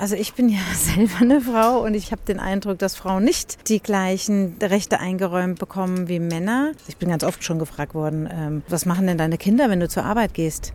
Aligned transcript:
Also 0.00 0.16
ich 0.16 0.32
bin 0.32 0.48
ja 0.48 0.60
selber 0.74 1.20
eine 1.20 1.42
Frau 1.42 1.84
und 1.84 1.92
ich 1.92 2.10
habe 2.10 2.22
den 2.26 2.40
Eindruck, 2.40 2.78
dass 2.78 2.96
Frauen 2.96 3.22
nicht 3.22 3.68
die 3.68 3.80
gleichen 3.80 4.56
Rechte 4.62 4.98
eingeräumt 4.98 5.58
bekommen 5.58 6.08
wie 6.08 6.18
Männer. 6.18 6.72
Ich 6.88 6.96
bin 6.96 7.10
ganz 7.10 7.22
oft 7.22 7.44
schon 7.44 7.58
gefragt 7.58 7.94
worden, 7.94 8.26
ähm, 8.32 8.62
was 8.66 8.86
machen 8.86 9.06
denn 9.06 9.18
deine 9.18 9.36
Kinder, 9.36 9.68
wenn 9.68 9.78
du 9.78 9.88
zur 9.88 10.04
Arbeit 10.04 10.32
gehst? 10.32 10.72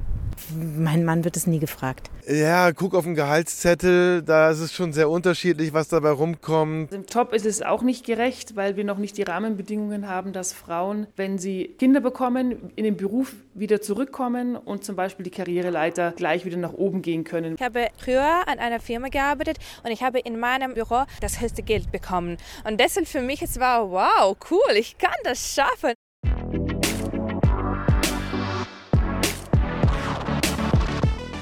Mein 0.78 1.06
Mann 1.06 1.24
wird 1.24 1.38
es 1.38 1.48
nie 1.48 1.60
gefragt. 1.60 2.10
Ja, 2.28 2.72
guck 2.72 2.96
auf 2.96 3.04
den 3.04 3.16
Gehaltszettel, 3.16 4.24
da 4.24 4.50
ist 4.50 4.60
es 4.60 4.74
schon 4.74 4.94
sehr 4.94 5.10
unterschiedlich, 5.10 5.74
was 5.74 5.90
dabei 5.90 6.10
rumkommt. 6.10 6.92
Im 6.92 7.06
Top 7.06 7.34
ist 7.34 7.46
es 7.46 7.62
auch 7.62 7.84
nicht 7.84 8.06
gerecht, 8.06 8.56
weil 8.56 8.76
wir 8.76 8.84
noch 8.84 8.98
nicht 8.98 9.18
die 9.18 9.24
Rahmenbedingungen 9.24 10.08
haben, 10.08 10.34
dass 10.34 10.52
Frauen, 10.52 11.08
wenn 11.16 11.38
sie 11.38 11.76
Kinder 11.78 12.02
bekommen, 12.02 12.72
in 12.76 12.84
den 12.84 12.98
Beruf 12.98 13.34
wieder 13.54 13.82
zurückkommen 13.82 14.56
und 14.56 14.84
zum 14.84 14.96
Beispiel 14.96 15.24
die 15.24 15.30
Karriereleiter 15.30 16.14
gleich 16.14 16.46
wieder 16.46 16.58
nach 16.58 16.74
oben 16.74 17.02
gehen 17.02 17.24
können. 17.24 17.56
Ich 17.56 17.62
habe 17.62 17.90
früher 17.98 18.48
an 18.48 18.60
einer 18.60 18.80
Firma 18.80 19.10
gearbeitet 19.10 19.58
und 19.84 19.92
ich 19.92 20.02
habe 20.02 20.20
in 20.20 20.40
meinem 20.40 20.74
Büro 20.74 21.04
das 21.22 21.42
höchste 21.42 21.62
Geld 21.62 21.92
bekommen. 21.92 22.38
Und 22.68 22.80
deshalb 22.80 23.08
für 23.08 23.22
mich 23.22 23.42
es 23.42 23.60
war 23.60 23.92
wow, 23.92 24.36
cool, 24.50 24.76
ich 24.76 24.98
kann 24.98 25.16
das 25.24 25.54
schaffen. 25.54 25.94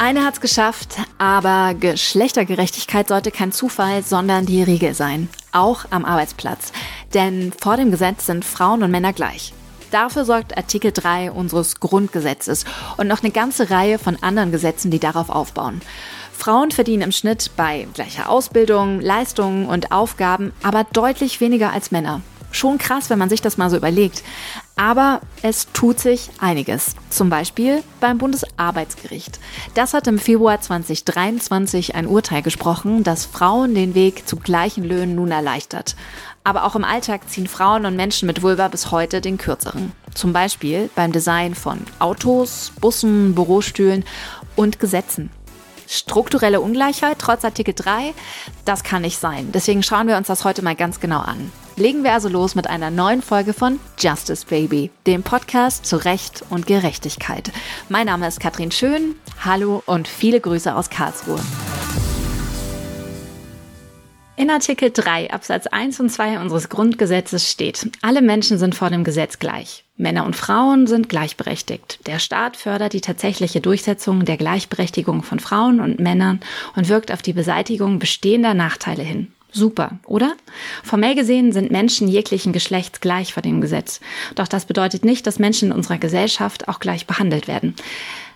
Eine 0.04 0.26
hat's 0.26 0.42
geschafft, 0.42 0.98
aber 1.18 1.76
Geschlechtergerechtigkeit 1.76 3.08
sollte 3.08 3.32
kein 3.32 3.54
Zufall, 3.54 4.04
sondern 4.04 4.46
die 4.46 4.62
Regel 4.62 4.94
sein. 4.94 5.30
Auch 5.54 5.86
am 5.92 6.04
Arbeitsplatz. 6.04 6.74
Denn 7.14 7.54
vor 7.54 7.78
dem 7.78 7.90
Gesetz 7.90 8.26
sind 8.26 8.44
Frauen 8.44 8.84
und 8.84 8.92
Männer 8.92 9.14
gleich. 9.14 9.54
Dafür 9.92 10.26
sorgt 10.26 10.58
Artikel 10.58 10.92
3 10.92 11.32
unseres 11.32 11.80
Grundgesetzes 11.80 12.66
und 12.98 13.08
noch 13.08 13.24
eine 13.24 13.32
ganze 13.32 13.70
Reihe 13.70 13.98
von 13.98 14.22
anderen 14.22 14.52
Gesetzen, 14.52 14.92
die 14.92 15.00
darauf 15.00 15.30
aufbauen. 15.30 15.80
Frauen 16.38 16.72
verdienen 16.72 17.04
im 17.04 17.12
Schnitt 17.14 17.52
bei 17.56 17.88
gleicher 17.94 18.30
Ausbildung, 18.30 19.00
Leistungen 19.00 19.68
und 19.68 19.94
Aufgaben 19.94 20.52
aber 20.64 20.84
deutlich 20.84 21.40
weniger 21.40 21.72
als 21.72 21.92
Männer. 21.92 22.20
Schon 22.52 22.78
krass, 22.78 23.10
wenn 23.10 23.20
man 23.20 23.30
sich 23.30 23.42
das 23.42 23.58
mal 23.58 23.70
so 23.70 23.78
überlegt. 23.78 24.22
Aber 24.76 25.22
es 25.44 25.68
tut 25.72 26.00
sich 26.00 26.30
einiges. 26.40 26.96
Zum 27.10 27.30
Beispiel 27.30 27.84
beim 28.00 28.18
Bundesarbeitsgericht. 28.18 29.40
Das 29.76 29.94
hat 29.94 30.08
im 30.08 30.18
Februar 30.18 30.60
2023 30.62 31.94
ein 31.94 32.08
Urteil 32.08 32.42
gesprochen, 32.42 33.04
das 33.04 33.26
Frauen 33.26 33.76
den 33.76 33.94
Weg 33.94 34.28
zu 34.28 34.38
gleichen 34.38 34.84
Löhnen 34.84 35.16
nun 35.16 35.32
erleichtert. 35.32 35.96
Aber 36.44 36.66
auch 36.66 36.76
im 36.76 36.84
Alltag 36.84 37.30
ziehen 37.30 37.48
Frauen 37.48 37.86
und 37.86 37.96
Menschen 37.96 38.26
mit 38.26 38.42
Vulva 38.42 38.68
bis 38.68 38.92
heute 38.92 39.22
den 39.22 39.38
kürzeren. 39.38 39.92
Zum 40.16 40.34
Beispiel 40.34 40.90
beim 40.96 41.12
Design 41.12 41.54
von 41.54 41.80
Autos, 42.00 42.74
Bussen, 42.82 43.36
Bürostühlen 43.36 44.04
und 44.56 44.80
Gesetzen. 44.80 45.30
Strukturelle 45.94 46.60
Ungleichheit 46.60 47.18
trotz 47.20 47.46
Artikel 47.46 47.76
3, 47.76 48.16
das 48.66 48.84
kann 48.84 49.04
nicht 49.04 49.20
sein. 49.20 49.52
Deswegen 49.54 49.84
schauen 49.84 50.08
wir 50.08 50.18
uns 50.18 50.26
das 50.26 50.44
heute 50.44 50.64
mal 50.64 50.76
ganz 50.76 51.00
genau 51.00 51.20
an. 51.20 51.52
Legen 51.76 52.04
wir 52.04 52.14
also 52.14 52.30
los 52.30 52.56
mit 52.56 52.68
einer 52.68 52.90
neuen 52.90 53.22
Folge 53.22 53.54
von 53.54 53.80
Justice 54.00 54.48
Baby, 54.48 54.90
dem 55.06 55.22
Podcast 55.22 55.86
zu 55.86 55.98
Recht 55.98 56.44
und 56.50 56.66
Gerechtigkeit. 56.66 57.52
Mein 57.90 58.08
Name 58.08 58.28
ist 58.28 58.40
Katrin 58.40 58.72
Schön. 58.72 59.14
Hallo 59.46 59.84
und 59.86 60.08
viele 60.08 60.42
Grüße 60.42 60.74
aus 60.76 60.90
Karlsruhe. 60.90 61.40
In 64.44 64.50
Artikel 64.50 64.92
3 64.92 65.32
Absatz 65.32 65.68
1 65.68 66.02
und 66.02 66.10
2 66.10 66.42
unseres 66.42 66.68
Grundgesetzes 66.68 67.50
steht, 67.50 67.90
alle 68.02 68.22
Menschen 68.22 68.58
sind 68.58 68.76
vor 68.76 68.90
dem 68.90 69.06
Gesetz 69.06 69.40
gleich. 69.40 69.86
Männer 69.96 70.26
und 70.26 70.36
Frauen 70.36 70.86
sind 70.86 71.08
gleichberechtigt. 71.08 72.06
Der 72.08 72.20
Staat 72.20 72.58
fördert 72.58 72.92
die 72.92 73.00
tatsächliche 73.00 73.62
Durchsetzung 73.62 74.26
der 74.26 74.36
Gleichberechtigung 74.36 75.24
von 75.24 75.40
Frauen 75.40 75.80
und 75.80 76.02
Männern 76.02 76.42
und 76.76 76.90
wirkt 76.90 77.10
auf 77.14 77.22
die 77.22 77.32
Beseitigung 77.32 78.00
bestehender 78.00 78.54
Nachteile 78.54 79.04
hin. 79.04 79.32
Super, 79.54 80.00
oder? 80.06 80.34
Formell 80.84 81.16
gesehen 81.16 81.54
sind 81.54 81.72
Menschen 81.72 82.10
jeglichen 82.10 82.52
Geschlechts 82.52 83.00
gleich 83.00 83.34
vor 83.34 83.44
dem 83.44 83.62
Gesetz. 83.62 84.02
Doch 84.36 84.50
das 84.50 84.66
bedeutet 84.66 85.06
nicht, 85.06 85.26
dass 85.26 85.40
Menschen 85.40 85.70
in 85.70 85.78
unserer 85.78 86.00
Gesellschaft 86.00 86.68
auch 86.68 86.82
gleich 86.82 87.08
behandelt 87.08 87.48
werden. 87.48 87.78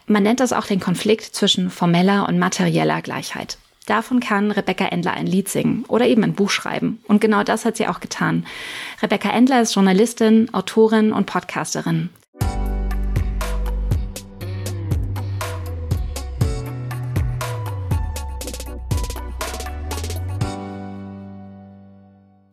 Man 0.05 0.23
nennt 0.23 0.39
das 0.39 0.53
auch 0.53 0.67
den 0.67 0.79
Konflikt 0.79 1.35
zwischen 1.35 1.69
formeller 1.69 2.29
und 2.29 2.39
materieller 2.39 3.01
Gleichheit. 3.01 3.57
Davon 3.87 4.19
kann 4.19 4.51
Rebecca 4.51 4.85
Endler 4.85 5.13
ein 5.13 5.25
Lied 5.25 5.47
singen 5.47 5.85
oder 5.87 6.05
eben 6.07 6.21
ein 6.23 6.33
Buch 6.33 6.49
schreiben. 6.49 6.99
Und 7.07 7.21
genau 7.21 7.43
das 7.43 7.63
hat 7.63 7.77
sie 7.77 7.87
auch 7.87 8.01
getan. 8.01 8.45
Rebecca 9.01 9.29
Endler 9.29 9.61
ist 9.61 9.73
Journalistin, 9.75 10.53
Autorin 10.53 11.13
und 11.13 11.25
Podcasterin. 11.25 12.09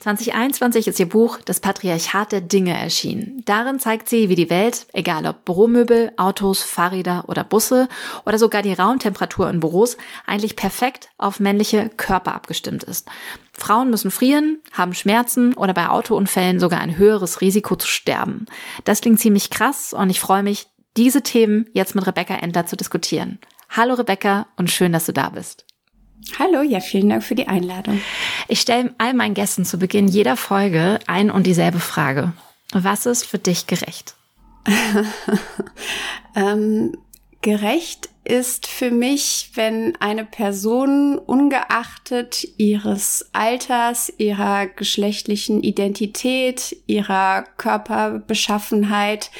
2021 0.05 0.87
ist 0.87 1.01
ihr 1.01 1.09
Buch 1.09 1.39
Das 1.47 1.61
Patriarchat 1.61 2.31
der 2.31 2.43
Dinge 2.43 2.79
erschienen. 2.79 3.41
Darin 3.47 3.81
zeigt 3.81 4.07
sie, 4.07 4.29
wie 4.29 4.35
die 4.35 4.51
Welt, 4.51 4.87
egal 4.93 5.25
ob 5.25 5.47
Büromöbel, 5.47 6.13
Autos, 6.19 6.63
Fahrräder 6.63 7.25
oder 7.27 7.43
Busse 7.43 7.89
oder 8.27 8.39
sogar 8.39 8.61
die 8.61 8.75
Raumtemperatur 8.75 9.49
in 9.49 9.61
Büros, 9.61 9.97
eigentlich 10.27 10.57
perfekt 10.57 11.09
auf 11.17 11.41
männliche 11.41 11.89
Körper 11.97 12.35
abgestimmt 12.35 12.85
ist. 12.85 13.09
Frauen 13.55 13.89
müssen 13.89 14.11
frieren, 14.11 14.59
haben 14.73 14.93
Schmerzen 14.93 15.55
oder 15.55 15.73
bei 15.73 15.89
Autounfällen 15.89 16.61
sogar 16.61 16.83
ein 16.83 16.99
höheres 16.99 17.41
Risiko 17.41 17.75
zu 17.75 17.89
sterben. 17.89 18.45
Das 18.85 19.01
klingt 19.01 19.21
ziemlich 19.21 19.49
krass 19.49 19.95
und 19.95 20.11
ich 20.11 20.21
freue 20.21 20.43
mich, 20.43 20.67
diese 20.99 21.23
Themen 21.23 21.65
jetzt 21.73 21.95
mit 21.95 22.07
Rebecca 22.07 22.35
Endler 22.35 22.67
zu 22.67 22.77
diskutieren. 22.77 23.39
Hallo 23.71 23.95
Rebecca 23.95 24.49
und 24.59 24.71
schön, 24.71 24.93
dass 24.93 25.07
du 25.07 25.15
da 25.15 25.31
bist. 25.31 25.64
Hallo, 26.39 26.63
ja, 26.63 26.81
vielen 26.81 27.11
Dank 27.11 27.23
für 27.23 27.35
die 27.35 27.49
Einladung. 27.49 28.01
Ich 28.49 28.61
stelle 28.61 28.95
all 28.99 29.15
meinen 29.15 29.35
Gästen 29.35 29.65
zu 29.65 29.79
Beginn 29.79 30.09
jeder 30.09 30.37
Folge 30.37 30.99
ein 31.07 31.31
und 31.31 31.47
dieselbe 31.47 31.81
Frage. 31.81 32.33
Was 32.73 33.07
ist 33.07 33.25
für 33.25 33.39
dich 33.39 33.67
gerecht? 33.67 34.15
ähm, 36.35 36.97
gerecht 37.43 38.09
ist 38.25 38.67
für 38.67 38.91
mich, 38.91 39.51
wenn 39.55 39.97
eine 40.01 40.25
Person 40.25 41.19
ungeachtet 41.19 42.49
ihres 42.57 43.29
Alters, 43.35 44.11
ihrer 44.17 44.67
geschlechtlichen 44.67 45.63
Identität, 45.63 46.75
ihrer 46.87 47.45
Körperbeschaffenheit, 47.59 49.31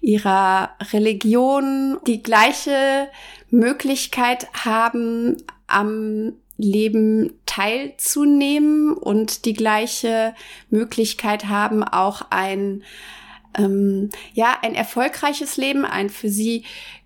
ihrer 0.00 0.70
Religion 0.92 1.98
die 2.06 2.22
gleiche 2.22 3.08
Möglichkeit 3.50 4.48
haben, 4.64 5.36
am 5.72 6.32
Leben 6.56 7.32
teilzunehmen 7.46 8.94
und 8.94 9.44
die 9.44 9.54
gleiche 9.54 10.34
Möglichkeit 10.70 11.46
haben, 11.46 11.82
auch 11.82 12.22
ein, 12.30 12.82
ähm, 13.58 14.10
ja, 14.34 14.58
ein 14.62 14.74
erfolgreiches 14.74 15.56
Leben, 15.56 15.84
ein 15.84 16.10
für 16.10 16.28
sie 16.28 16.64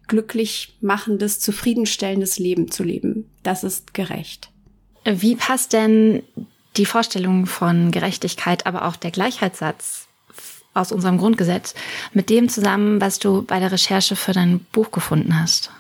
glücklich 0.08 0.76
machendes, 0.80 1.40
zufriedenstellendes 1.40 2.38
Leben 2.38 2.70
zu 2.70 2.84
leben. 2.84 3.28
Das 3.42 3.64
ist 3.64 3.94
gerecht. 3.94 4.50
Wie 5.04 5.36
passt 5.36 5.72
denn 5.72 6.22
die 6.76 6.86
Vorstellung 6.86 7.46
von 7.46 7.90
Gerechtigkeit, 7.90 8.66
aber 8.66 8.86
auch 8.86 8.96
der 8.96 9.10
Gleichheitssatz 9.10 10.08
aus 10.74 10.92
unserem 10.92 11.18
Grundgesetz 11.18 11.74
mit 12.12 12.28
dem 12.28 12.48
zusammen, 12.48 13.00
was 13.00 13.18
du 13.18 13.42
bei 13.42 13.58
der 13.58 13.72
Recherche 13.72 14.14
für 14.14 14.32
dein 14.32 14.60
Buch 14.72 14.90
gefunden 14.90 15.40
hast? 15.40 15.70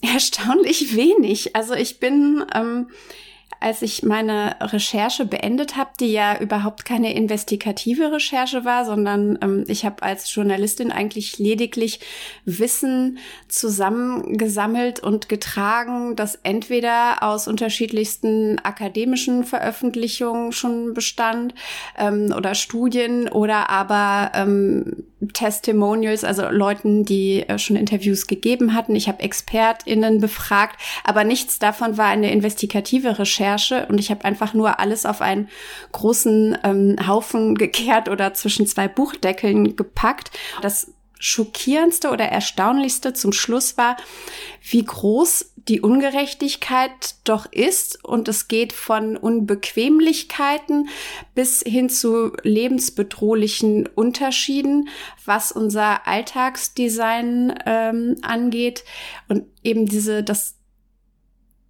Erstaunlich 0.00 0.94
wenig. 0.94 1.56
Also 1.56 1.74
ich 1.74 1.98
bin 1.98 2.44
ähm, 2.54 2.88
als 3.60 3.82
ich 3.82 4.02
meine 4.02 4.56
Recherche 4.60 5.24
beendet 5.24 5.76
habe, 5.76 5.90
die 5.98 6.12
ja 6.12 6.38
überhaupt 6.38 6.84
keine 6.84 7.14
investigative 7.14 8.12
Recherche 8.12 8.64
war, 8.64 8.84
sondern 8.84 9.38
ähm, 9.42 9.64
ich 9.66 9.84
habe 9.84 10.02
als 10.02 10.32
Journalistin 10.32 10.92
eigentlich 10.92 11.38
lediglich 11.38 12.00
Wissen 12.44 13.18
zusammengesammelt 13.48 15.00
und 15.00 15.28
getragen, 15.28 16.14
das 16.14 16.36
entweder 16.42 17.22
aus 17.22 17.48
unterschiedlichsten 17.48 18.60
akademischen 18.60 19.44
Veröffentlichungen 19.44 20.52
schon 20.52 20.94
bestand 20.94 21.54
ähm, 21.98 22.32
oder 22.36 22.54
Studien 22.54 23.28
oder 23.28 23.70
aber 23.70 24.32
ähm, 24.34 25.07
Testimonials, 25.32 26.22
also 26.22 26.48
Leuten, 26.48 27.04
die 27.04 27.42
äh, 27.48 27.58
schon 27.58 27.76
Interviews 27.76 28.26
gegeben 28.26 28.74
hatten. 28.74 28.94
Ich 28.94 29.08
habe 29.08 29.22
ExpertInnen 29.22 30.20
befragt, 30.20 30.80
aber 31.04 31.24
nichts 31.24 31.58
davon 31.58 31.96
war 31.96 32.06
eine 32.06 32.30
investigative 32.30 33.18
Recherche 33.18 33.86
und 33.88 33.98
ich 33.98 34.10
habe 34.10 34.24
einfach 34.24 34.54
nur 34.54 34.78
alles 34.78 35.06
auf 35.06 35.20
einen 35.20 35.48
großen 35.92 36.58
ähm, 36.62 36.96
Haufen 37.06 37.54
gekehrt 37.58 38.08
oder 38.08 38.34
zwischen 38.34 38.66
zwei 38.66 38.86
Buchdeckeln 38.86 39.74
gepackt. 39.74 40.30
Das 40.62 40.92
schockierendste 41.18 42.10
oder 42.10 42.26
erstaunlichste 42.26 43.12
zum 43.12 43.32
Schluss 43.32 43.76
war, 43.76 43.96
wie 44.62 44.84
groß 44.84 45.52
die 45.68 45.80
Ungerechtigkeit 45.80 47.16
doch 47.24 47.46
ist. 47.52 48.02
Und 48.04 48.28
es 48.28 48.48
geht 48.48 48.72
von 48.72 49.16
Unbequemlichkeiten 49.16 50.88
bis 51.34 51.60
hin 51.60 51.90
zu 51.90 52.32
lebensbedrohlichen 52.42 53.86
Unterschieden, 53.86 54.88
was 55.24 55.52
unser 55.52 56.06
Alltagsdesign 56.06 57.54
ähm, 57.66 58.16
angeht. 58.22 58.84
Und 59.28 59.44
eben 59.62 59.86
diese, 59.86 60.22
das 60.22 60.54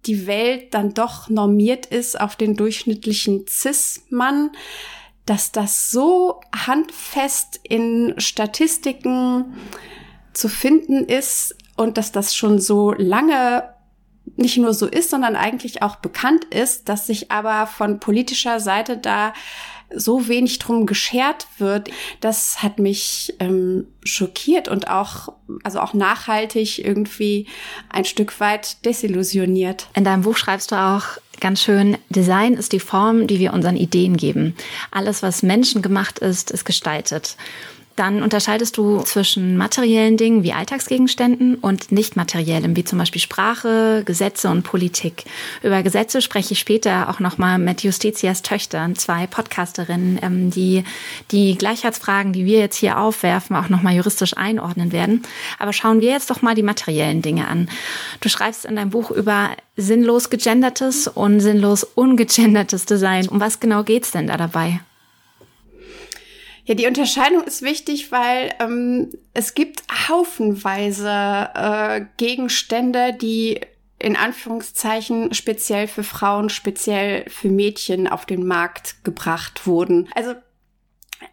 die 0.05 0.27
Welt 0.27 0.73
dann 0.73 0.93
doch 0.93 1.29
normiert 1.29 1.85
ist 1.85 2.19
auf 2.19 2.37
den 2.37 2.55
durchschnittlichen 2.55 3.45
Cis-Mann, 3.47 4.51
dass 5.25 5.51
das 5.51 5.91
so 5.91 6.39
handfest 6.55 7.59
in 7.63 8.15
Statistiken 8.17 9.57
zu 10.33 10.47
finden 10.47 11.03
ist 11.03 11.55
und 11.75 11.97
dass 11.97 12.11
das 12.11 12.35
schon 12.35 12.59
so 12.59 12.93
lange 12.93 13.63
nicht 14.35 14.57
nur 14.57 14.73
so 14.73 14.87
ist, 14.87 15.09
sondern 15.09 15.35
eigentlich 15.35 15.81
auch 15.81 15.97
bekannt 15.97 16.45
ist, 16.45 16.89
dass 16.89 17.07
sich 17.07 17.31
aber 17.31 17.67
von 17.67 17.99
politischer 17.99 18.59
Seite 18.59 18.97
da 18.97 19.33
so 19.95 20.27
wenig 20.27 20.59
drum 20.59 20.85
geschert 20.85 21.47
wird, 21.57 21.89
das 22.19 22.61
hat 22.61 22.79
mich 22.79 23.33
ähm, 23.39 23.87
schockiert 24.03 24.67
und 24.67 24.89
auch, 24.89 25.33
also 25.63 25.79
auch 25.79 25.93
nachhaltig 25.93 26.83
irgendwie 26.83 27.47
ein 27.89 28.05
Stück 28.05 28.39
weit 28.39 28.85
desillusioniert. 28.85 29.87
In 29.95 30.03
deinem 30.03 30.21
Buch 30.21 30.37
schreibst 30.37 30.71
du 30.71 30.75
auch 30.75 31.03
ganz 31.39 31.61
schön, 31.61 31.97
Design 32.09 32.53
ist 32.53 32.73
die 32.73 32.79
Form, 32.79 33.27
die 33.27 33.39
wir 33.39 33.53
unseren 33.53 33.77
Ideen 33.77 34.17
geben. 34.17 34.55
Alles, 34.91 35.23
was 35.23 35.41
menschengemacht 35.41 36.19
ist, 36.19 36.51
ist 36.51 36.65
gestaltet. 36.65 37.35
Dann 37.99 38.23
unterscheidest 38.23 38.77
du 38.77 39.01
zwischen 39.01 39.57
materiellen 39.57 40.15
Dingen 40.15 40.41
wie 40.41 40.53
Alltagsgegenständen 40.53 41.55
und 41.55 41.91
nicht 41.91 42.15
materiellem, 42.15 42.77
wie 42.77 42.85
zum 42.85 42.97
Beispiel 42.97 43.19
Sprache, 43.19 44.03
Gesetze 44.05 44.47
und 44.49 44.63
Politik. 44.63 45.25
Über 45.63 45.83
Gesetze 45.83 46.21
spreche 46.21 46.53
ich 46.53 46.59
später 46.59 47.09
auch 47.09 47.19
nochmal 47.19 47.59
mit 47.59 47.83
Justitias 47.83 48.41
Töchtern, 48.41 48.95
zwei 48.95 49.27
Podcasterinnen, 49.27 50.17
ähm, 50.21 50.49
die 50.49 50.85
die 51.31 51.57
Gleichheitsfragen, 51.57 52.31
die 52.31 52.45
wir 52.45 52.59
jetzt 52.59 52.77
hier 52.77 52.97
aufwerfen, 52.97 53.57
auch 53.57 53.67
nochmal 53.67 53.95
juristisch 53.95 54.37
einordnen 54.37 54.93
werden. 54.93 55.23
Aber 55.57 55.73
schauen 55.73 55.99
wir 55.99 56.11
jetzt 56.11 56.29
doch 56.29 56.41
mal 56.41 56.55
die 56.55 56.63
materiellen 56.63 57.21
Dinge 57.21 57.49
an. 57.49 57.69
Du 58.21 58.29
schreibst 58.29 58.63
in 58.63 58.77
deinem 58.77 58.91
Buch 58.91 59.11
über 59.11 59.49
sinnlos 59.75 60.29
gegendertes 60.29 61.09
und 61.09 61.41
sinnlos 61.41 61.83
ungegendertes 61.83 62.85
Design. 62.85 63.27
Um 63.27 63.41
was 63.41 63.59
genau 63.59 63.83
geht's 63.83 64.11
denn 64.11 64.27
da 64.27 64.37
dabei? 64.37 64.79
Ja, 66.69 66.75
die 66.75 66.85
Unterscheidung 66.85 67.45
ist 67.45 67.63
wichtig, 67.63 68.11
weil 68.11 68.53
ähm, 68.59 69.09
es 69.33 69.55
gibt 69.55 69.81
haufenweise 70.07 71.09
äh, 71.55 72.05
Gegenstände, 72.17 73.17
die 73.19 73.61
in 73.97 74.15
Anführungszeichen 74.15 75.33
speziell 75.33 75.87
für 75.87 76.03
Frauen, 76.03 76.51
speziell 76.51 77.27
für 77.27 77.49
Mädchen 77.49 78.07
auf 78.07 78.27
den 78.27 78.45
Markt 78.45 79.03
gebracht 79.03 79.65
wurden. 79.65 80.09
Also 80.13 80.35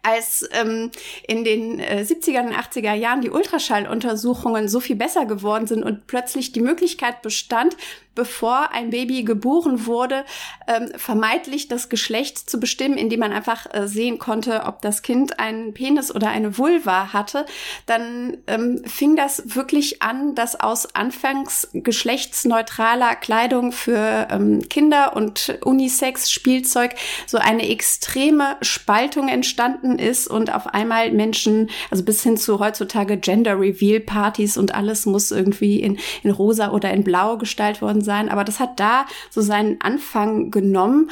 als 0.01 0.49
ähm, 0.53 0.89
in 1.27 1.43
den 1.43 1.79
äh, 1.81 2.03
70er 2.03 2.41
und 2.41 2.55
80er 2.55 2.95
Jahren 2.95 3.21
die 3.21 3.29
Ultraschalluntersuchungen 3.29 4.67
so 4.67 4.79
viel 4.79 4.95
besser 4.95 5.27
geworden 5.27 5.67
sind 5.67 5.83
und 5.83 6.07
plötzlich 6.07 6.51
die 6.51 6.61
Möglichkeit 6.61 7.21
bestand, 7.21 7.77
bevor 8.17 8.71
ein 8.71 8.89
Baby 8.89 9.23
geboren 9.23 9.85
wurde, 9.85 10.25
ähm, 10.67 10.89
vermeidlich 10.97 11.67
das 11.67 11.87
Geschlecht 11.87 12.49
zu 12.49 12.59
bestimmen, 12.59 12.97
indem 12.97 13.19
man 13.19 13.31
einfach 13.31 13.67
äh, 13.71 13.87
sehen 13.87 14.17
konnte, 14.17 14.63
ob 14.65 14.81
das 14.81 15.03
Kind 15.03 15.39
einen 15.39 15.75
Penis 15.75 16.13
oder 16.13 16.29
eine 16.29 16.57
Vulva 16.57 17.13
hatte, 17.13 17.45
dann 17.85 18.37
ähm, 18.47 18.81
fing 18.85 19.15
das 19.15 19.55
wirklich 19.55 20.01
an, 20.01 20.33
dass 20.33 20.59
aus 20.59 20.95
anfangs 20.95 21.69
geschlechtsneutraler 21.73 23.15
Kleidung 23.15 23.71
für 23.71 24.27
ähm, 24.31 24.67
Kinder 24.67 25.15
und 25.15 25.59
Unisex-Spielzeug 25.63 26.95
so 27.27 27.37
eine 27.37 27.69
extreme 27.69 28.57
Spaltung 28.61 29.27
entstanden 29.27 29.99
ist 29.99 30.27
und 30.27 30.51
auf 30.51 30.65
einmal 30.65 31.11
Menschen, 31.11 31.69
also 31.91 32.03
bis 32.03 32.23
hin 32.23 32.35
zu 32.35 32.59
heutzutage 32.59 33.17
Gender-Reveal-Partys 33.17 34.57
und 34.57 34.73
alles 34.73 35.05
muss 35.05 35.29
irgendwie 35.29 35.79
in, 35.79 35.99
in 36.23 36.31
rosa 36.31 36.71
oder 36.71 36.91
in 36.91 37.03
blau 37.03 37.37
gestaltet 37.37 37.83
worden 37.83 38.01
sein, 38.07 38.29
aber 38.29 38.43
das 38.43 38.59
hat 38.59 38.79
da 38.79 39.05
so 39.29 39.41
seinen 39.41 39.81
Anfang 39.81 40.49
genommen 40.49 41.11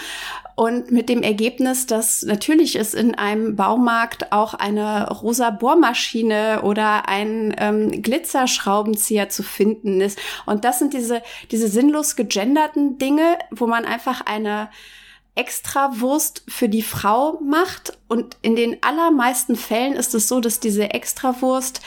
und 0.56 0.90
mit 0.90 1.10
dem 1.10 1.22
Ergebnis, 1.22 1.86
dass 1.86 2.24
natürlich 2.24 2.78
es 2.78 2.94
in 2.94 3.14
einem 3.14 3.58
Baumarkt 3.58 4.32
auch 4.32 4.54
eine 4.54 5.10
rosa 5.10 5.50
Bohrmaschine 5.50 6.62
oder 6.64 7.10
ein 7.10 7.54
ähm, 7.58 8.02
Glitzerschraubenzieher 8.02 9.28
zu 9.28 9.44
finden 9.44 10.00
ist. 10.00 10.18
Und 10.46 10.64
das 10.64 10.80
sind 10.80 10.94
diese, 10.94 11.22
diese 11.52 11.68
sinnlos 11.68 12.16
gegenderten 12.16 12.98
Dinge, 12.98 13.38
wo 13.52 13.68
man 13.68 13.84
einfach 13.84 14.22
eine 14.26 14.70
Extrawurst 15.36 16.44
für 16.48 16.70
die 16.70 16.82
Frau 16.82 17.40
macht. 17.42 17.98
Und 18.08 18.38
in 18.42 18.56
den 18.56 18.82
allermeisten 18.82 19.58
Fällen 19.58 19.94
ist 19.94 20.16
es 20.16 20.30
so, 20.30 20.40
dass 20.40 20.62
diese 20.62 20.92
Extrawurst 20.92 21.82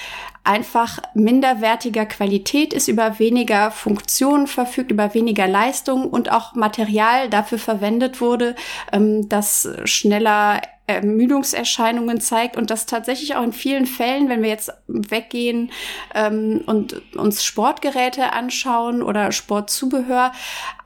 einfach 0.49 0.99
minderwertiger 1.13 2.07
Qualität 2.07 2.73
ist, 2.73 2.89
über 2.89 3.19
weniger 3.19 3.71
Funktionen 3.71 4.47
verfügt, 4.47 4.91
über 4.91 5.13
weniger 5.13 5.47
Leistung 5.47 6.09
und 6.09 6.33
auch 6.33 6.55
Material 6.55 7.29
dafür 7.29 7.59
verwendet 7.59 8.23
wurde, 8.23 8.55
ähm, 8.91 9.29
das 9.29 9.69
schneller 9.85 10.63
Ermüdungserscheinungen 10.89 12.19
zeigt 12.19 12.57
und 12.57 12.71
das 12.71 12.87
tatsächlich 12.87 13.37
auch 13.37 13.43
in 13.43 13.53
vielen 13.53 13.85
Fällen, 13.85 14.31
wenn 14.31 14.43
wir 14.43 14.49
jetzt 14.49 14.73
weggehen 14.87 15.71
ähm, 16.15 16.63
und 16.65 17.03
uns 17.15 17.45
Sportgeräte 17.45 18.33
anschauen 18.33 19.03
oder 19.03 19.31
Sportzubehör, 19.31 20.33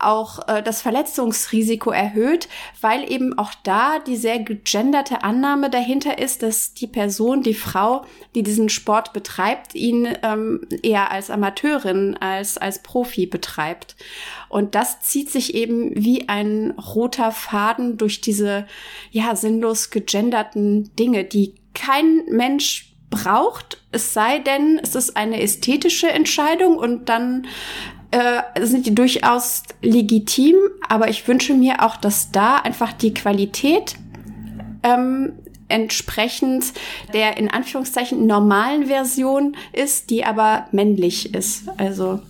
auch 0.04 0.46
äh, 0.48 0.62
das 0.62 0.82
Verletzungsrisiko 0.82 1.90
erhöht, 1.90 2.48
weil 2.80 3.10
eben 3.10 3.38
auch 3.38 3.52
da 3.62 3.98
die 3.98 4.16
sehr 4.16 4.38
gegenderte 4.38 5.22
Annahme 5.22 5.70
dahinter 5.70 6.18
ist, 6.18 6.42
dass 6.42 6.74
die 6.74 6.86
Person, 6.86 7.42
die 7.42 7.54
Frau, 7.54 8.04
die 8.34 8.42
diesen 8.42 8.68
Sport 8.68 9.12
betreibt, 9.12 9.74
ihn 9.74 10.08
ähm, 10.22 10.60
eher 10.82 11.10
als 11.10 11.30
Amateurin 11.30 12.16
als 12.20 12.58
als 12.58 12.82
Profi 12.82 13.26
betreibt. 13.26 13.96
Und 14.48 14.74
das 14.74 15.00
zieht 15.00 15.30
sich 15.30 15.54
eben 15.54 15.92
wie 15.94 16.28
ein 16.28 16.72
roter 16.72 17.32
Faden 17.32 17.96
durch 17.96 18.20
diese, 18.20 18.66
ja, 19.10 19.34
sinnlos 19.34 19.90
gegenderten 19.90 20.94
Dinge, 20.96 21.24
die 21.24 21.54
kein 21.74 22.24
Mensch 22.28 22.92
braucht, 23.12 23.78
es 23.92 24.14
sei 24.14 24.38
denn, 24.40 24.80
es 24.82 24.94
ist 24.94 25.16
eine 25.16 25.40
ästhetische 25.40 26.08
Entscheidung 26.08 26.76
und 26.76 27.08
dann 27.08 27.46
äh, 28.12 28.64
sind 28.64 28.86
die 28.86 28.94
durchaus 28.94 29.62
legitim, 29.80 30.56
aber 30.88 31.08
ich 31.08 31.26
wünsche 31.26 31.54
mir 31.54 31.82
auch, 31.82 31.96
dass 31.96 32.30
da 32.30 32.56
einfach 32.56 32.92
die 32.92 33.14
Qualität 33.14 33.96
ähm, 34.82 35.32
entsprechend 35.68 36.72
der 37.14 37.38
in 37.38 37.50
Anführungszeichen 37.50 38.26
normalen 38.26 38.86
Version 38.86 39.56
ist, 39.72 40.10
die 40.10 40.24
aber 40.24 40.66
männlich 40.72 41.34
ist. 41.34 41.64
Also 41.78 42.20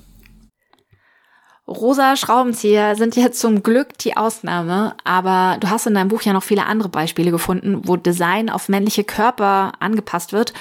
Rosa 1.68 2.16
Schraubenzieher 2.16 2.96
sind 2.96 3.14
ja 3.14 3.30
zum 3.30 3.62
Glück 3.62 3.96
die 3.98 4.16
Ausnahme, 4.16 4.96
aber 5.04 5.58
du 5.60 5.70
hast 5.70 5.86
in 5.86 5.94
deinem 5.94 6.08
Buch 6.08 6.22
ja 6.22 6.32
noch 6.32 6.42
viele 6.42 6.66
andere 6.66 6.88
Beispiele 6.88 7.30
gefunden, 7.30 7.82
wo 7.84 7.96
Design 7.96 8.50
auf 8.50 8.68
männliche 8.68 9.04
Körper 9.04 9.72
angepasst 9.78 10.32
wird, 10.32 10.52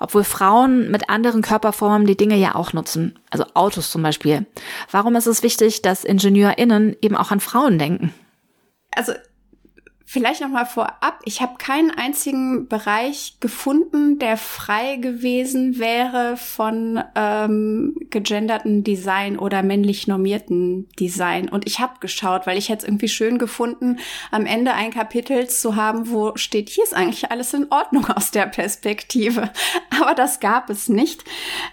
obwohl 0.00 0.22
Frauen 0.22 0.90
mit 0.90 1.08
anderen 1.08 1.40
Körperformen 1.40 2.06
die 2.06 2.16
Dinge 2.16 2.36
ja 2.36 2.54
auch 2.54 2.74
nutzen, 2.74 3.18
also 3.30 3.44
Autos 3.54 3.90
zum 3.90 4.02
Beispiel. 4.02 4.46
Warum 4.90 5.16
ist 5.16 5.26
es 5.26 5.42
wichtig, 5.42 5.80
dass 5.80 6.04
IngenieurInnen 6.04 6.94
eben 7.00 7.16
auch 7.16 7.30
an 7.30 7.40
Frauen 7.40 7.78
denken? 7.78 8.12
Also 8.94 9.12
Vielleicht 10.12 10.40
noch 10.40 10.48
mal 10.48 10.66
vorab, 10.66 11.20
ich 11.24 11.40
habe 11.40 11.56
keinen 11.56 11.92
einzigen 11.92 12.66
Bereich 12.66 13.36
gefunden, 13.38 14.18
der 14.18 14.36
frei 14.36 14.96
gewesen 14.96 15.78
wäre 15.78 16.36
von 16.36 17.00
ähm, 17.14 17.94
gegenderten 18.10 18.82
Design 18.82 19.38
oder 19.38 19.62
männlich 19.62 20.08
normierten 20.08 20.88
Design. 20.98 21.48
Und 21.48 21.64
ich 21.64 21.78
habe 21.78 22.00
geschaut, 22.00 22.48
weil 22.48 22.58
ich 22.58 22.70
hätte 22.70 22.78
es 22.78 22.88
irgendwie 22.88 23.06
schön 23.06 23.38
gefunden, 23.38 24.00
am 24.32 24.46
Ende 24.46 24.74
ein 24.74 24.90
Kapitel 24.90 25.48
zu 25.48 25.76
haben, 25.76 26.10
wo 26.10 26.32
steht, 26.34 26.70
hier 26.70 26.82
ist 26.82 26.92
eigentlich 26.92 27.30
alles 27.30 27.54
in 27.54 27.70
Ordnung 27.70 28.06
aus 28.06 28.32
der 28.32 28.46
Perspektive. 28.46 29.52
Aber 30.00 30.16
das 30.16 30.40
gab 30.40 30.70
es 30.70 30.88
nicht. 30.88 31.22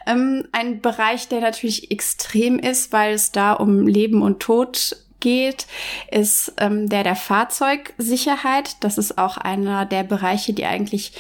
Ähm, 0.06 0.48
ein 0.52 0.80
Bereich, 0.82 1.28
der 1.28 1.42
natürlich 1.42 1.90
extrem 1.90 2.60
ist, 2.60 2.94
weil 2.94 3.16
es 3.16 3.32
da 3.32 3.54
um 3.54 3.88
Leben 3.88 4.22
und 4.22 4.42
Tod 4.42 5.07
geht, 5.20 5.68
ist 6.12 6.54
ähm, 6.58 6.90
der 6.90 7.04
der 7.04 7.16
Fahrzeugsicherheit. 7.16 8.78
Das 8.82 8.98
ist 8.98 9.18
auch 9.18 9.38
einer 9.38 9.86
der 9.86 10.04
Bereiche, 10.04 10.54
die 10.54 10.66
eigentlich 10.66 11.14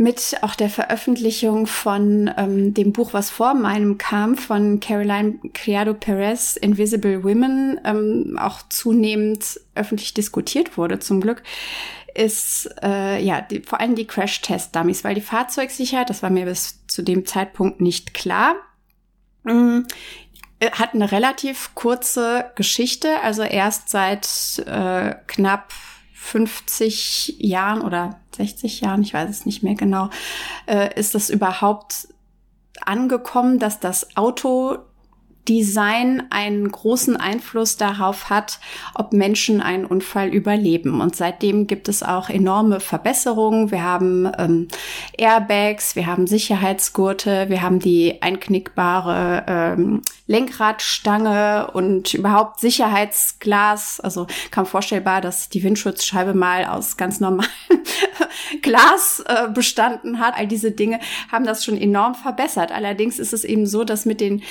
mit 0.00 0.38
auch 0.40 0.54
der 0.54 0.70
Veröffentlichung 0.70 1.66
von 1.66 2.30
ähm, 2.38 2.72
dem 2.72 2.94
Buch, 2.94 3.12
was 3.12 3.28
vor 3.28 3.52
meinem 3.52 3.98
kam, 3.98 4.34
von 4.34 4.80
Caroline 4.80 5.38
Criado 5.52 5.92
Perez, 5.92 6.56
Invisible 6.56 7.22
Women, 7.22 7.78
ähm, 7.84 8.38
auch 8.40 8.62
zunehmend 8.70 9.60
öffentlich 9.74 10.14
diskutiert 10.14 10.78
wurde, 10.78 11.00
zum 11.00 11.20
Glück, 11.20 11.42
ist 12.14 12.70
äh, 12.82 13.22
ja 13.22 13.42
die, 13.42 13.60
vor 13.60 13.78
allem 13.78 13.94
die 13.94 14.06
Crash-Test-Dummies, 14.06 15.04
weil 15.04 15.14
die 15.14 15.20
Fahrzeugsicherheit, 15.20 16.08
das 16.08 16.22
war 16.22 16.30
mir 16.30 16.46
bis 16.46 16.86
zu 16.86 17.02
dem 17.02 17.26
Zeitpunkt 17.26 17.82
nicht 17.82 18.14
klar, 18.14 18.54
mm, 19.44 19.80
hat 20.60 20.94
eine 20.94 21.10
relativ 21.10 21.74
kurze 21.74 22.50
Geschichte, 22.54 23.20
also 23.22 23.42
erst 23.42 23.88
seit 23.88 24.26
äh, 24.66 25.14
knapp 25.26 25.72
50 26.14 27.36
Jahren 27.38 27.80
oder 27.80 28.20
60 28.36 28.82
Jahren, 28.82 29.02
ich 29.02 29.14
weiß 29.14 29.30
es 29.30 29.46
nicht 29.46 29.62
mehr 29.62 29.74
genau, 29.74 30.10
äh, 30.66 30.94
ist 30.98 31.14
das 31.14 31.30
überhaupt 31.30 32.08
angekommen, 32.82 33.58
dass 33.58 33.80
das 33.80 34.16
Auto 34.16 34.78
Design 35.50 36.22
einen 36.30 36.70
großen 36.70 37.16
Einfluss 37.16 37.76
darauf 37.76 38.30
hat, 38.30 38.60
ob 38.94 39.12
Menschen 39.12 39.60
einen 39.60 39.84
Unfall 39.84 40.28
überleben. 40.28 41.00
Und 41.00 41.16
seitdem 41.16 41.66
gibt 41.66 41.88
es 41.88 42.04
auch 42.04 42.30
enorme 42.30 42.78
Verbesserungen. 42.78 43.72
Wir 43.72 43.82
haben 43.82 44.30
ähm, 44.38 44.68
Airbags, 45.18 45.96
wir 45.96 46.06
haben 46.06 46.28
Sicherheitsgurte, 46.28 47.46
wir 47.48 47.62
haben 47.62 47.80
die 47.80 48.22
einknickbare 48.22 49.44
ähm, 49.48 50.02
Lenkradstange 50.28 51.72
und 51.72 52.14
überhaupt 52.14 52.60
Sicherheitsglas. 52.60 53.98
Also 53.98 54.28
kaum 54.52 54.66
vorstellbar, 54.66 55.20
dass 55.20 55.48
die 55.48 55.64
Windschutzscheibe 55.64 56.32
mal 56.32 56.64
aus 56.66 56.96
ganz 56.96 57.18
normalem 57.18 57.50
Glas 58.62 59.24
äh, 59.26 59.48
bestanden 59.48 60.20
hat. 60.20 60.36
All 60.36 60.46
diese 60.46 60.70
Dinge 60.70 61.00
haben 61.32 61.44
das 61.44 61.64
schon 61.64 61.76
enorm 61.76 62.14
verbessert. 62.14 62.70
Allerdings 62.70 63.18
ist 63.18 63.32
es 63.32 63.42
eben 63.42 63.66
so, 63.66 63.82
dass 63.82 64.06
mit 64.06 64.20
den 64.20 64.42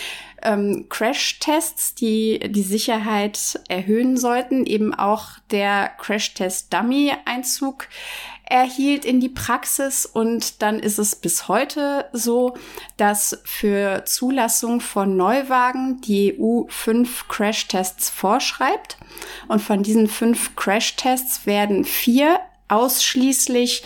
ähm, 0.44 0.88
Crash-Tests, 0.90 1.96
die 1.96 2.40
die 2.40 2.64
Sicherheit 2.64 3.60
erhöhen 3.68 4.18
sollten, 4.18 4.66
eben 4.66 4.94
auch 4.94 5.30
der 5.52 5.90
Crash-Test-Dummy 5.98 7.14
Einzug 7.26 7.88
erhielt 8.50 9.06
in 9.06 9.20
die 9.20 9.30
Praxis. 9.30 10.06
Und 10.06 10.62
dann 10.62 10.80
ist 10.80 10.98
es 10.98 11.16
bis 11.16 11.48
heute 11.48 12.06
so, 12.12 12.58
dass 12.98 13.40
für 13.46 14.04
Zulassung 14.06 14.82
von 14.82 15.16
Neuwagen 15.16 16.02
die 16.02 16.36
EU 16.40 16.64
fünf 16.68 17.28
Crashtests 17.28 18.10
vorschreibt. 18.10 18.98
Und 19.48 19.62
von 19.62 19.84
diesen 19.84 20.08
fünf 20.08 20.56
Crashtests 20.56 21.46
werden 21.46 21.86
vier 21.86 22.40
ausschließlich 22.70 23.84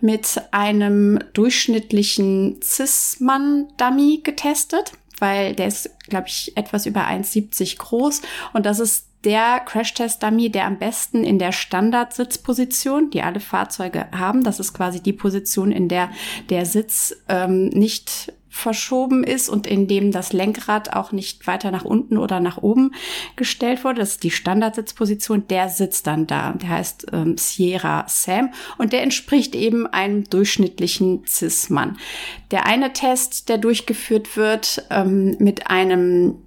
mit 0.00 0.42
einem 0.50 1.18
durchschnittlichen 1.32 2.60
Cis-Mann-Dummy 2.62 4.20
getestet, 4.22 4.92
weil 5.18 5.54
der 5.54 5.68
ist, 5.68 5.90
glaube 6.08 6.28
ich, 6.28 6.56
etwas 6.56 6.86
über 6.86 7.06
1,70 7.06 7.78
groß. 7.78 8.22
Und 8.52 8.66
das 8.66 8.78
ist 8.78 9.06
der 9.24 9.60
Crashtest-Dummy, 9.60 10.50
der 10.50 10.66
am 10.66 10.78
besten 10.78 11.24
in 11.24 11.38
der 11.38 11.52
Standardsitzposition, 11.52 13.10
die 13.10 13.22
alle 13.22 13.40
Fahrzeuge 13.40 14.06
haben, 14.12 14.44
das 14.44 14.60
ist 14.60 14.72
quasi 14.72 15.02
die 15.02 15.12
Position, 15.12 15.72
in 15.72 15.88
der 15.88 16.10
der 16.48 16.64
Sitz 16.64 17.16
ähm, 17.28 17.68
nicht 17.70 18.32
verschoben 18.56 19.22
ist 19.22 19.48
und 19.50 19.66
in 19.66 19.86
dem 19.86 20.12
das 20.12 20.32
Lenkrad 20.32 20.94
auch 20.94 21.12
nicht 21.12 21.46
weiter 21.46 21.70
nach 21.70 21.84
unten 21.84 22.16
oder 22.16 22.40
nach 22.40 22.56
oben 22.56 22.94
gestellt 23.36 23.84
wurde. 23.84 24.00
Das 24.00 24.12
ist 24.12 24.22
die 24.22 24.30
Standardsitzposition. 24.30 25.46
Der 25.48 25.68
sitzt 25.68 26.06
dann 26.06 26.26
da. 26.26 26.52
Der 26.52 26.70
heißt 26.70 27.06
ähm, 27.12 27.36
Sierra 27.36 28.06
Sam 28.08 28.52
und 28.78 28.94
der 28.94 29.02
entspricht 29.02 29.54
eben 29.54 29.86
einem 29.86 30.24
durchschnittlichen 30.24 31.24
Cis-Mann. 31.26 31.98
Der 32.50 32.64
eine 32.64 32.94
Test, 32.94 33.50
der 33.50 33.58
durchgeführt 33.58 34.36
wird 34.38 34.86
ähm, 34.90 35.36
mit 35.38 35.68
einem 35.68 36.38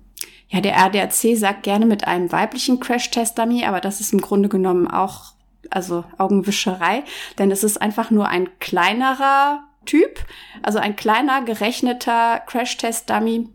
ja, 0.52 0.62
der 0.62 0.80
ADAC 0.80 1.38
sagt 1.38 1.62
gerne 1.62 1.86
mit 1.86 2.08
einem 2.08 2.32
weiblichen 2.32 2.80
Crash-Test-Dummy, 2.80 3.66
aber 3.66 3.82
das 3.82 4.02
ist 4.02 4.14
im 4.14 4.20
Grunde 4.20 4.50
genommen 4.50 4.88
auch, 4.88 5.34
also 5.70 6.06
Augenwischerei, 6.18 7.04
denn 7.38 7.52
es 7.52 7.64
ist 7.64 7.80
einfach 7.80 8.10
nur 8.10 8.30
ein 8.30 8.50
kleinerer 8.60 9.69
Typ, 9.90 10.24
also 10.62 10.78
ein 10.78 10.96
kleiner 10.96 11.44
gerechneter 11.44 12.44
Crash-Test-Dummy. 12.46 13.50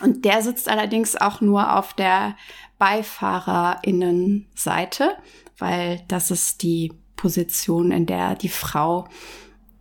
Und 0.00 0.24
der 0.24 0.40
sitzt 0.40 0.70
allerdings 0.70 1.14
auch 1.14 1.42
nur 1.42 1.76
auf 1.76 1.92
der 1.92 2.36
Beifahrerinnenseite, 2.78 5.18
weil 5.58 6.02
das 6.08 6.30
ist 6.30 6.62
die 6.62 6.94
Position, 7.16 7.92
in 7.92 8.06
der 8.06 8.34
die 8.34 8.48
Frau 8.48 9.08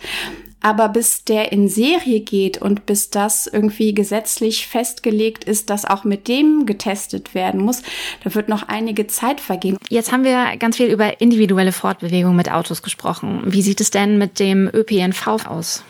Aber 0.68 0.90
bis 0.90 1.24
der 1.24 1.50
in 1.50 1.66
Serie 1.70 2.20
geht 2.20 2.60
und 2.60 2.84
bis 2.84 3.08
das 3.08 3.46
irgendwie 3.46 3.94
gesetzlich 3.94 4.66
festgelegt 4.66 5.44
ist, 5.44 5.70
dass 5.70 5.86
auch 5.86 6.04
mit 6.04 6.28
dem 6.28 6.66
getestet 6.66 7.34
werden 7.34 7.62
muss, 7.62 7.82
da 8.22 8.34
wird 8.34 8.50
noch 8.50 8.68
einige 8.68 9.06
Zeit 9.06 9.40
vergehen. 9.40 9.78
Jetzt 9.88 10.12
haben 10.12 10.24
wir 10.24 10.58
ganz 10.58 10.76
viel 10.76 10.88
über 10.88 11.22
individuelle 11.22 11.72
Fortbewegung 11.72 12.36
mit 12.36 12.50
Autos 12.50 12.82
gesprochen. 12.82 13.44
Wie 13.46 13.62
sieht 13.62 13.80
es 13.80 13.90
denn 13.90 14.18
mit 14.18 14.40
dem 14.40 14.68
ÖPNV 14.70 15.46
aus? 15.46 15.84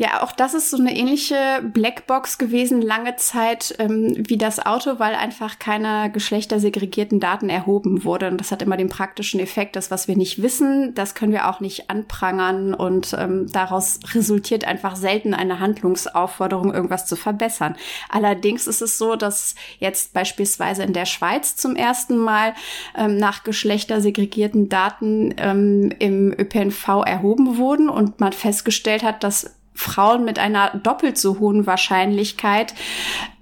Ja, 0.00 0.22
auch 0.22 0.32
das 0.32 0.54
ist 0.54 0.70
so 0.70 0.78
eine 0.78 0.96
ähnliche 0.96 1.60
Blackbox 1.62 2.38
gewesen 2.38 2.80
lange 2.80 3.16
Zeit 3.16 3.74
ähm, 3.78 4.14
wie 4.16 4.38
das 4.38 4.64
Auto, 4.64 4.98
weil 4.98 5.14
einfach 5.14 5.58
keine 5.58 6.10
geschlechtersegregierten 6.10 7.20
Daten 7.20 7.50
erhoben 7.50 8.02
wurde. 8.02 8.28
Und 8.28 8.38
das 8.38 8.50
hat 8.50 8.62
immer 8.62 8.78
den 8.78 8.88
praktischen 8.88 9.40
Effekt, 9.40 9.76
dass 9.76 9.90
was 9.90 10.08
wir 10.08 10.16
nicht 10.16 10.40
wissen, 10.40 10.94
das 10.94 11.14
können 11.14 11.32
wir 11.32 11.50
auch 11.50 11.60
nicht 11.60 11.90
anprangern 11.90 12.72
und 12.72 13.14
ähm, 13.18 13.52
daraus 13.52 14.00
resultiert 14.14 14.64
einfach 14.66 14.96
selten 14.96 15.34
eine 15.34 15.60
Handlungsaufforderung, 15.60 16.72
irgendwas 16.72 17.04
zu 17.04 17.14
verbessern. 17.14 17.76
Allerdings 18.08 18.66
ist 18.66 18.80
es 18.80 18.96
so, 18.96 19.16
dass 19.16 19.54
jetzt 19.80 20.14
beispielsweise 20.14 20.82
in 20.82 20.94
der 20.94 21.04
Schweiz 21.04 21.56
zum 21.56 21.76
ersten 21.76 22.16
Mal 22.16 22.54
ähm, 22.96 23.18
nach 23.18 23.44
geschlechtersegregierten 23.44 24.70
Daten 24.70 25.34
ähm, 25.36 25.92
im 25.98 26.32
ÖPNV 26.32 26.88
erhoben 27.04 27.58
wurden 27.58 27.90
und 27.90 28.18
man 28.18 28.32
festgestellt 28.32 29.02
hat, 29.02 29.22
dass 29.24 29.59
Frauen 29.80 30.24
mit 30.24 30.38
einer 30.38 30.70
doppelt 30.70 31.18
so 31.18 31.38
hohen 31.38 31.66
Wahrscheinlichkeit 31.66 32.74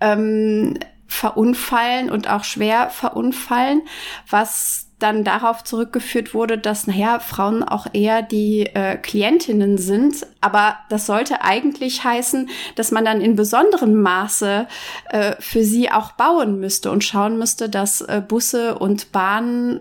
ähm, 0.01 0.79
verunfallen 1.09 2.11
und 2.11 2.31
auch 2.31 2.45
schwer 2.45 2.91
verunfallen, 2.91 3.83
was 4.31 4.87
dann 4.99 5.23
darauf 5.23 5.63
zurückgeführt 5.63 6.35
wurde, 6.35 6.59
dass, 6.59 6.87
naja, 6.89 7.21
Frauen 7.21 7.63
auch 7.63 7.87
eher 7.93 8.21
die 8.23 8.67
äh, 8.67 8.97
Klientinnen 8.97 9.79
sind. 9.79 10.27
Aber 10.41 10.77
das 10.91 11.07
sollte 11.07 11.43
eigentlich 11.43 12.03
heißen, 12.03 12.49
dass 12.75 12.91
man 12.91 13.05
dann 13.05 13.21
in 13.21 13.37
besonderem 13.37 14.01
Maße 14.03 14.67
äh, 15.11 15.37
für 15.39 15.63
sie 15.63 15.91
auch 15.91 16.13
bauen 16.13 16.59
müsste 16.59 16.91
und 16.91 17.05
schauen 17.05 17.39
müsste, 17.39 17.69
dass 17.69 18.01
äh, 18.01 18.23
Busse 18.27 18.77
und 18.79 19.13
Bahnen 19.13 19.81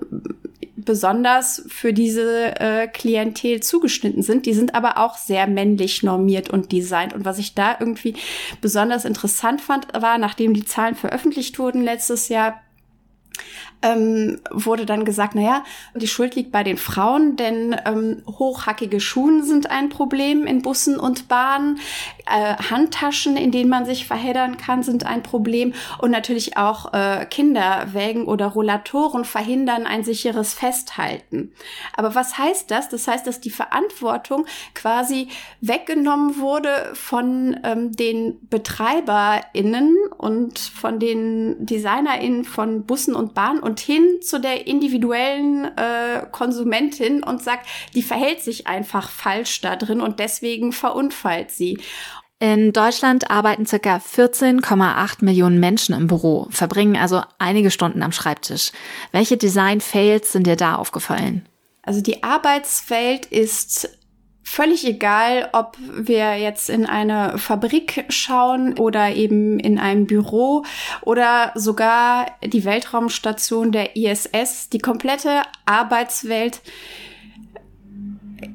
besonders 0.78 1.64
für 1.68 1.92
diese 1.92 2.60
äh, 2.60 2.88
Klientel 2.88 3.62
zugeschnitten 3.62 4.22
sind. 4.22 4.46
Die 4.46 4.54
sind 4.54 4.76
aber 4.76 5.00
auch 5.00 5.18
sehr 5.18 5.48
männlich 5.48 6.04
normiert 6.04 6.50
und 6.50 6.72
designt. 6.72 7.14
Und 7.14 7.26
was 7.26 7.40
ich 7.40 7.56
da 7.56 7.76
irgendwie 7.80 8.16
besonders 8.62 9.04
interessant 9.04 9.60
fand, 9.60 9.88
war, 9.94 10.20
nachdem 10.20 10.54
die 10.54 10.66
Zahlen 10.66 10.96
veröffentlicht 10.96 11.58
wurden 11.58 11.84
letztes 11.84 12.30
Jahr, 12.30 12.62
ähm, 13.82 14.40
wurde 14.50 14.86
dann 14.86 15.06
gesagt, 15.06 15.36
naja, 15.36 15.64
die 15.94 16.08
Schuld 16.08 16.36
liegt 16.36 16.52
bei 16.52 16.64
den 16.64 16.78
Frauen, 16.78 17.36
denn 17.36 17.76
ähm, 17.86 18.24
hochhackige 18.28 19.00
Schuhen 19.00 19.44
sind 19.44 19.70
ein 19.70 19.90
Problem 19.90 20.48
in 20.48 20.62
Bussen 20.62 21.00
und 21.00 21.28
Bahnen. 21.28 21.80
Äh, 22.26 22.56
Handtaschen, 22.56 23.38
in 23.38 23.52
denen 23.52 23.70
man 23.70 23.86
sich 23.86 24.08
verheddern 24.08 24.58
kann, 24.58 24.82
sind 24.82 25.06
ein 25.06 25.22
Problem. 25.22 25.74
Und 26.00 26.12
natürlich 26.12 26.58
auch 26.58 26.94
äh, 26.94 27.26
Kinderwägen 27.30 28.26
oder 28.26 28.48
Rollatoren 28.48 29.26
verhindern 29.26 29.86
ein 29.86 30.04
sicheres 30.04 30.54
Festhalten. 30.54 31.52
Aber 31.96 32.16
was 32.16 32.38
heißt 32.38 32.72
das? 32.72 32.90
Das 32.90 33.08
heißt, 33.08 33.28
dass 33.28 33.42
die 33.42 33.52
Verantwortung 33.52 34.46
quasi 34.74 35.30
weggenommen 35.62 36.40
wurde 36.40 36.92
von 36.94 37.60
ähm, 37.64 37.92
den 37.92 38.40
BetreiberInnen 38.50 39.96
und 40.18 40.58
von 40.58 41.00
den 41.00 41.66
DesignerInnen 41.66 42.44
von 42.44 42.86
Bussen 42.86 43.14
und 43.14 43.34
Bahnen 43.34 43.60
und 43.68 43.82
hin 43.82 44.22
zu 44.22 44.40
der 44.40 44.66
individuellen 44.66 45.66
äh, 45.78 46.26
Konsumentin 46.32 47.22
und 47.22 47.44
sagt, 47.44 47.68
die 47.94 48.02
verhält 48.02 48.42
sich 48.42 48.66
einfach 48.66 49.10
falsch 49.10 49.60
da 49.60 49.76
drin 49.76 50.00
und 50.00 50.20
deswegen 50.20 50.72
verunfallt 50.72 51.52
sie. 51.52 51.78
In 52.40 52.72
Deutschland 52.72 53.30
arbeiten 53.30 53.66
circa 53.66 53.98
14,8 53.98 55.26
Millionen 55.26 55.60
Menschen 55.60 55.94
im 55.94 56.08
Büro, 56.08 56.48
verbringen 56.50 56.96
also 56.96 57.24
einige 57.40 57.70
Stunden 57.70 58.04
am 58.04 58.14
Schreibtisch. 58.14 58.72
Welche 59.12 59.36
Design-Fails 59.36 60.32
sind 60.32 60.48
dir 60.48 60.56
da 60.56 60.76
aufgefallen? 60.76 61.46
Also 61.82 62.02
die 62.02 62.24
Arbeitswelt 62.24 63.26
ist 63.26 63.97
völlig 64.50 64.88
egal, 64.88 65.50
ob 65.52 65.78
wir 65.94 66.38
jetzt 66.38 66.70
in 66.70 66.86
eine 66.86 67.38
Fabrik 67.38 68.06
schauen 68.08 68.80
oder 68.80 69.14
eben 69.14 69.60
in 69.60 69.78
einem 69.78 70.08
Büro 70.08 70.64
oder 71.02 71.52
sogar 71.56 72.28
die 72.42 72.64
Weltraumstation 72.64 73.74
der 73.74 73.98
ISS. 73.98 74.70
Die 74.70 74.80
komplette 74.80 75.42
Arbeitswelt 75.66 76.62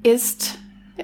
ist 0.02 0.58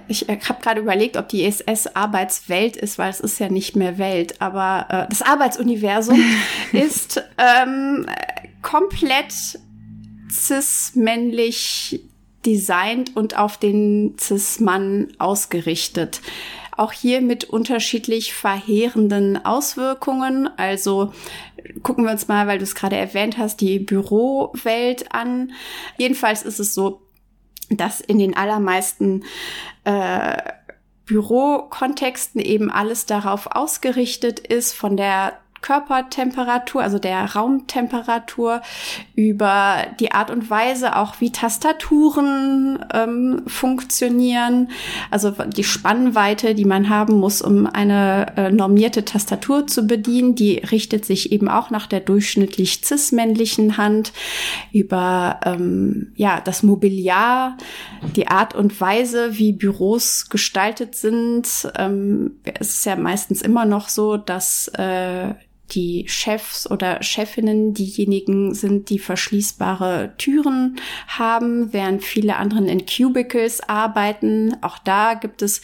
ich 0.07 0.27
habe 0.29 0.61
gerade 0.63 0.81
überlegt, 0.81 1.17
ob 1.17 1.29
die 1.29 1.45
ISS 1.45 1.89
Arbeitswelt 1.95 2.77
ist, 2.77 2.99
weil 2.99 3.11
es 3.11 3.21
ist 3.21 3.39
ja 3.41 3.49
nicht 3.51 3.77
mehr 3.77 3.99
Welt, 3.99 4.41
aber 4.41 4.87
äh, 4.89 5.07
das 5.09 5.23
Arbeitsuniversum 5.23 6.23
ist 6.73 7.23
ähm, 7.37 8.07
komplett 8.63 9.35
cis-männlich 10.31 12.08
designt 12.49 13.15
und 13.15 13.37
auf 13.37 13.59
den 13.59 14.17
Cis-Mann 14.19 15.13
ausgerichtet. 15.19 16.21
Auch 16.77 16.93
hier 16.93 17.21
mit 17.21 17.45
unterschiedlich 17.45 18.33
verheerenden 18.33 19.45
Auswirkungen. 19.45 20.49
Also 20.57 21.13
gucken 21.83 22.05
wir 22.05 22.13
uns 22.13 22.29
mal, 22.29 22.47
weil 22.47 22.59
du 22.59 22.65
es 22.65 22.75
gerade 22.75 22.97
erwähnt 22.97 23.37
hast, 23.37 23.61
die 23.61 23.79
Bürowelt 23.79 25.13
an. 25.13 25.53
Jedenfalls 25.99 26.43
ist 26.43 26.61
es 26.61 26.75
so, 26.75 27.03
dass 27.69 28.01
in 28.01 28.19
den 28.19 28.37
allermeisten 28.37 29.25
äh, 29.85 30.37
Bürokontexten 31.05 32.41
eben 32.41 32.71
alles 32.71 33.07
darauf 33.07 33.49
ausgerichtet 33.51 34.39
ist, 34.39 34.75
von 34.75 34.97
der 34.97 35.39
Körpertemperatur, 35.61 36.83
also 36.83 36.99
der 36.99 37.35
Raumtemperatur, 37.35 38.63
über 39.15 39.87
die 40.01 40.13
Art 40.13 40.31
und 40.31 40.49
Weise 40.51 40.97
auch, 40.97 41.21
wie 41.21 41.33
Tastaturen 41.33 42.85
ähm, 42.93 43.43
funktionieren, 43.47 44.71
also 45.11 45.31
die 45.31 45.65
Spannweite, 45.65 46.55
die 46.55 46.65
man 46.65 46.89
haben 46.89 47.15
muss, 47.15 47.43
um 47.43 47.67
eine 47.67 48.33
äh, 48.37 48.51
normierte 48.51 49.05
Tastatur 49.05 49.67
zu 49.67 49.87
bedienen, 49.87 50.35
die 50.35 50.59
richtet 50.59 51.05
sich 51.05 51.33
eben 51.33 51.49
auch 51.49 51.71
nach 51.71 51.87
der 51.87 52.01
durchschnittlich 52.01 52.81
cis-männlichen 52.85 53.77
Hand, 53.77 54.13
über 54.73 55.41
ähm, 55.45 56.13
ja 56.17 56.41
das 56.41 56.63
Mobiliar, 56.63 57.57
die 58.17 58.29
Art 58.29 58.55
und 58.55 58.81
Weise, 58.81 59.39
wie 59.39 59.53
Büros 59.53 60.29
gestaltet 60.29 60.95
sind. 60.95 61.71
Ähm, 61.77 62.37
es 62.59 62.75
ist 62.75 62.87
ja 62.87 62.97
meistens 62.97 63.43
immer 63.43 63.65
noch 63.65 63.89
so, 63.89 64.17
dass 64.17 64.69
äh, 64.75 65.35
die 65.71 66.05
Chefs 66.09 66.71
oder 66.71 67.03
Chefinnen 67.03 67.75
diejenigen 67.75 68.55
sind, 68.55 68.91
die 68.91 68.99
verschließbare 68.99 70.15
Türen 70.19 70.77
haben, 71.07 71.73
während 71.73 72.05
viele 72.05 72.37
anderen 72.37 72.69
in 72.69 72.87
Cubicles 72.87 73.61
arbeiten. 73.61 74.57
Auch 74.63 74.79
da 74.79 75.15
gibt 75.15 75.43
es 75.43 75.61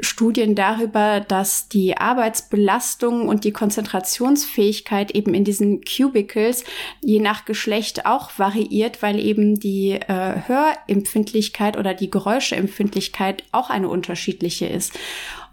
Studien 0.00 0.54
darüber, 0.54 1.20
dass 1.20 1.68
die 1.68 1.96
Arbeitsbelastung 1.96 3.28
und 3.28 3.44
die 3.44 3.52
Konzentrationsfähigkeit 3.52 5.10
eben 5.12 5.34
in 5.34 5.44
diesen 5.44 5.82
Cubicles 5.84 6.64
je 7.02 7.20
nach 7.20 7.44
Geschlecht 7.44 8.06
auch 8.06 8.38
variiert, 8.38 9.02
weil 9.02 9.18
eben 9.18 9.58
die 9.58 9.92
äh, 9.92 10.42
Hörempfindlichkeit 10.46 11.76
oder 11.76 11.94
die 11.94 12.10
Geräuscheempfindlichkeit 12.10 13.44
auch 13.52 13.70
eine 13.70 13.88
unterschiedliche 13.88 14.66
ist. 14.66 14.98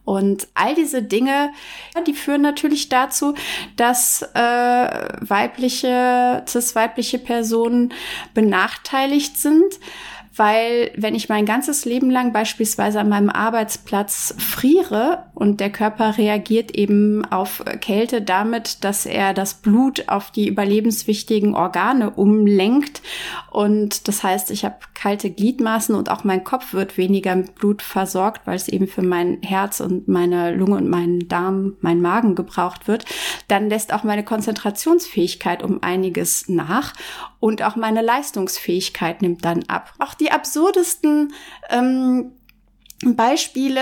Und 0.07 0.47
all 0.53 0.73
diese 0.73 1.03
Dinge, 1.03 1.51
die 2.07 2.13
führen 2.13 2.41
natürlich 2.41 2.87
dazu, 2.87 3.33
dass 3.75 4.21
äh, 4.21 4.37
weibliche, 5.19 6.45
cis-weibliche 6.47 7.19
Personen 7.19 7.93
benachteiligt 8.33 9.35
sind 9.37 9.65
weil 10.37 10.91
wenn 10.95 11.15
ich 11.15 11.29
mein 11.29 11.45
ganzes 11.45 11.85
Leben 11.85 12.09
lang 12.09 12.31
beispielsweise 12.31 12.99
an 12.99 13.09
meinem 13.09 13.29
Arbeitsplatz 13.29 14.35
friere 14.37 15.25
und 15.33 15.59
der 15.59 15.71
Körper 15.71 16.17
reagiert 16.17 16.71
eben 16.71 17.25
auf 17.25 17.63
Kälte 17.81 18.21
damit, 18.21 18.83
dass 18.83 19.05
er 19.05 19.33
das 19.33 19.55
Blut 19.55 20.07
auf 20.07 20.31
die 20.31 20.47
überlebenswichtigen 20.47 21.55
Organe 21.55 22.11
umlenkt 22.11 23.01
und 23.57 24.07
das 24.07 24.23
heißt, 24.23 24.51
ich 24.51 24.65
habe 24.65 24.75
kalte 24.93 25.31
Gliedmaßen 25.31 25.95
und 25.95 26.11
auch 26.11 26.23
mein 26.23 26.43
Kopf 26.43 26.73
wird 26.73 26.97
weniger 26.97 27.35
mit 27.35 27.55
Blut 27.55 27.81
versorgt, 27.81 28.45
weil 28.45 28.55
es 28.55 28.67
eben 28.67 28.87
für 28.87 29.01
mein 29.01 29.41
Herz 29.41 29.79
und 29.79 30.07
meine 30.07 30.53
Lunge 30.53 30.77
und 30.77 30.87
meinen 30.89 31.27
Darm, 31.27 31.75
mein 31.81 32.01
Magen 32.01 32.35
gebraucht 32.35 32.87
wird, 32.87 33.05
dann 33.47 33.69
lässt 33.69 33.93
auch 33.93 34.03
meine 34.03 34.23
Konzentrationsfähigkeit 34.23 35.63
um 35.63 35.81
einiges 35.81 36.47
nach 36.49 36.93
und 37.39 37.63
auch 37.63 37.75
meine 37.75 38.01
Leistungsfähigkeit 38.01 39.21
nimmt 39.21 39.45
dann 39.45 39.63
ab. 39.67 39.93
Auch 39.99 40.13
die 40.13 40.26
absurdesten 40.31 41.33
ähm, 41.69 42.31
Beispiele, 43.03 43.77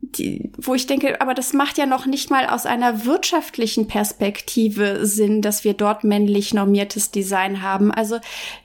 die, 0.00 0.50
wo 0.58 0.74
ich 0.74 0.86
denke, 0.86 1.20
aber 1.20 1.34
das 1.34 1.52
macht 1.52 1.78
ja 1.78 1.86
noch 1.86 2.06
nicht 2.06 2.30
mal 2.30 2.46
aus 2.46 2.66
einer 2.66 3.04
wirtschaftlichen 3.04 3.86
Perspektive 3.86 5.06
Sinn, 5.06 5.42
dass 5.42 5.62
wir 5.62 5.74
dort 5.74 6.02
männlich 6.02 6.52
normiertes 6.52 7.12
Design 7.12 7.62
haben. 7.62 7.92
Also 7.92 8.18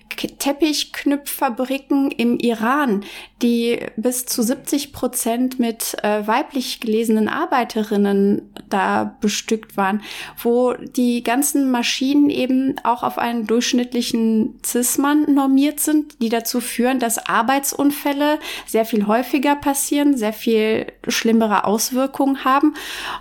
Teppichknüpffabriken 0.09 2.11
im 2.11 2.37
Iran, 2.37 3.03
die 3.41 3.79
bis 3.97 4.25
zu 4.25 4.43
70 4.43 4.93
Prozent 4.93 5.59
mit 5.59 5.97
äh, 6.03 6.25
weiblich 6.25 6.79
gelesenen 6.79 7.27
Arbeiterinnen 7.27 8.53
da 8.69 9.15
bestückt 9.19 9.77
waren, 9.77 10.01
wo 10.41 10.73
die 10.73 11.23
ganzen 11.23 11.69
Maschinen 11.69 12.29
eben 12.29 12.75
auch 12.83 13.03
auf 13.03 13.17
einen 13.17 13.45
durchschnittlichen 13.45 14.59
Cis-Mann 14.65 15.33
normiert 15.33 15.79
sind, 15.79 16.21
die 16.21 16.29
dazu 16.29 16.61
führen, 16.61 16.99
dass 16.99 17.27
Arbeitsunfälle 17.27 18.39
sehr 18.65 18.85
viel 18.85 19.07
häufiger 19.07 19.55
passieren, 19.55 20.17
sehr 20.17 20.33
viel 20.33 20.87
schlimmere 21.07 21.65
Auswirkungen 21.65 22.45
haben. 22.45 22.73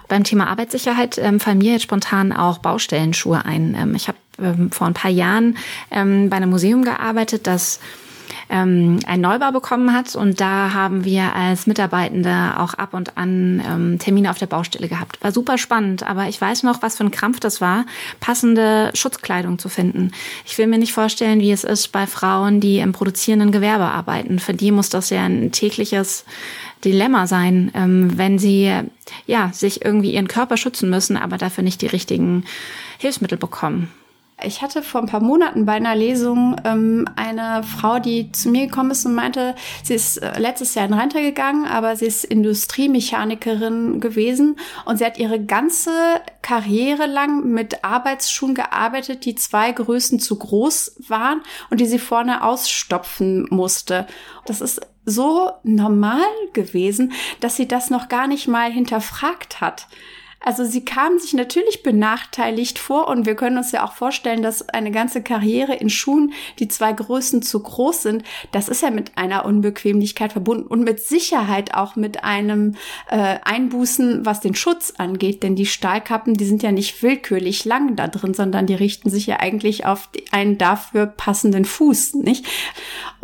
Beim 0.08 0.24
Thema 0.24 0.46
Arbeitssicherheit 0.46 1.18
ähm, 1.18 1.40
fallen 1.40 1.58
mir 1.58 1.72
jetzt 1.72 1.82
spontan 1.82 2.32
auch 2.32 2.58
Baustellenschuhe 2.58 3.44
ein. 3.44 3.76
Ähm, 3.78 3.94
ich 3.94 4.08
habe 4.08 4.18
ähm, 4.40 4.70
vor 4.70 4.86
ein 4.86 4.94
paar 4.94 5.10
Jahren 5.10 5.56
ähm, 5.90 6.30
bei 6.30 6.36
einem 6.36 6.50
Museum 6.50 6.84
gearbeitet, 6.84 7.46
das 7.46 7.80
ähm, 8.50 8.98
einen 9.06 9.22
Neubau 9.22 9.52
bekommen 9.52 9.92
hat. 9.92 10.14
Und 10.16 10.40
da 10.40 10.72
haben 10.72 11.04
wir 11.04 11.34
als 11.34 11.66
Mitarbeitende 11.66 12.54
auch 12.58 12.74
ab 12.74 12.94
und 12.94 13.16
an 13.16 13.62
ähm, 13.66 13.98
Termine 13.98 14.30
auf 14.30 14.38
der 14.38 14.46
Baustelle 14.46 14.88
gehabt. 14.88 15.22
War 15.22 15.32
super 15.32 15.58
spannend, 15.58 16.02
aber 16.02 16.28
ich 16.28 16.40
weiß 16.40 16.62
noch, 16.62 16.82
was 16.82 16.96
für 16.96 17.04
ein 17.04 17.10
Krampf 17.10 17.40
das 17.40 17.60
war, 17.60 17.86
passende 18.20 18.90
Schutzkleidung 18.94 19.58
zu 19.58 19.68
finden. 19.68 20.12
Ich 20.44 20.58
will 20.58 20.66
mir 20.66 20.78
nicht 20.78 20.92
vorstellen, 20.92 21.40
wie 21.40 21.52
es 21.52 21.64
ist 21.64 21.88
bei 21.88 22.06
Frauen, 22.06 22.60
die 22.60 22.78
im 22.78 22.92
produzierenden 22.92 23.52
Gewerbe 23.52 23.84
arbeiten. 23.84 24.38
Für 24.38 24.54
die 24.54 24.70
muss 24.70 24.88
das 24.88 25.10
ja 25.10 25.24
ein 25.24 25.52
tägliches 25.52 26.24
Dilemma 26.84 27.26
sein, 27.26 27.70
ähm, 27.74 28.18
wenn 28.18 28.38
sie 28.38 28.72
ja 29.26 29.50
sich 29.52 29.84
irgendwie 29.84 30.12
ihren 30.14 30.28
Körper 30.28 30.56
schützen 30.56 30.90
müssen, 30.90 31.16
aber 31.16 31.38
dafür 31.38 31.64
nicht 31.64 31.80
die 31.80 31.86
richtigen 31.86 32.44
Hilfsmittel 32.98 33.38
bekommen. 33.38 33.90
Ich 34.42 34.62
hatte 34.62 34.82
vor 34.82 35.00
ein 35.00 35.06
paar 35.06 35.22
Monaten 35.22 35.64
bei 35.64 35.74
einer 35.74 35.94
Lesung 35.94 36.56
ähm, 36.64 37.08
eine 37.14 37.62
Frau, 37.62 38.00
die 38.00 38.32
zu 38.32 38.48
mir 38.48 38.66
gekommen 38.66 38.90
ist 38.90 39.06
und 39.06 39.14
meinte, 39.14 39.54
sie 39.82 39.94
ist 39.94 40.16
äh, 40.16 40.38
letztes 40.38 40.74
Jahr 40.74 40.86
in 40.86 40.92
Rente 40.92 41.22
gegangen, 41.22 41.66
aber 41.66 41.94
sie 41.94 42.06
ist 42.06 42.24
Industriemechanikerin 42.24 44.00
gewesen 44.00 44.56
und 44.86 44.98
sie 44.98 45.04
hat 45.04 45.18
ihre 45.18 45.42
ganze 45.42 45.92
Karriere 46.42 47.06
lang 47.06 47.52
mit 47.52 47.84
Arbeitsschuhen 47.84 48.54
gearbeitet, 48.54 49.24
die 49.24 49.36
zwei 49.36 49.70
Größen 49.70 50.18
zu 50.18 50.36
groß 50.36 50.96
waren 51.08 51.40
und 51.70 51.80
die 51.80 51.86
sie 51.86 52.00
vorne 52.00 52.42
ausstopfen 52.42 53.46
musste. 53.50 54.06
Das 54.46 54.60
ist 54.60 54.80
so 55.06 55.52
normal 55.62 56.24
gewesen, 56.54 57.12
dass 57.38 57.56
sie 57.56 57.68
das 57.68 57.88
noch 57.88 58.08
gar 58.08 58.26
nicht 58.26 58.48
mal 58.48 58.70
hinterfragt 58.70 59.60
hat. 59.60 59.86
Also 60.44 60.64
sie 60.64 60.84
kamen 60.84 61.18
sich 61.18 61.32
natürlich 61.32 61.82
benachteiligt 61.82 62.78
vor 62.78 63.08
und 63.08 63.24
wir 63.24 63.34
können 63.34 63.56
uns 63.56 63.72
ja 63.72 63.82
auch 63.82 63.94
vorstellen, 63.94 64.42
dass 64.42 64.68
eine 64.68 64.90
ganze 64.90 65.22
Karriere 65.22 65.74
in 65.74 65.88
Schuhen, 65.88 66.34
die 66.58 66.68
zwei 66.68 66.92
Größen 66.92 67.40
zu 67.40 67.62
groß 67.62 68.02
sind, 68.02 68.24
das 68.52 68.68
ist 68.68 68.82
ja 68.82 68.90
mit 68.90 69.16
einer 69.16 69.46
Unbequemlichkeit 69.46 70.32
verbunden 70.32 70.66
und 70.66 70.84
mit 70.84 71.00
Sicherheit 71.00 71.72
auch 71.72 71.96
mit 71.96 72.24
einem 72.24 72.74
äh, 73.08 73.38
Einbußen, 73.42 74.26
was 74.26 74.40
den 74.40 74.54
Schutz 74.54 74.92
angeht. 74.98 75.42
Denn 75.42 75.56
die 75.56 75.64
Stahlkappen, 75.64 76.34
die 76.34 76.44
sind 76.44 76.62
ja 76.62 76.72
nicht 76.72 77.02
willkürlich 77.02 77.64
lang 77.64 77.96
da 77.96 78.08
drin, 78.08 78.34
sondern 78.34 78.66
die 78.66 78.74
richten 78.74 79.08
sich 79.08 79.26
ja 79.26 79.40
eigentlich 79.40 79.86
auf 79.86 80.10
einen 80.30 80.58
dafür 80.58 81.06
passenden 81.06 81.64
Fuß, 81.64 82.14
nicht? 82.14 82.44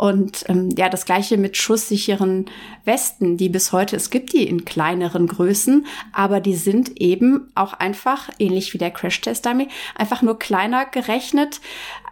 Und 0.01 0.45
ähm, 0.47 0.71
ja, 0.75 0.89
das 0.89 1.05
gleiche 1.05 1.37
mit 1.37 1.57
schusssicheren 1.57 2.49
Westen, 2.85 3.37
die 3.37 3.49
bis 3.49 3.71
heute, 3.71 3.95
es 3.95 4.09
gibt 4.09 4.33
die 4.33 4.47
in 4.47 4.65
kleineren 4.65 5.27
Größen, 5.27 5.85
aber 6.11 6.39
die 6.39 6.55
sind 6.55 6.99
eben 6.99 7.51
auch 7.53 7.73
einfach, 7.73 8.31
ähnlich 8.39 8.73
wie 8.73 8.79
der 8.79 8.89
Crash-Test-Dummy, 8.89 9.67
einfach 9.93 10.23
nur 10.23 10.39
kleiner 10.39 10.87
gerechnet 10.87 11.61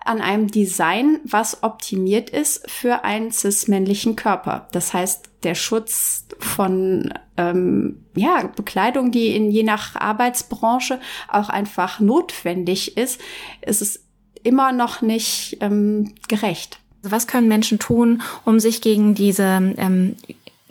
an 0.06 0.22
einem 0.22 0.50
Design, 0.50 1.20
was 1.24 1.64
optimiert 1.64 2.30
ist 2.30 2.70
für 2.70 3.04
einen 3.06 3.32
cis-männlichen 3.32 4.16
Körper. 4.16 4.68
Das 4.72 4.94
heißt, 4.94 5.28
der 5.42 5.56
Schutz 5.56 6.28
von 6.38 7.12
ähm, 7.38 8.06
ja, 8.16 8.52
Bekleidung, 8.56 9.10
die 9.10 9.36
in 9.36 9.50
je 9.50 9.64
nach 9.64 9.96
Arbeitsbranche 9.96 11.00
auch 11.28 11.50
einfach 11.50 12.00
notwendig 12.00 12.98
ist, 12.98 13.20
ist 13.62 13.82
es 13.82 14.06
immer 14.44 14.74
noch 14.74 15.02
nicht 15.02 15.58
ähm, 15.62 16.14
gerecht. 16.28 16.80
Also 17.02 17.16
was 17.16 17.28
können 17.28 17.48
Menschen 17.48 17.80
tun, 17.80 18.22
um 18.46 18.60
sich 18.60 18.82
gegen 18.82 19.16
diese 19.16 19.74
ähm, 19.78 20.16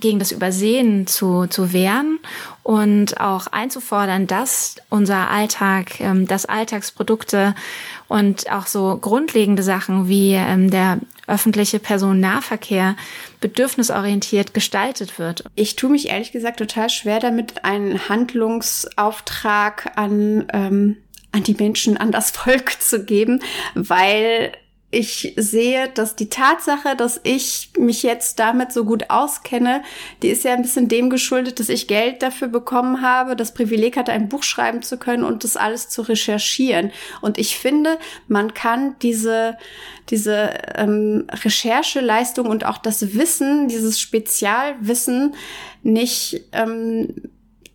gegen 0.01 0.19
das 0.19 0.31
Übersehen 0.31 1.07
zu, 1.07 1.47
zu 1.47 1.73
wehren 1.73 2.21
und 2.63 3.21
auch 3.21 3.49
einzufordern, 3.49 4.27
dass 4.27 4.77
unser 4.91 5.31
Alltag, 5.31 6.01
ähm, 6.01 6.27
dass 6.29 6.47
Alltagsprodukte 6.47 7.55
und 8.07 8.51
auch 8.51 8.67
so 8.67 8.97
grundlegende 8.97 9.63
Sachen 9.63 10.09
wie 10.09 10.35
ähm, 10.35 10.71
der 10.71 10.99
öffentliche 11.27 11.79
Personennahverkehr 11.79 12.97
bedürfnisorientiert 13.41 14.55
gestaltet 14.55 15.19
wird. 15.19 15.45
Ich 15.57 15.77
tue 15.77 15.91
mich 15.91 16.09
ehrlich 16.09 16.33
gesagt 16.33 16.59
total 16.59 16.91
schwer 16.91 17.19
damit, 17.19 17.65
einen 17.65 18.09
Handlungsauftrag 18.09 19.93
an, 19.97 20.47
ähm, 20.53 20.97
an 21.33 21.43
die 21.43 21.55
Menschen, 21.55 21.97
an 21.97 22.13
das 22.13 22.31
Volk 22.31 22.71
zu 22.81 23.05
geben, 23.05 23.43
weil 23.75 24.53
ich 24.91 25.35
sehe, 25.37 25.91
dass 25.91 26.17
die 26.17 26.31
Tatsache, 26.31 26.97
dass 26.97 27.21
ich 27.23 27.71
mich 27.79 28.03
jetzt 28.03 28.39
damit 28.39 28.73
so 28.73 28.87
gut 28.87 29.11
auskenne, 29.11 29.83
die 30.23 30.29
ist 30.29 30.45
ja 30.45 30.55
ein 30.55 30.63
bisschen 30.63 30.89
dem 30.89 31.11
geschuldet, 31.11 31.61
dass 31.61 31.69
ich 31.69 31.89
Geld 31.89 32.23
dafür 32.23 32.49
bekommen 32.49 33.03
habe, 33.03 33.37
das 33.37 33.53
Privileg 33.53 33.99
hatte, 33.99 34.13
ein 34.13 34.31
Buch 34.31 34.43
schreiben 34.43 34.81
zu 34.81 34.97
können 34.97 35.25
und 35.25 35.45
das 35.45 35.59
alles 35.59 35.91
zu 35.91 36.01
recherchieren. 36.01 36.91
Und 37.21 37.37
ich 37.37 37.59
finde, 37.59 37.99
man 38.29 38.55
kann 38.55 38.97
diese, 39.03 39.59
diese 40.09 40.55
ähm, 40.75 41.27
Rechercheleistung 41.31 42.47
und 42.47 42.65
auch 42.65 42.79
das 42.79 43.15
Wissen, 43.15 43.69
dieses 43.69 44.01
Spezialwissen 44.01 45.35
nicht 45.83 46.45
ähm, 46.53 47.15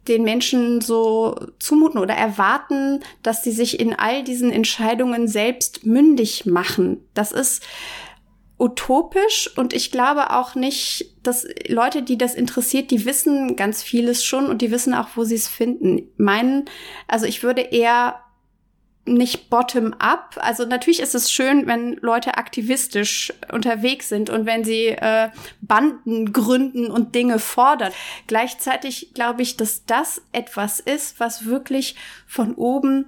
den 0.08 0.24
Menschen 0.24 0.82
so 0.82 1.36
zumuten 1.60 2.00
oder 2.00 2.14
erwarten, 2.14 3.02
dass 3.22 3.44
sie 3.44 3.52
sich 3.52 3.80
in 3.80 3.94
all 3.94 4.24
diesen 4.24 4.52
Entscheidungen 4.52 5.28
selbst 5.28 5.86
mündig 5.86 6.46
machen. 6.46 6.98
Das 7.14 7.32
ist 7.32 7.64
utopisch 8.60 9.50
und 9.58 9.74
ich 9.74 9.92
glaube 9.92 10.32
auch 10.32 10.56
nicht, 10.56 11.18
dass 11.24 11.46
Leute, 11.68 12.02
die 12.02 12.18
das 12.18 12.36
interessiert, 12.36 12.92
die 12.92 13.06
wissen 13.06 13.56
ganz 13.56 13.82
vieles 13.82 14.24
schon 14.24 14.46
und 14.48 14.62
die 14.62 14.72
wissen 14.72 14.94
auch, 14.94 15.10
wo 15.16 15.24
sie 15.24 15.36
es 15.36 15.48
finden. 15.48 16.08
Meinen, 16.18 16.66
also 17.08 17.26
ich 17.26 17.44
würde 17.44 17.62
eher 17.62 18.23
nicht 19.06 19.50
bottom-up. 19.50 20.38
Also 20.40 20.66
natürlich 20.66 21.02
ist 21.02 21.16
es 21.16 21.32
schön, 21.32 21.68
wenn 21.68 21.98
Leute 22.02 22.38
aktivistisch 22.38 23.34
unterwegs 23.52 24.10
sind 24.10 24.30
und 24.30 24.46
wenn 24.46 24.64
sie 24.64 24.88
äh, 24.88 25.30
Banden 25.62 26.32
gründen 26.32 26.90
und 26.90 27.14
Dinge 27.14 27.40
fordern. 27.40 27.92
Gleichzeitig 28.28 29.14
glaube 29.14 29.42
ich, 29.42 29.58
dass 29.58 29.86
das 29.86 30.22
etwas 30.32 30.80
ist, 30.80 31.20
was 31.20 31.46
wirklich 31.46 31.96
von 32.28 32.56
oben 32.56 33.06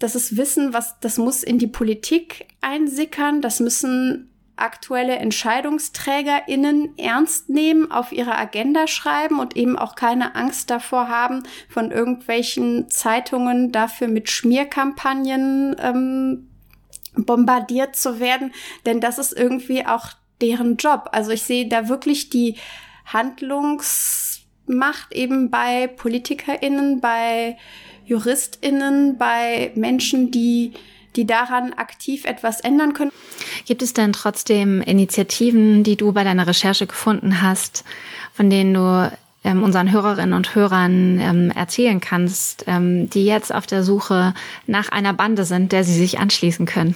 das 0.00 0.14
ist 0.14 0.36
Wissen, 0.36 0.74
was 0.74 0.98
das 1.00 1.16
muss 1.16 1.42
in 1.42 1.58
die 1.58 1.66
Politik 1.66 2.46
einsickern, 2.60 3.40
das 3.40 3.60
müssen 3.60 4.28
aktuelle 4.56 5.16
EntscheidungsträgerInnen 5.16 6.96
ernst 6.96 7.48
nehmen, 7.48 7.90
auf 7.90 8.12
ihre 8.12 8.36
Agenda 8.36 8.86
schreiben 8.86 9.40
und 9.40 9.56
eben 9.56 9.78
auch 9.78 9.96
keine 9.96 10.36
Angst 10.36 10.70
davor 10.70 11.08
haben, 11.08 11.42
von 11.68 11.90
irgendwelchen 11.90 12.88
Zeitungen 12.88 13.72
dafür 13.72 14.08
mit 14.08 14.30
Schmierkampagnen 14.30 15.76
ähm, 15.80 16.48
bombardiert 17.16 17.96
zu 17.96 18.20
werden. 18.20 18.52
Denn 18.86 19.00
das 19.00 19.18
ist 19.18 19.32
irgendwie 19.32 19.86
auch 19.86 20.10
deren 20.40 20.76
Job. 20.76 21.08
Also 21.12 21.30
ich 21.30 21.42
sehe 21.42 21.68
da 21.68 21.88
wirklich 21.88 22.30
die 22.30 22.56
Handlungsmacht 23.06 25.12
eben 25.12 25.50
bei 25.50 25.88
PolitikerInnen, 25.88 27.00
bei 27.00 27.56
JuristInnen, 28.06 29.18
bei 29.18 29.72
Menschen, 29.74 30.30
die 30.30 30.74
die 31.16 31.26
daran 31.26 31.72
aktiv 31.72 32.24
etwas 32.24 32.60
ändern 32.60 32.92
können. 32.92 33.12
Gibt 33.66 33.82
es 33.82 33.94
denn 33.94 34.12
trotzdem 34.12 34.80
Initiativen, 34.80 35.82
die 35.82 35.96
du 35.96 36.12
bei 36.12 36.24
deiner 36.24 36.46
Recherche 36.46 36.86
gefunden 36.86 37.42
hast, 37.42 37.84
von 38.32 38.50
denen 38.50 38.74
du 38.74 39.10
ähm, 39.44 39.62
unseren 39.62 39.92
Hörerinnen 39.92 40.32
und 40.32 40.54
Hörern 40.54 41.20
ähm, 41.20 41.50
erzählen 41.50 42.00
kannst, 42.00 42.64
ähm, 42.66 43.10
die 43.10 43.26
jetzt 43.26 43.54
auf 43.54 43.66
der 43.66 43.84
Suche 43.84 44.34
nach 44.66 44.88
einer 44.88 45.12
Bande 45.12 45.44
sind, 45.44 45.72
der 45.72 45.84
sie 45.84 45.94
sich 45.94 46.18
anschließen 46.18 46.66
können? 46.66 46.94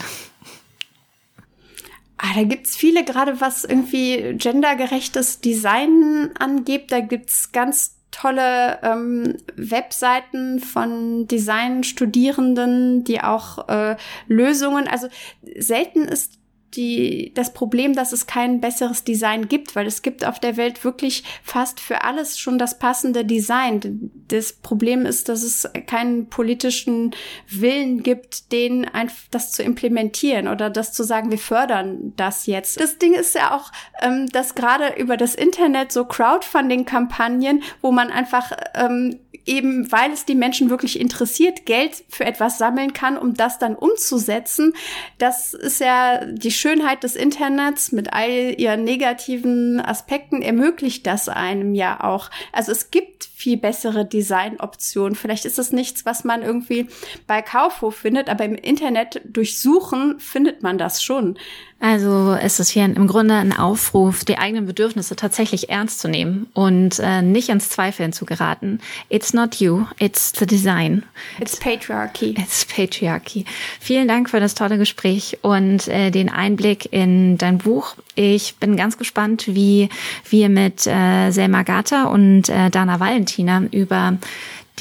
Ah, 2.17 2.35
da 2.35 2.43
gibt's 2.43 2.75
viele, 2.75 3.05
gerade 3.05 3.41
was 3.41 3.65
irgendwie 3.65 4.35
gendergerechtes 4.37 5.41
Design 5.41 6.31
angeht. 6.39 6.91
Da 6.91 7.01
gibt's 7.01 7.53
ganz 7.53 7.98
tolle 8.11 8.79
ähm, 8.83 9.37
Webseiten 9.57 10.61
von 10.61 11.27
Design-Studierenden, 11.29 13.05
die 13.05 13.21
auch 13.21 13.69
äh, 13.69 13.97
Lösungen, 14.27 14.89
also 14.89 15.09
selten 15.57 16.03
ist 16.03 16.39
die, 16.75 17.33
das 17.35 17.55
Problem, 17.55 17.95
dass 17.95 18.13
es 18.13 18.27
kein 18.27 18.61
besseres 18.61 19.05
Design 19.05 19.49
gibt, 19.49 19.75
weil 19.75 19.87
es 19.87 20.03
gibt 20.03 20.25
auf 20.25 20.39
der 20.39 20.57
Welt 20.57 20.85
wirklich 20.85 21.25
fast 21.43 21.81
für 21.81 22.05
alles 22.05 22.39
schon 22.39 22.59
das 22.59 22.79
passende 22.79 23.25
Design. 23.25 24.11
Das 24.29 24.53
Problem 24.53 25.07
ist, 25.07 25.29
dass 25.29 25.43
es 25.43 25.69
keinen 25.87 26.29
politischen 26.29 27.15
Willen 27.49 28.03
gibt, 28.03 28.53
den 28.53 28.85
einfach 28.87 29.25
das 29.31 29.53
zu 29.53 29.63
implementieren 29.63 30.49
oder 30.49 30.71
das 30.71 30.93
zu 30.93 31.05
sagen, 31.05 31.31
wir 31.31 31.39
fördern 31.39 32.13
das 32.17 32.47
jetzt. 32.47 32.81
Das 32.81 32.99
Ding 32.99 33.15
ist 33.15 33.35
ja 33.35 33.57
auch, 33.57 33.73
ähm, 34.03 34.27
dass 34.29 34.55
gerade 34.55 35.01
über 35.01 35.17
das 35.17 35.35
Internet 35.35 35.93
so 35.93 36.05
Crowdfunding-Kampagnen, 36.05 37.63
wo 37.81 37.93
man 37.93 38.11
einfach 38.11 38.53
ähm, 38.75 39.19
eben, 39.49 39.91
weil 39.91 40.13
es 40.13 40.25
die 40.27 40.35
Menschen 40.35 40.71
wirklich 40.71 41.01
interessiert, 41.01 41.67
Geld 41.67 42.05
für 42.09 42.25
etwas 42.25 42.59
sammeln 42.59 42.93
kann, 42.93 43.17
um 43.17 43.35
das 43.35 43.59
dann 43.59 43.75
umzusetzen. 43.75 44.75
Das 45.17 45.55
ist 45.55 45.81
ja 45.81 46.25
die 46.27 46.51
Schönheit 46.59 47.05
des 47.05 47.17
Internets 47.17 47.93
mit 47.93 48.13
all 48.13 48.55
ihren 48.59 48.85
negativen 48.85 49.81
Aspekten 49.81 50.43
ermöglicht 50.43 51.07
das 51.07 51.29
einem 51.29 51.75
ja 51.75 52.03
auch. 52.03 52.31
Also 52.53 52.73
es 52.73 52.91
gibt 52.91 53.25
viel 53.25 53.57
bessere 53.57 54.05
Designoptionen. 54.05 55.15
Vielleicht 55.15 55.45
ist 55.45 55.59
es 55.59 55.73
nichts, 55.73 56.05
was 56.05 56.25
man 56.25 56.43
irgendwie 56.43 56.89
bei 57.27 57.41
Kaufhof 57.43 57.95
findet, 57.95 58.29
aber 58.29 58.45
im 58.45 58.55
Internet 58.55 59.21
durchsuchen 59.25 60.19
findet 60.19 60.63
man 60.63 60.77
das 60.79 61.03
schon. 61.03 61.39
Also 61.81 62.33
ist 62.33 62.59
es 62.59 62.71
hier 62.71 62.85
im 62.85 63.07
Grunde 63.07 63.35
ein 63.35 63.53
Aufruf, 63.53 64.25
die 64.25 64.37
eigenen 64.37 64.67
Bedürfnisse 64.67 65.15
tatsächlich 65.15 65.71
ernst 65.71 66.01
zu 66.01 66.09
nehmen 66.09 66.49
und 66.53 66.99
äh, 66.99 67.23
nicht 67.23 67.51
ins 67.51 67.69
Zweifeln 67.69 68.13
zu 68.13 68.25
geraten. 68.25 68.81
It's 69.09 69.33
not 69.33 69.57
you, 69.57 69.85
it's 70.01 70.33
the 70.37 70.45
design. 70.45 71.05
It's 71.41 71.57
patriarchy. 71.57 72.31
It's 72.37 72.65
patriarchy. 72.65 73.45
Vielen 73.79 74.09
Dank 74.09 74.29
für 74.29 74.41
das 74.41 74.57
tolle 74.57 74.77
Gespräch 74.77 75.39
und 75.43 75.87
äh, 75.87 76.11
den 76.11 76.29
Einblick 76.31 76.93
in 76.93 77.39
dein 77.39 77.59
Buch. 77.59 77.95
Ich 78.17 78.57
bin 78.57 78.77
ganz 78.77 78.99
gespannt, 78.99 79.47
wie 79.47 79.89
wir 80.29 80.49
mit 80.49 80.85
äh, 80.85 81.31
Selma 81.31 81.63
Gata 81.63 82.07
und 82.07 82.49
äh, 82.49 82.71
Dana 82.71 82.99
Valentina 82.99 83.63
über 83.71 84.19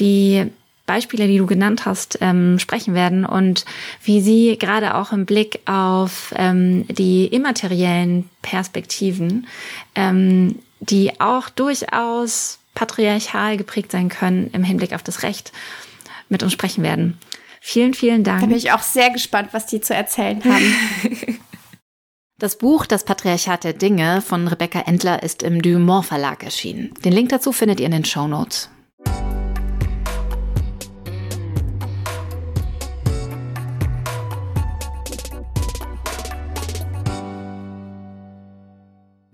die 0.00 0.46
Beispiele, 0.88 1.28
die 1.28 1.38
du 1.38 1.46
genannt 1.46 1.84
hast, 1.84 2.18
ähm, 2.20 2.58
sprechen 2.58 2.94
werden 2.94 3.24
und 3.24 3.64
wie 4.02 4.20
sie 4.20 4.56
gerade 4.58 4.96
auch 4.96 5.12
im 5.12 5.26
Blick 5.26 5.60
auf 5.66 6.34
ähm, 6.34 6.86
die 6.88 7.26
immateriellen 7.26 8.28
Perspektiven, 8.42 9.46
ähm, 9.94 10.58
die 10.80 11.20
auch 11.20 11.50
durchaus 11.50 12.58
patriarchal 12.74 13.56
geprägt 13.56 13.92
sein 13.92 14.08
können 14.08 14.50
im 14.52 14.64
Hinblick 14.64 14.94
auf 14.94 15.02
das 15.02 15.22
Recht, 15.22 15.52
mit 16.28 16.42
uns 16.42 16.52
sprechen 16.52 16.82
werden. 16.82 17.18
Vielen, 17.60 17.92
vielen 17.92 18.24
Dank. 18.24 18.40
Da 18.40 18.46
bin 18.46 18.56
ich 18.56 18.72
auch 18.72 18.82
sehr 18.82 19.10
gespannt, 19.10 19.50
was 19.52 19.66
die 19.66 19.80
zu 19.80 19.94
erzählen 19.94 20.42
haben. 20.44 21.38
Das 22.40 22.56
Buch 22.56 22.86
Das 22.86 23.02
Patriarchat 23.02 23.64
der 23.64 23.72
Dinge 23.72 24.22
von 24.22 24.46
Rebecca 24.46 24.82
Endler 24.82 25.24
ist 25.24 25.42
im 25.42 25.60
Dumont 25.60 26.06
Verlag 26.06 26.44
erschienen. 26.44 26.94
Den 27.04 27.12
Link 27.12 27.30
dazu 27.30 27.50
findet 27.50 27.80
ihr 27.80 27.86
in 27.86 27.90
den 27.90 28.04
Show 28.04 28.28
Notes. 28.28 28.70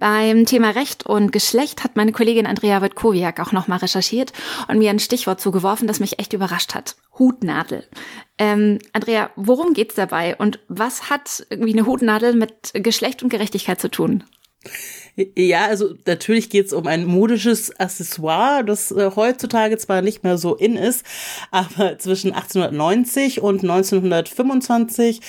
Beim 0.04 0.44
Thema 0.44 0.68
Recht 0.68 1.06
und 1.06 1.32
Geschlecht 1.32 1.82
hat 1.82 1.96
meine 1.96 2.12
Kollegin 2.12 2.44
Andrea 2.44 2.82
Wojtkowiak 2.82 3.40
auch 3.40 3.52
nochmal 3.52 3.78
recherchiert 3.78 4.34
und 4.68 4.76
mir 4.76 4.90
ein 4.90 4.98
Stichwort 4.98 5.40
zugeworfen, 5.40 5.88
das 5.88 5.98
mich 5.98 6.18
echt 6.18 6.34
überrascht 6.34 6.74
hat. 6.74 6.96
Hutnadel. 7.18 7.88
Ähm, 8.36 8.80
Andrea, 8.92 9.30
worum 9.34 9.72
geht's 9.72 9.94
dabei 9.94 10.36
und 10.36 10.58
was 10.68 11.08
hat 11.08 11.46
irgendwie 11.48 11.72
eine 11.72 11.86
Hutnadel 11.86 12.34
mit 12.34 12.72
Geschlecht 12.74 13.22
und 13.22 13.30
Gerechtigkeit 13.30 13.80
zu 13.80 13.90
tun? 13.90 14.24
Ja, 15.16 15.66
also 15.66 15.94
natürlich 16.06 16.50
geht's 16.50 16.72
um 16.72 16.88
ein 16.88 17.04
modisches 17.04 17.78
Accessoire, 17.78 18.64
das 18.64 18.90
äh, 18.90 19.12
heutzutage 19.14 19.78
zwar 19.78 20.02
nicht 20.02 20.24
mehr 20.24 20.38
so 20.38 20.56
in 20.56 20.76
ist, 20.76 21.06
aber 21.52 21.98
zwischen 21.98 22.32
1890 22.32 23.40
und 23.40 23.62
1925 23.62 25.20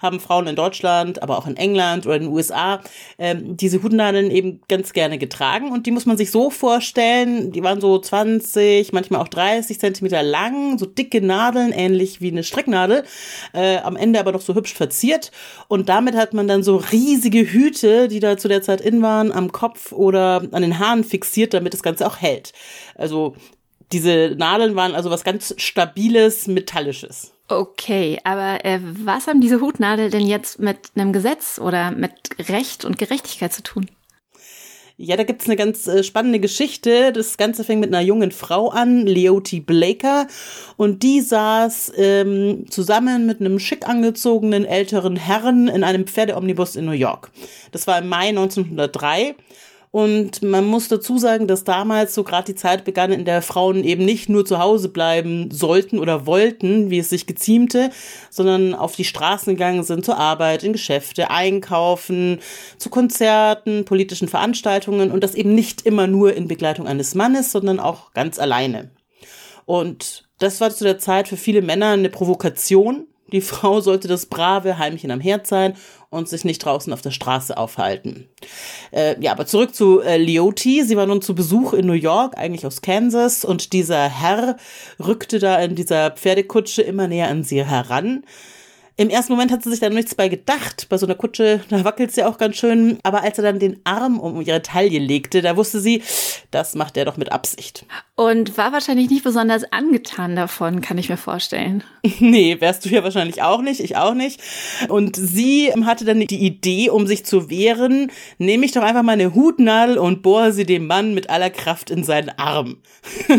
haben 0.00 0.20
Frauen 0.20 0.46
in 0.46 0.54
Deutschland, 0.54 1.24
aber 1.24 1.38
auch 1.38 1.48
in 1.48 1.56
England 1.56 2.06
oder 2.06 2.14
in 2.14 2.22
den 2.22 2.32
USA 2.32 2.82
ähm, 3.18 3.56
diese 3.56 3.82
Hutnadeln 3.82 4.30
eben 4.30 4.60
ganz 4.68 4.92
gerne 4.92 5.18
getragen. 5.18 5.72
Und 5.72 5.86
die 5.86 5.90
muss 5.90 6.06
man 6.06 6.16
sich 6.16 6.30
so 6.30 6.48
vorstellen, 6.50 7.50
die 7.50 7.64
waren 7.64 7.80
so 7.80 7.98
20, 7.98 8.92
manchmal 8.92 9.20
auch 9.20 9.28
30 9.28 9.80
Zentimeter 9.80 10.22
lang, 10.22 10.78
so 10.78 10.86
dicke 10.86 11.20
Nadeln, 11.20 11.72
ähnlich 11.72 12.20
wie 12.20 12.30
eine 12.30 12.44
Stricknadel, 12.44 13.02
äh, 13.54 13.78
am 13.78 13.96
Ende 13.96 14.20
aber 14.20 14.30
noch 14.30 14.40
so 14.40 14.54
hübsch 14.54 14.74
verziert. 14.74 15.32
Und 15.66 15.88
damit 15.88 16.14
hat 16.14 16.32
man 16.32 16.46
dann 16.46 16.62
so 16.62 16.76
riesige 16.76 17.40
Hüte, 17.40 18.06
die 18.06 18.20
da 18.20 18.36
zu 18.36 18.46
der 18.46 18.62
Zeit 18.62 18.80
in 18.80 19.02
waren, 19.02 19.31
am 19.32 19.52
Kopf 19.52 19.92
oder 19.92 20.42
an 20.52 20.62
den 20.62 20.78
Haaren 20.78 21.04
fixiert, 21.04 21.54
damit 21.54 21.72
das 21.72 21.82
Ganze 21.82 22.06
auch 22.06 22.18
hält. 22.18 22.52
Also 22.94 23.34
diese 23.92 24.34
Nadeln 24.36 24.74
waren 24.76 24.94
also 24.94 25.10
was 25.10 25.24
ganz 25.24 25.54
Stabiles, 25.58 26.46
Metallisches. 26.46 27.32
Okay, 27.48 28.18
aber 28.24 28.64
äh, 28.64 28.80
was 28.82 29.26
haben 29.26 29.40
diese 29.40 29.60
Hutnadel 29.60 30.10
denn 30.10 30.26
jetzt 30.26 30.58
mit 30.58 30.92
einem 30.94 31.12
Gesetz 31.12 31.58
oder 31.58 31.90
mit 31.90 32.12
Recht 32.48 32.84
und 32.84 32.98
Gerechtigkeit 32.98 33.52
zu 33.52 33.62
tun? 33.62 33.90
Ja, 34.96 35.16
da 35.16 35.24
gibt's 35.24 35.46
eine 35.46 35.56
ganz 35.56 35.86
äh, 35.86 36.02
spannende 36.02 36.38
Geschichte. 36.38 37.12
Das 37.12 37.36
Ganze 37.36 37.64
fängt 37.64 37.80
mit 37.80 37.92
einer 37.92 38.04
jungen 38.04 38.30
Frau 38.30 38.68
an, 38.68 39.06
Leotie 39.06 39.60
Blaker. 39.60 40.26
Und 40.76 41.02
die 41.02 41.20
saß 41.20 41.92
ähm, 41.96 42.66
zusammen 42.70 43.26
mit 43.26 43.40
einem 43.40 43.58
schick 43.58 43.88
angezogenen 43.88 44.64
älteren 44.64 45.16
Herrn 45.16 45.68
in 45.68 45.84
einem 45.84 46.06
Pferdeomnibus 46.06 46.76
in 46.76 46.84
New 46.84 46.92
York. 46.92 47.30
Das 47.72 47.86
war 47.86 47.98
im 47.98 48.08
Mai 48.08 48.28
1903. 48.28 49.34
Und 49.92 50.42
man 50.42 50.64
muss 50.64 50.88
dazu 50.88 51.18
sagen, 51.18 51.46
dass 51.46 51.64
damals 51.64 52.14
so 52.14 52.24
gerade 52.24 52.46
die 52.46 52.54
Zeit 52.54 52.82
begann, 52.84 53.12
in 53.12 53.26
der 53.26 53.42
Frauen 53.42 53.84
eben 53.84 54.06
nicht 54.06 54.30
nur 54.30 54.46
zu 54.46 54.58
Hause 54.58 54.88
bleiben 54.88 55.50
sollten 55.50 55.98
oder 55.98 56.24
wollten, 56.24 56.88
wie 56.88 56.98
es 56.98 57.10
sich 57.10 57.26
geziemte, 57.26 57.90
sondern 58.30 58.74
auf 58.74 58.96
die 58.96 59.04
Straßen 59.04 59.52
gegangen 59.52 59.82
sind 59.82 60.06
zur 60.06 60.16
Arbeit, 60.16 60.64
in 60.64 60.72
Geschäfte, 60.72 61.30
einkaufen, 61.30 62.40
zu 62.78 62.88
Konzerten, 62.88 63.84
politischen 63.84 64.28
Veranstaltungen 64.28 65.12
und 65.12 65.22
das 65.22 65.34
eben 65.34 65.54
nicht 65.54 65.82
immer 65.82 66.06
nur 66.06 66.32
in 66.32 66.48
Begleitung 66.48 66.88
eines 66.88 67.14
Mannes, 67.14 67.52
sondern 67.52 67.78
auch 67.78 68.14
ganz 68.14 68.38
alleine. 68.38 68.90
Und 69.66 70.24
das 70.38 70.62
war 70.62 70.70
zu 70.70 70.84
der 70.84 70.98
Zeit 70.98 71.28
für 71.28 71.36
viele 71.36 71.60
Männer 71.60 71.90
eine 71.90 72.08
Provokation, 72.08 73.08
die 73.32 73.40
Frau 73.40 73.80
sollte 73.80 74.08
das 74.08 74.26
brave 74.26 74.78
Heimchen 74.78 75.10
am 75.10 75.20
Herd 75.20 75.46
sein 75.46 75.74
und 76.10 76.28
sich 76.28 76.44
nicht 76.44 76.64
draußen 76.64 76.92
auf 76.92 77.00
der 77.00 77.10
Straße 77.10 77.56
aufhalten. 77.56 78.28
Äh, 78.92 79.20
ja, 79.20 79.32
aber 79.32 79.46
zurück 79.46 79.74
zu 79.74 80.00
äh, 80.00 80.18
Leotie. 80.18 80.82
Sie 80.82 80.96
war 80.96 81.06
nun 81.06 81.22
zu 81.22 81.34
Besuch 81.34 81.72
in 81.72 81.86
New 81.86 81.94
York, 81.94 82.36
eigentlich 82.36 82.66
aus 82.66 82.82
Kansas, 82.82 83.44
und 83.44 83.72
dieser 83.72 84.08
Herr 84.08 84.56
rückte 85.04 85.38
da 85.38 85.58
in 85.58 85.74
dieser 85.74 86.10
Pferdekutsche 86.10 86.82
immer 86.82 87.08
näher 87.08 87.28
an 87.28 87.44
sie 87.44 87.64
heran. 87.64 88.24
Im 88.96 89.08
ersten 89.08 89.32
Moment 89.32 89.50
hat 89.50 89.62
sie 89.62 89.70
sich 89.70 89.80
da 89.80 89.88
nichts 89.88 90.14
bei 90.14 90.28
gedacht. 90.28 90.86
Bei 90.90 90.98
so 90.98 91.06
einer 91.06 91.14
Kutsche, 91.14 91.60
da 91.70 91.82
wackelt 91.84 92.12
sie 92.12 92.24
auch 92.24 92.36
ganz 92.36 92.56
schön. 92.56 92.98
Aber 93.02 93.22
als 93.22 93.38
er 93.38 93.44
dann 93.44 93.58
den 93.58 93.80
Arm 93.84 94.20
um 94.20 94.40
ihre 94.42 94.60
Taille 94.60 94.98
legte, 94.98 95.40
da 95.40 95.56
wusste 95.56 95.80
sie, 95.80 96.02
das 96.50 96.74
macht 96.74 96.96
er 96.98 97.06
doch 97.06 97.16
mit 97.16 97.32
Absicht. 97.32 97.86
Und 98.14 98.58
war 98.58 98.72
wahrscheinlich 98.72 99.08
nicht 99.08 99.24
besonders 99.24 99.64
angetan 99.72 100.36
davon, 100.36 100.82
kann 100.82 100.98
ich 100.98 101.08
mir 101.08 101.16
vorstellen. 101.16 101.82
nee, 102.18 102.60
wärst 102.60 102.84
du 102.84 102.90
ja 102.90 103.02
wahrscheinlich 103.02 103.42
auch 103.42 103.62
nicht, 103.62 103.80
ich 103.80 103.96
auch 103.96 104.14
nicht. 104.14 104.40
Und 104.88 105.16
sie 105.16 105.72
hatte 105.84 106.04
dann 106.04 106.20
die 106.20 106.44
Idee, 106.44 106.90
um 106.90 107.06
sich 107.06 107.24
zu 107.24 107.48
wehren, 107.48 108.12
nehme 108.36 108.66
ich 108.66 108.72
doch 108.72 108.82
einfach 108.82 109.02
meine 109.02 109.34
Hutnadel 109.34 109.96
und 109.96 110.22
bohre 110.22 110.52
sie 110.52 110.66
dem 110.66 110.86
Mann 110.86 111.14
mit 111.14 111.30
aller 111.30 111.50
Kraft 111.50 111.90
in 111.90 112.04
seinen 112.04 112.30
Arm. 112.38 112.76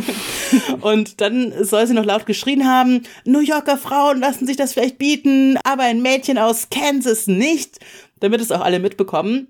und 0.82 1.22
dann 1.22 1.54
soll 1.64 1.86
sie 1.86 1.94
noch 1.94 2.06
laut 2.06 2.26
geschrien 2.26 2.68
haben, 2.68 3.04
New 3.26 3.40
Yorker 3.40 3.78
Frauen 3.78 4.20
lassen 4.20 4.48
sich 4.48 4.58
das 4.58 4.74
vielleicht 4.74 4.98
bieten, 4.98 5.43
aber 5.64 5.84
ein 5.84 6.02
Mädchen 6.02 6.38
aus 6.38 6.70
Kansas 6.70 7.28
nicht, 7.28 7.80
damit 8.20 8.42
es 8.42 8.52
auch 8.52 8.62
alle 8.62 8.80
mitbekommen. 8.80 9.48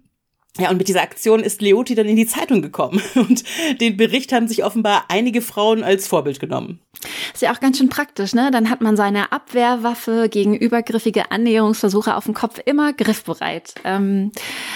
Ja, 0.59 0.69
und 0.69 0.77
mit 0.77 0.87
dieser 0.87 1.01
Aktion 1.01 1.39
ist 1.39 1.63
Leoti 1.63 1.95
dann 1.95 2.07
in 2.07 2.15
die 2.15 2.27
Zeitung 2.27 2.61
gekommen. 2.61 3.01
Und 3.15 3.43
den 3.81 3.97
Bericht 3.97 4.31
haben 4.31 4.47
sich 4.47 4.63
offenbar 4.63 5.05
einige 5.07 5.41
Frauen 5.41 5.83
als 5.83 6.07
Vorbild 6.07 6.39
genommen. 6.39 6.79
Ist 7.33 7.41
ja 7.41 7.51
auch 7.51 7.59
ganz 7.59 7.79
schön 7.79 7.89
praktisch, 7.89 8.35
ne? 8.35 8.51
Dann 8.51 8.69
hat 8.69 8.79
man 8.79 8.95
seine 8.95 9.31
Abwehrwaffe 9.31 10.29
gegen 10.29 10.55
übergriffige 10.55 11.31
Annäherungsversuche 11.31 12.15
auf 12.15 12.25
dem 12.25 12.35
Kopf 12.35 12.59
immer 12.63 12.93
griffbereit. 12.93 13.73
Ähm, 13.83 14.31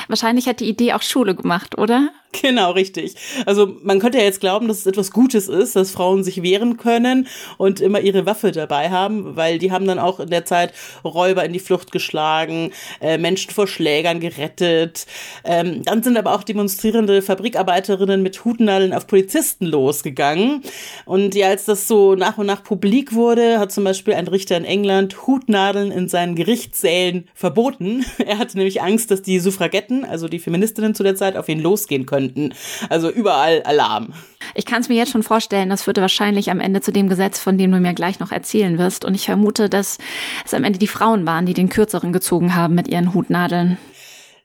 wahrscheinlich 0.07 0.47
hat 0.47 0.61
die 0.61 0.67
Idee 0.67 0.93
auch 0.93 1.03
Schule 1.03 1.35
gemacht, 1.35 1.77
oder? 1.77 2.09
Genau, 2.41 2.71
richtig. 2.71 3.15
Also 3.45 3.77
man 3.83 3.99
könnte 3.99 4.17
ja 4.17 4.23
jetzt 4.23 4.39
glauben, 4.39 4.67
dass 4.67 4.79
es 4.79 4.85
etwas 4.85 5.11
Gutes 5.11 5.47
ist, 5.47 5.75
dass 5.75 5.91
Frauen 5.91 6.23
sich 6.23 6.43
wehren 6.43 6.77
können 6.77 7.27
und 7.57 7.79
immer 7.79 7.99
ihre 7.99 8.25
Waffe 8.25 8.51
dabei 8.51 8.89
haben, 8.89 9.35
weil 9.35 9.59
die 9.59 9.71
haben 9.71 9.87
dann 9.87 9.99
auch 9.99 10.19
in 10.19 10.29
der 10.29 10.45
Zeit 10.45 10.73
Räuber 11.03 11.43
in 11.45 11.53
die 11.53 11.59
Flucht 11.59 11.91
geschlagen, 11.91 12.71
äh, 13.01 13.17
Menschen 13.17 13.51
vor 13.51 13.67
Schlägern 13.67 14.19
gerettet. 14.19 15.07
Ähm, 15.43 15.83
dann 15.83 16.03
sind 16.03 16.17
aber 16.17 16.35
auch 16.35 16.43
demonstrierende 16.43 17.21
Fabrikarbeiterinnen 17.21 18.21
mit 18.21 18.43
Hutnadeln 18.45 18.93
auf 18.93 19.07
Polizisten 19.07 19.65
losgegangen. 19.65 20.61
Und 21.05 21.33
ja, 21.35 21.47
als 21.47 21.65
das 21.65 21.87
so 21.87 22.15
nach 22.15 22.37
und 22.37 22.45
nach 22.45 22.63
publik 22.63 23.13
wurde, 23.13 23.59
hat 23.59 23.71
zum 23.71 23.83
Beispiel 23.83 24.13
ein 24.13 24.27
Richter 24.27 24.57
in 24.57 24.65
England 24.65 25.27
Hutnadeln 25.27 25.91
in 25.91 26.07
seinen 26.07 26.35
Gerichtssälen 26.35 27.27
verboten. 27.33 28.05
Er 28.27 28.39
hatte 28.39 28.57
nämlich 28.57 28.81
Angst, 28.81 29.09
dass 29.09 29.21
die 29.21 29.39
Suffragetten, 29.39 30.03
also 30.03 30.27
die 30.27 30.39
Feministinnen 30.39 30.93
zu 30.93 31.03
der 31.03 31.15
Zeit, 31.15 31.37
auf 31.37 31.47
ihn 31.47 31.61
losgehen 31.61 32.05
können 32.05 32.16
könnten. 32.17 32.53
Also 32.89 33.09
überall 33.11 33.61
Alarm. 33.63 34.13
Ich 34.55 34.65
kann 34.65 34.81
es 34.81 34.89
mir 34.89 34.95
jetzt 34.95 35.11
schon 35.11 35.23
vorstellen, 35.23 35.69
das 35.69 35.83
führte 35.83 36.01
wahrscheinlich 36.01 36.49
am 36.49 36.59
Ende 36.59 36.81
zu 36.81 36.91
dem 36.91 37.09
Gesetz, 37.09 37.39
von 37.39 37.57
dem 37.59 37.71
du 37.71 37.79
mir 37.79 37.93
gleich 37.93 38.19
noch 38.19 38.31
erzählen 38.31 38.79
wirst. 38.79 39.05
Und 39.05 39.13
ich 39.13 39.25
vermute, 39.25 39.69
dass 39.69 39.99
es 40.43 40.53
am 40.53 40.63
Ende 40.63 40.79
die 40.79 40.87
Frauen 40.87 41.27
waren, 41.27 41.45
die 41.45 41.53
den 41.53 41.69
kürzeren 41.69 42.11
gezogen 42.13 42.55
haben 42.55 42.73
mit 42.73 42.87
ihren 42.87 43.13
Hutnadeln 43.13 43.77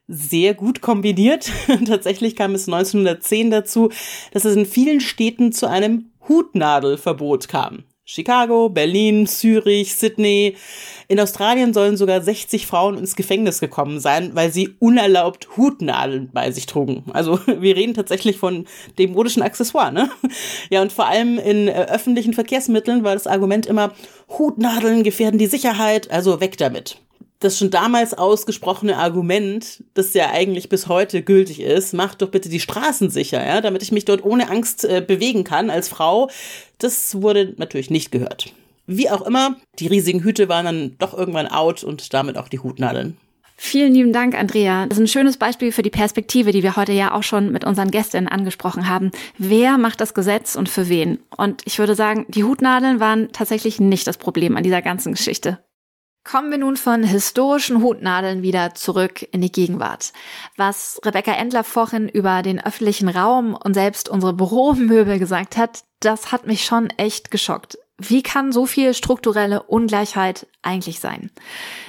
sehr 0.09 0.53
gut 0.53 0.81
kombiniert. 0.81 1.49
Tatsächlich 1.87 2.35
kam 2.35 2.53
es 2.53 2.67
1910 2.67 3.51
dazu, 3.51 3.89
dass 4.31 4.43
es 4.43 4.55
in 4.55 4.65
vielen 4.65 4.99
Städten 4.99 5.53
zu 5.53 5.67
einem 5.67 6.11
Hutnadelverbot 6.27 7.47
kam. 7.47 7.85
Chicago, 8.05 8.67
Berlin, 8.69 9.27
Zürich, 9.27 9.95
Sydney. 9.95 10.57
In 11.07 11.19
Australien 11.19 11.73
sollen 11.73 11.95
sogar 11.95 12.21
60 12.21 12.67
Frauen 12.67 12.97
ins 12.97 13.15
Gefängnis 13.15 13.59
gekommen 13.59 13.99
sein, 13.99 14.31
weil 14.33 14.51
sie 14.51 14.75
unerlaubt 14.79 15.55
Hutnadeln 15.55 16.29
bei 16.33 16.51
sich 16.51 16.65
trugen. 16.65 17.05
Also 17.13 17.39
wir 17.45 17.75
reden 17.75 17.93
tatsächlich 17.93 18.37
von 18.37 18.65
dem 18.97 19.13
modischen 19.13 19.41
Accessoire, 19.41 19.91
ne? 19.91 20.09
Ja, 20.69 20.81
und 20.81 20.91
vor 20.91 21.07
allem 21.07 21.37
in 21.37 21.67
äh, 21.67 21.85
öffentlichen 21.89 22.33
Verkehrsmitteln 22.33 23.03
war 23.03 23.13
das 23.13 23.27
Argument 23.27 23.65
immer, 23.65 23.93
Hutnadeln 24.37 25.03
gefährden 25.03 25.37
die 25.37 25.47
Sicherheit, 25.47 26.11
also 26.11 26.41
weg 26.41 26.57
damit 26.57 27.02
das 27.43 27.57
schon 27.57 27.69
damals 27.69 28.13
ausgesprochene 28.13 28.97
Argument, 28.97 29.83
das 29.93 30.13
ja 30.13 30.31
eigentlich 30.31 30.69
bis 30.69 30.87
heute 30.87 31.21
gültig 31.21 31.59
ist, 31.59 31.93
macht 31.93 32.21
doch 32.21 32.29
bitte 32.29 32.49
die 32.49 32.59
Straßen 32.59 33.09
sicher, 33.09 33.45
ja, 33.45 33.61
damit 33.61 33.83
ich 33.83 33.91
mich 33.91 34.05
dort 34.05 34.23
ohne 34.23 34.49
Angst 34.49 34.85
äh, 34.85 35.03
bewegen 35.05 35.43
kann 35.43 35.69
als 35.69 35.89
Frau, 35.89 36.29
das 36.77 37.21
wurde 37.21 37.53
natürlich 37.57 37.89
nicht 37.89 38.11
gehört. 38.11 38.53
Wie 38.85 39.09
auch 39.09 39.21
immer, 39.21 39.55
die 39.79 39.87
riesigen 39.87 40.23
Hüte 40.23 40.49
waren 40.49 40.65
dann 40.65 40.95
doch 40.97 41.17
irgendwann 41.17 41.47
out 41.47 41.83
und 41.83 42.13
damit 42.13 42.37
auch 42.37 42.49
die 42.49 42.59
Hutnadeln. 42.59 43.17
Vielen 43.55 43.93
lieben 43.93 44.11
Dank, 44.11 44.37
Andrea. 44.37 44.87
Das 44.87 44.97
ist 44.97 45.03
ein 45.03 45.07
schönes 45.07 45.37
Beispiel 45.37 45.71
für 45.71 45.83
die 45.83 45.89
Perspektive, 45.89 46.51
die 46.51 46.63
wir 46.63 46.75
heute 46.75 46.91
ja 46.91 47.13
auch 47.13 47.23
schon 47.23 47.51
mit 47.51 47.63
unseren 47.63 47.91
Gästinnen 47.91 48.27
angesprochen 48.27 48.89
haben. 48.89 49.11
Wer 49.37 49.77
macht 49.77 50.01
das 50.01 50.13
Gesetz 50.13 50.55
und 50.55 50.67
für 50.67 50.89
wen? 50.89 51.19
Und 51.37 51.61
ich 51.65 51.79
würde 51.79 51.95
sagen, 51.95 52.25
die 52.27 52.43
Hutnadeln 52.43 52.99
waren 52.99 53.31
tatsächlich 53.31 53.79
nicht 53.79 54.05
das 54.05 54.17
Problem 54.17 54.57
an 54.57 54.63
dieser 54.63 54.81
ganzen 54.81 55.13
Geschichte. 55.13 55.59
Kommen 56.23 56.51
wir 56.51 56.57
nun 56.57 56.77
von 56.77 57.03
historischen 57.03 57.81
Hutnadeln 57.81 58.43
wieder 58.43 58.75
zurück 58.75 59.27
in 59.33 59.41
die 59.41 59.51
Gegenwart. 59.51 60.13
Was 60.55 61.01
Rebecca 61.03 61.33
Endler 61.33 61.65
vorhin 61.65 62.07
über 62.07 62.41
den 62.43 62.63
öffentlichen 62.63 63.09
Raum 63.09 63.55
und 63.55 63.73
selbst 63.73 64.07
unsere 64.07 64.33
Büromöbel 64.33 65.19
gesagt 65.19 65.57
hat, 65.57 65.83
das 65.99 66.31
hat 66.31 66.47
mich 66.47 66.63
schon 66.63 66.89
echt 66.91 67.29
geschockt. 67.29 67.77
Wie 67.99 68.23
kann 68.23 68.51
so 68.51 68.65
viel 68.65 68.93
strukturelle 68.93 69.61
Ungleichheit 69.63 70.47
eigentlich 70.63 70.99
sein? 70.99 71.29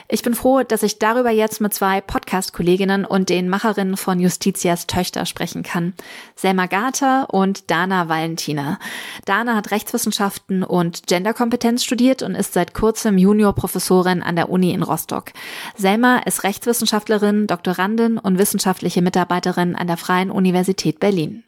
Ich 0.07 0.23
bin 0.23 0.35
froh, 0.35 0.63
dass 0.63 0.83
ich 0.83 0.99
darüber 0.99 1.31
jetzt 1.31 1.63
mit 1.63 1.73
zwei 1.73 2.03
Podcast-Kolleginnen 2.03 3.07
und 3.07 3.31
den 3.31 3.49
Macherinnen 3.49 3.97
von 3.97 4.21
Justitias 4.21 4.87
Töchter 4.87 5.25
sprechen 5.25 5.63
kann. 5.63 5.95
Selma 6.37 6.67
Gater 6.67 7.33
und 7.33 7.71
Dana 7.71 8.09
Valentina. 8.11 8.79
Dana 9.25 9.57
hat 9.57 9.71
Rechtswissenschaften 9.71 10.63
und 10.63 11.07
Genderkompetenz 11.07 11.83
studiert 11.83 12.23
und 12.23 12.35
ist 12.35 12.53
seit 12.53 12.75
kurzem 12.75 13.17
Juniorprofessorin 13.17 14.23
an 14.23 14.37
der 14.37 14.51
Uni 14.51 14.73
in 14.73 14.83
Rostock. 14.83 15.33
Selma 15.75 16.19
ist 16.19 16.45
Rechtswissenschaftlerin, 16.45 17.47
Doktorandin 17.47 18.19
und 18.19 18.39
wissenschaftliche 18.39 19.01
Mitarbeiterin 19.01 19.75
an 19.75 19.87
der 19.87 19.97
Freien 19.97 20.31
Universität 20.31 21.01
Berlin. 21.01 21.45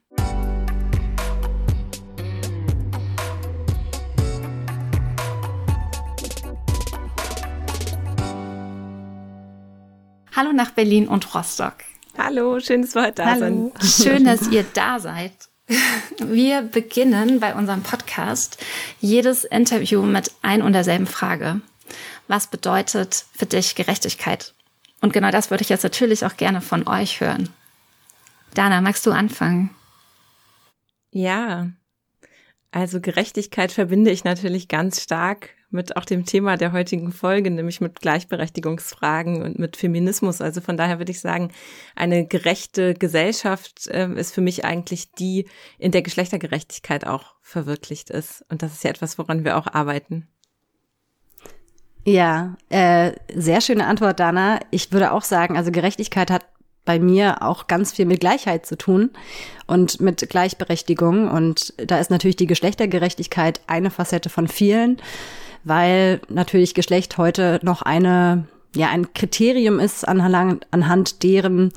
Hallo 10.37 10.53
nach 10.53 10.73
Berlin 10.73 11.09
und 11.09 11.35
Rostock. 11.35 11.77
Hallo, 12.19 12.61
schön, 12.61 12.83
dass 12.83 12.95
wir 12.95 13.05
heute 13.05 13.15
da 13.15 13.25
Hallo. 13.25 13.41
sind. 13.41 13.83
Schön, 13.83 14.25
dass 14.27 14.47
ihr 14.51 14.67
da 14.75 15.01
seid. 15.01 15.33
Wir 16.19 16.61
beginnen 16.61 17.41
bei 17.41 17.55
unserem 17.55 17.83
Podcast 17.83 18.63
jedes 19.01 19.45
Interview 19.45 20.03
mit 20.03 20.31
ein 20.43 20.61
und 20.61 20.75
derselben 20.75 21.07
Frage. 21.07 21.63
Was 22.29 22.49
bedeutet 22.49 23.25
für 23.33 23.47
dich 23.47 23.77
Gerechtigkeit? 23.77 24.53
Und 25.01 25.15
genau 25.15 25.31
das 25.31 25.49
würde 25.51 25.63
ich 25.63 25.71
jetzt 25.71 25.85
natürlich 25.85 26.27
auch 26.27 26.37
gerne 26.37 26.61
von 26.61 26.87
euch 26.87 27.23
hören. 27.23 27.49
Dana, 28.53 28.83
magst 28.83 29.07
du 29.07 29.13
anfangen? 29.13 29.71
Ja, 31.13 31.71
also 32.73 33.01
Gerechtigkeit 33.01 33.73
verbinde 33.73 34.11
ich 34.11 34.25
natürlich 34.25 34.69
ganz 34.69 35.03
stark 35.03 35.56
mit 35.71 35.97
auch 35.97 36.05
dem 36.05 36.25
Thema 36.25 36.57
der 36.57 36.73
heutigen 36.73 37.13
Folge, 37.13 37.51
nämlich 37.51 37.81
mit 37.81 38.01
Gleichberechtigungsfragen 38.01 39.43
und 39.43 39.59
mit 39.59 39.77
Feminismus. 39.77 40.41
Also 40.41 40.61
von 40.61 40.77
daher 40.77 40.99
würde 40.99 41.13
ich 41.13 41.21
sagen, 41.21 41.51
eine 41.95 42.27
gerechte 42.27 42.95
Gesellschaft 42.95 43.87
äh, 43.89 44.13
ist 44.15 44.35
für 44.35 44.41
mich 44.41 44.65
eigentlich 44.65 45.13
die, 45.13 45.47
in 45.79 45.93
der 45.93 46.03
Geschlechtergerechtigkeit 46.03 47.07
auch 47.07 47.35
verwirklicht 47.43 48.11
ist. 48.11 48.45
Und 48.49 48.63
das 48.63 48.73
ist 48.73 48.85
ja 48.85 48.91
etwas, 48.91 49.19
woran 49.19 49.45
wir 49.45 49.57
auch 49.57 49.67
arbeiten. 49.67 50.29
Ja, 52.05 52.57
äh, 52.69 53.13
sehr 53.35 53.61
schöne 53.61 53.87
Antwort, 53.87 54.21
Dana. 54.21 54.61
Ich 54.71 54.93
würde 54.93 55.11
auch 55.11 55.23
sagen, 55.23 55.57
also 55.57 55.73
Gerechtigkeit 55.73 56.31
hat 56.31 56.47
bei 56.85 57.01
mir 57.01 57.43
auch 57.43 57.67
ganz 57.67 57.93
viel 57.93 58.07
mit 58.07 58.21
Gleichheit 58.21 58.65
zu 58.65 58.79
tun 58.79 59.11
und 59.67 60.01
mit 60.01 60.31
Gleichberechtigung. 60.31 61.29
Und 61.29 61.75
da 61.79 61.99
ist 61.99 62.11
natürlich 62.11 62.37
die 62.37 62.47
Geschlechtergerechtigkeit 62.47 63.61
eine 63.67 63.91
Facette 63.91 64.31
von 64.31 64.49
vielen 64.49 64.99
weil 65.67 66.21
natürlich 66.29 66.75
Geschlecht 66.75 67.19
heute 67.19 67.61
noch 67.63 67.83
eine 67.83 68.45
ja 68.77 68.89
ein 68.89 69.13
Kriterium 69.15 69.81
ist 69.81 70.07
anhand, 70.07 70.67
anhand 70.71 71.23
deren 71.23 71.73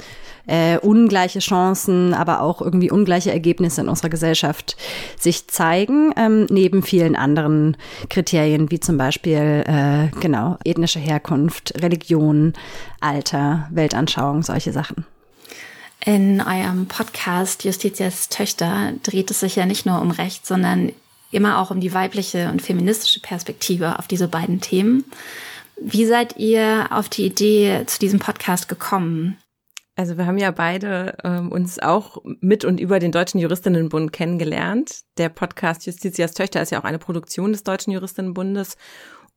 äh, 0.47 0.77
ungleiche 0.79 1.39
Chancen, 1.39 2.13
aber 2.13 2.41
auch 2.41 2.61
irgendwie 2.61 2.91
ungleiche 2.91 3.31
Ergebnisse 3.31 3.81
in 3.81 3.89
unserer 3.89 4.09
Gesellschaft 4.09 4.75
sich 5.17 5.47
zeigen, 5.47 6.13
ähm, 6.17 6.45
neben 6.49 6.83
vielen 6.83 7.15
anderen 7.15 7.77
Kriterien 8.09 8.69
wie 8.71 8.79
zum 8.79 8.97
Beispiel 8.97 9.63
äh, 9.65 10.09
genau 10.19 10.57
ethnische 10.65 10.99
Herkunft, 10.99 11.73
Religion, 11.81 12.53
Alter, 12.99 13.67
Weltanschauung, 13.71 14.43
solche 14.43 14.73
Sachen. 14.73 15.05
In 16.05 16.41
eurem 16.41 16.87
Podcast 16.87 17.65
Justitias 17.65 18.29
Töchter 18.29 18.93
dreht 19.03 19.31
es 19.31 19.41
sich 19.41 19.57
ja 19.57 19.65
nicht 19.65 19.85
nur 19.85 20.01
um 20.01 20.11
Recht, 20.11 20.45
sondern 20.45 20.93
immer 21.31 21.59
auch 21.59 21.71
um 21.71 21.79
die 21.79 21.93
weibliche 21.93 22.49
und 22.49 22.61
feministische 22.61 23.19
Perspektive 23.19 23.99
auf 23.99 24.07
diese 24.07 24.27
beiden 24.27 24.61
Themen. 24.61 25.05
Wie 25.81 26.05
seid 26.05 26.37
ihr 26.37 26.87
auf 26.91 27.09
die 27.09 27.25
Idee 27.25 27.83
zu 27.85 27.99
diesem 27.99 28.19
Podcast 28.19 28.67
gekommen? 28.67 29.37
Also 29.95 30.17
wir 30.17 30.25
haben 30.25 30.37
ja 30.37 30.51
beide 30.51 31.17
ähm, 31.25 31.51
uns 31.51 31.77
auch 31.77 32.21
mit 32.39 32.63
und 32.63 32.79
über 32.79 32.99
den 32.99 33.11
Deutschen 33.11 33.39
Juristinnenbund 33.39 34.13
kennengelernt. 34.13 35.01
Der 35.17 35.27
Podcast 35.27 35.85
Justitias 35.85 36.33
Töchter 36.33 36.61
ist 36.61 36.71
ja 36.71 36.79
auch 36.79 36.85
eine 36.85 36.99
Produktion 36.99 37.51
des 37.51 37.63
Deutschen 37.63 37.91
Juristinnenbundes 37.91 38.77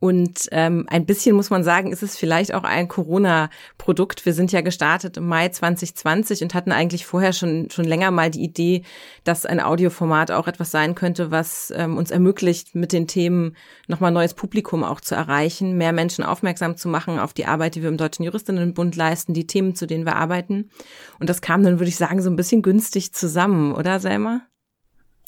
und 0.02 0.48
ähm, 0.50 0.84
ein 0.88 1.06
bisschen 1.06 1.36
muss 1.36 1.50
man 1.50 1.62
sagen, 1.62 1.92
ist 1.92 2.02
es 2.02 2.16
vielleicht 2.16 2.54
auch 2.54 2.64
ein 2.64 2.88
Corona-Produkt. 2.88 4.26
Wir 4.26 4.32
sind 4.32 4.50
ja 4.50 4.60
gestartet 4.60 5.16
im 5.16 5.28
Mai 5.28 5.48
2020 5.48 6.42
und 6.42 6.54
hatten 6.54 6.72
eigentlich 6.72 7.06
vorher 7.06 7.32
schon 7.32 7.70
schon 7.70 7.84
länger 7.84 8.10
mal 8.10 8.28
die 8.28 8.42
Idee, 8.42 8.82
dass 9.22 9.46
ein 9.46 9.60
Audioformat 9.60 10.32
auch 10.32 10.48
etwas 10.48 10.72
sein 10.72 10.96
könnte, 10.96 11.30
was 11.30 11.72
ähm, 11.76 11.96
uns 11.96 12.10
ermöglicht, 12.10 12.74
mit 12.74 12.92
den 12.92 13.06
Themen 13.06 13.56
nochmal 13.86 14.10
neues 14.10 14.34
Publikum 14.34 14.82
auch 14.82 15.00
zu 15.00 15.14
erreichen, 15.14 15.76
mehr 15.78 15.92
Menschen 15.92 16.24
aufmerksam 16.24 16.76
zu 16.76 16.88
machen 16.88 17.20
auf 17.20 17.32
die 17.32 17.46
Arbeit, 17.46 17.76
die 17.76 17.82
wir 17.82 17.88
im 17.88 17.96
Deutschen 17.96 18.24
Juristinnenbund 18.24 18.96
leisten, 18.96 19.34
die 19.34 19.46
Themen, 19.46 19.76
zu 19.76 19.86
denen 19.86 20.04
wir 20.04 20.16
arbeiten. 20.16 20.70
Und 21.20 21.30
das 21.30 21.42
kam 21.42 21.62
dann, 21.62 21.78
würde 21.78 21.90
ich 21.90 21.96
sagen, 21.96 22.20
so 22.22 22.28
ein 22.28 22.34
bisschen 22.34 22.62
günstig 22.62 23.12
zusammen, 23.12 23.72
oder 23.72 24.00
Selma? 24.00 24.40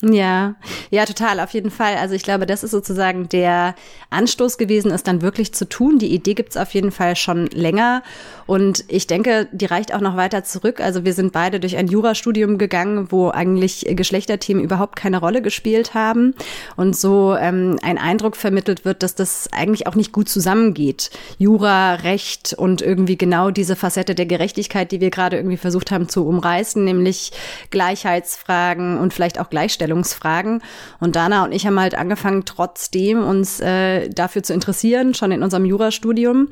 Ja, 0.02 0.56
ja, 0.90 1.06
total, 1.06 1.38
auf 1.38 1.50
jeden 1.54 1.70
Fall. 1.70 1.96
Also 1.96 2.14
ich 2.14 2.24
glaube, 2.24 2.46
das 2.46 2.64
ist 2.64 2.72
sozusagen 2.72 3.28
der 3.28 3.76
Anstoß 4.10 4.58
gewesen, 4.58 4.90
es 4.90 5.04
dann 5.04 5.22
wirklich 5.22 5.54
zu 5.54 5.68
tun. 5.68 5.98
Die 5.98 6.12
Idee 6.12 6.34
gibt's 6.34 6.56
auf 6.56 6.74
jeden 6.74 6.90
Fall 6.90 7.14
schon 7.14 7.46
länger 7.46 8.02
und 8.46 8.84
ich 8.88 9.06
denke, 9.06 9.48
die 9.52 9.66
reicht 9.66 9.94
auch 9.94 10.00
noch 10.00 10.16
weiter 10.16 10.42
zurück. 10.42 10.80
Also 10.80 11.04
wir 11.04 11.14
sind 11.14 11.32
beide 11.32 11.60
durch 11.60 11.76
ein 11.76 11.86
Jurastudium 11.86 12.58
gegangen, 12.58 13.12
wo 13.12 13.30
eigentlich 13.30 13.86
Geschlechterthemen 13.88 14.64
überhaupt 14.64 14.96
keine 14.96 15.20
Rolle 15.20 15.42
gespielt 15.42 15.94
haben 15.94 16.34
und 16.76 16.96
so 16.96 17.36
ähm, 17.36 17.78
ein 17.82 17.96
Eindruck 17.96 18.36
vermittelt 18.36 18.84
wird, 18.84 19.04
dass 19.04 19.14
das 19.14 19.48
eigentlich 19.52 19.86
auch 19.86 19.94
nicht 19.94 20.12
gut 20.12 20.28
zusammengeht. 20.28 21.10
Jura, 21.38 21.94
Recht 21.94 22.52
und 22.58 22.82
irgendwie 22.82 23.16
genau 23.16 23.52
diese 23.52 23.76
Facette 23.76 24.16
der 24.16 24.26
Gerechtigkeit, 24.26 24.90
die 24.90 25.00
wir 25.00 25.10
gerade 25.10 25.36
irgendwie 25.36 25.56
versucht 25.56 25.92
haben 25.92 26.08
zu 26.08 26.26
umreißen, 26.26 26.84
nämlich 26.84 27.30
Gleichheitsfragen 27.70 28.98
und 28.98 29.14
vielleicht 29.14 29.38
auch 29.38 29.50
Gleichstellung 29.50 29.83
Gleichstellungsfragen. 29.84 30.62
Und 31.00 31.16
Dana 31.16 31.44
und 31.44 31.52
ich 31.52 31.66
haben 31.66 31.78
halt 31.78 31.94
angefangen, 31.94 32.44
trotzdem 32.44 33.22
uns 33.22 33.60
äh, 33.60 34.08
dafür 34.08 34.42
zu 34.42 34.52
interessieren, 34.52 35.14
schon 35.14 35.32
in 35.32 35.42
unserem 35.42 35.64
Jurastudium. 35.64 36.48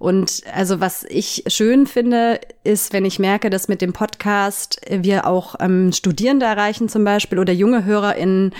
Und 0.00 0.44
also 0.54 0.80
was 0.80 1.04
ich 1.04 1.44
schön 1.46 1.86
finde, 1.86 2.40
ist, 2.64 2.94
wenn 2.94 3.04
ich 3.04 3.18
merke, 3.18 3.50
dass 3.50 3.68
mit 3.68 3.82
dem 3.82 3.92
Podcast 3.92 4.80
wir 4.88 5.26
auch 5.26 5.56
ähm, 5.60 5.92
Studierende 5.92 6.46
erreichen 6.46 6.88
zum 6.88 7.04
Beispiel 7.04 7.38
oder 7.38 7.52
junge 7.52 7.84
HörerInnen, 7.84 8.54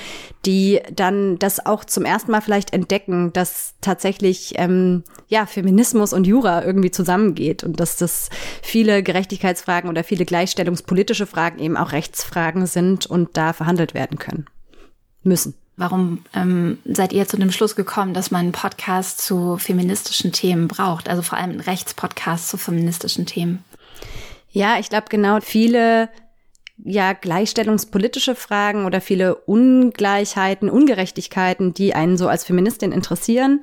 die 0.45 0.81
dann 0.95 1.39
das 1.39 1.65
auch 1.65 1.87
zum 1.87 2.05
ersten 2.05 2.31
Mal 2.31 2.43
vielleicht 2.43 2.75
entdecken, 2.75 3.33
dass 3.33 3.73
tatsächlich 3.81 4.53
ähm, 4.57 5.03
ja 5.29 5.47
Feminismus 5.47 6.13
und 6.13 6.27
Jura 6.27 6.63
irgendwie 6.63 6.91
zusammengeht 6.91 7.65
und 7.65 7.81
dass 7.81 7.97
das 7.97 8.29
viele 8.61 9.03
Gerechtigkeitsfragen 9.03 9.89
oder 9.89 10.05
viele 10.05 10.27
gleichstellungspolitische 10.27 11.25
Fragen 11.25 11.59
eben 11.59 11.79
auch 11.79 11.93
Rechtsfragen 11.93 12.67
sind 12.67 13.07
und 13.07 13.39
da 13.39 13.55
verhandelt 13.55 13.95
werden 13.95 14.19
können 14.19 14.45
müssen. 15.23 15.55
Warum 15.81 16.23
ähm, 16.35 16.77
seid 16.85 17.15
ihr 17.15 17.27
zu 17.27 17.39
dem 17.39 17.51
Schluss 17.51 17.75
gekommen, 17.75 18.13
dass 18.13 18.31
man 18.31 18.43
einen 18.43 18.53
Podcast 18.53 19.19
zu 19.23 19.57
feministischen 19.57 20.31
Themen 20.31 20.69
braucht? 20.69 21.09
Also 21.09 21.23
vor 21.23 21.39
allem 21.39 21.53
einen 21.53 21.61
Rechtspodcast 21.61 22.51
zu 22.51 22.59
feministischen 22.59 23.25
Themen? 23.25 23.65
Ja, 24.51 24.79
ich 24.79 24.91
glaube 24.91 25.07
genau 25.09 25.41
viele 25.41 26.11
ja 26.85 27.15
gleichstellungspolitische 27.15 28.35
Fragen 28.35 28.85
oder 28.85 29.01
viele 29.01 29.37
Ungleichheiten, 29.37 30.69
Ungerechtigkeiten, 30.69 31.73
die 31.73 31.95
einen 31.95 32.19
so 32.19 32.29
als 32.29 32.45
Feministin 32.45 32.93
interessieren, 32.93 33.63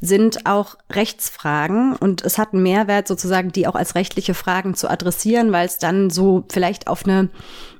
sind 0.00 0.46
auch 0.46 0.76
Rechtsfragen 0.88 1.96
und 1.96 2.22
es 2.22 2.38
hat 2.38 2.52
einen 2.52 2.62
Mehrwert 2.62 3.08
sozusagen, 3.08 3.50
die 3.50 3.66
auch 3.66 3.74
als 3.74 3.96
rechtliche 3.96 4.34
Fragen 4.34 4.74
zu 4.74 4.88
adressieren, 4.88 5.50
weil 5.50 5.66
es 5.66 5.78
dann 5.78 6.10
so 6.10 6.44
vielleicht 6.48 6.86
auf 6.86 7.04
eine 7.04 7.28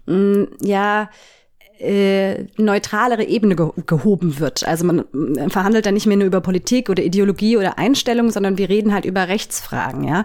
mm, 0.07 0.57
ja 0.61 1.09
äh, 1.79 2.45
neutralere 2.57 3.25
Ebene 3.25 3.57
ge 3.57 3.71
gehoben 3.87 4.39
wird. 4.39 4.67
Also 4.67 4.85
man, 4.85 5.05
verhandelt 5.49 5.87
da 5.87 5.93
nicht 5.93 6.07
mehr 6.07 6.17
nur 6.17 6.27
über 6.27 6.41
Politik 6.41 6.89
oder 6.89 7.03
Ideologie 7.03 7.57
oder 7.57 7.79
Einstellung, 7.79 8.31
sondern 8.31 8.57
wir 8.59 8.69
reden 8.69 8.95
halt 8.95 9.05
über 9.05 9.29
Rechtsfragen, 9.29 10.05
ja. 10.05 10.25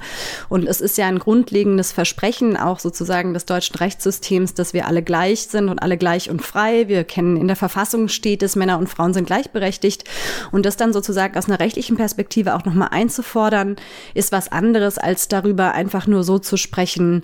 Und 0.50 0.68
es 0.68 0.82
ist 0.82 0.98
ja 0.98 1.08
ein 1.08 1.20
grundlegendes 1.20 1.92
Versprechen 1.92 2.56
auch 2.56 2.80
sozusagen 2.80 3.34
des 3.34 3.46
deutschen 3.46 3.76
Rechtssystems, 3.76 4.54
dass 4.54 4.74
wir 4.74 4.88
alle 4.88 5.04
gleich 5.04 5.44
sind 5.44 5.70
und 5.70 5.80
alle 5.80 5.98
gleich 5.98 6.30
und 6.30 6.42
frei. 6.42 6.88
Wir 6.88 7.04
kennen 7.04 7.38
in 7.38 7.48
der 7.48 7.58
Verfassung 7.58 8.08
steht 8.08 8.44
es, 8.44 8.56
Männer 8.56 8.78
und 8.78 8.88
Frauen 8.88 9.14
sind 9.14 9.26
gleichberechtigt. 9.26 10.06
Und 10.52 10.66
das 10.66 10.78
dann 10.78 10.94
sozusagen 10.94 11.38
aus 11.38 11.48
einer 11.48 11.60
rechtlichen 11.60 11.98
Perspektive 11.98 12.56
auch 12.56 12.66
nochmal 12.66 12.90
einzufordern, 12.92 13.76
ist 14.14 14.32
was 14.32 14.52
anderes, 14.52 14.98
als 14.98 15.28
darüber 15.28 15.74
einfach 15.74 16.08
nur 16.08 16.24
so 16.24 16.40
zu 16.40 16.58
sprechen 16.58 17.24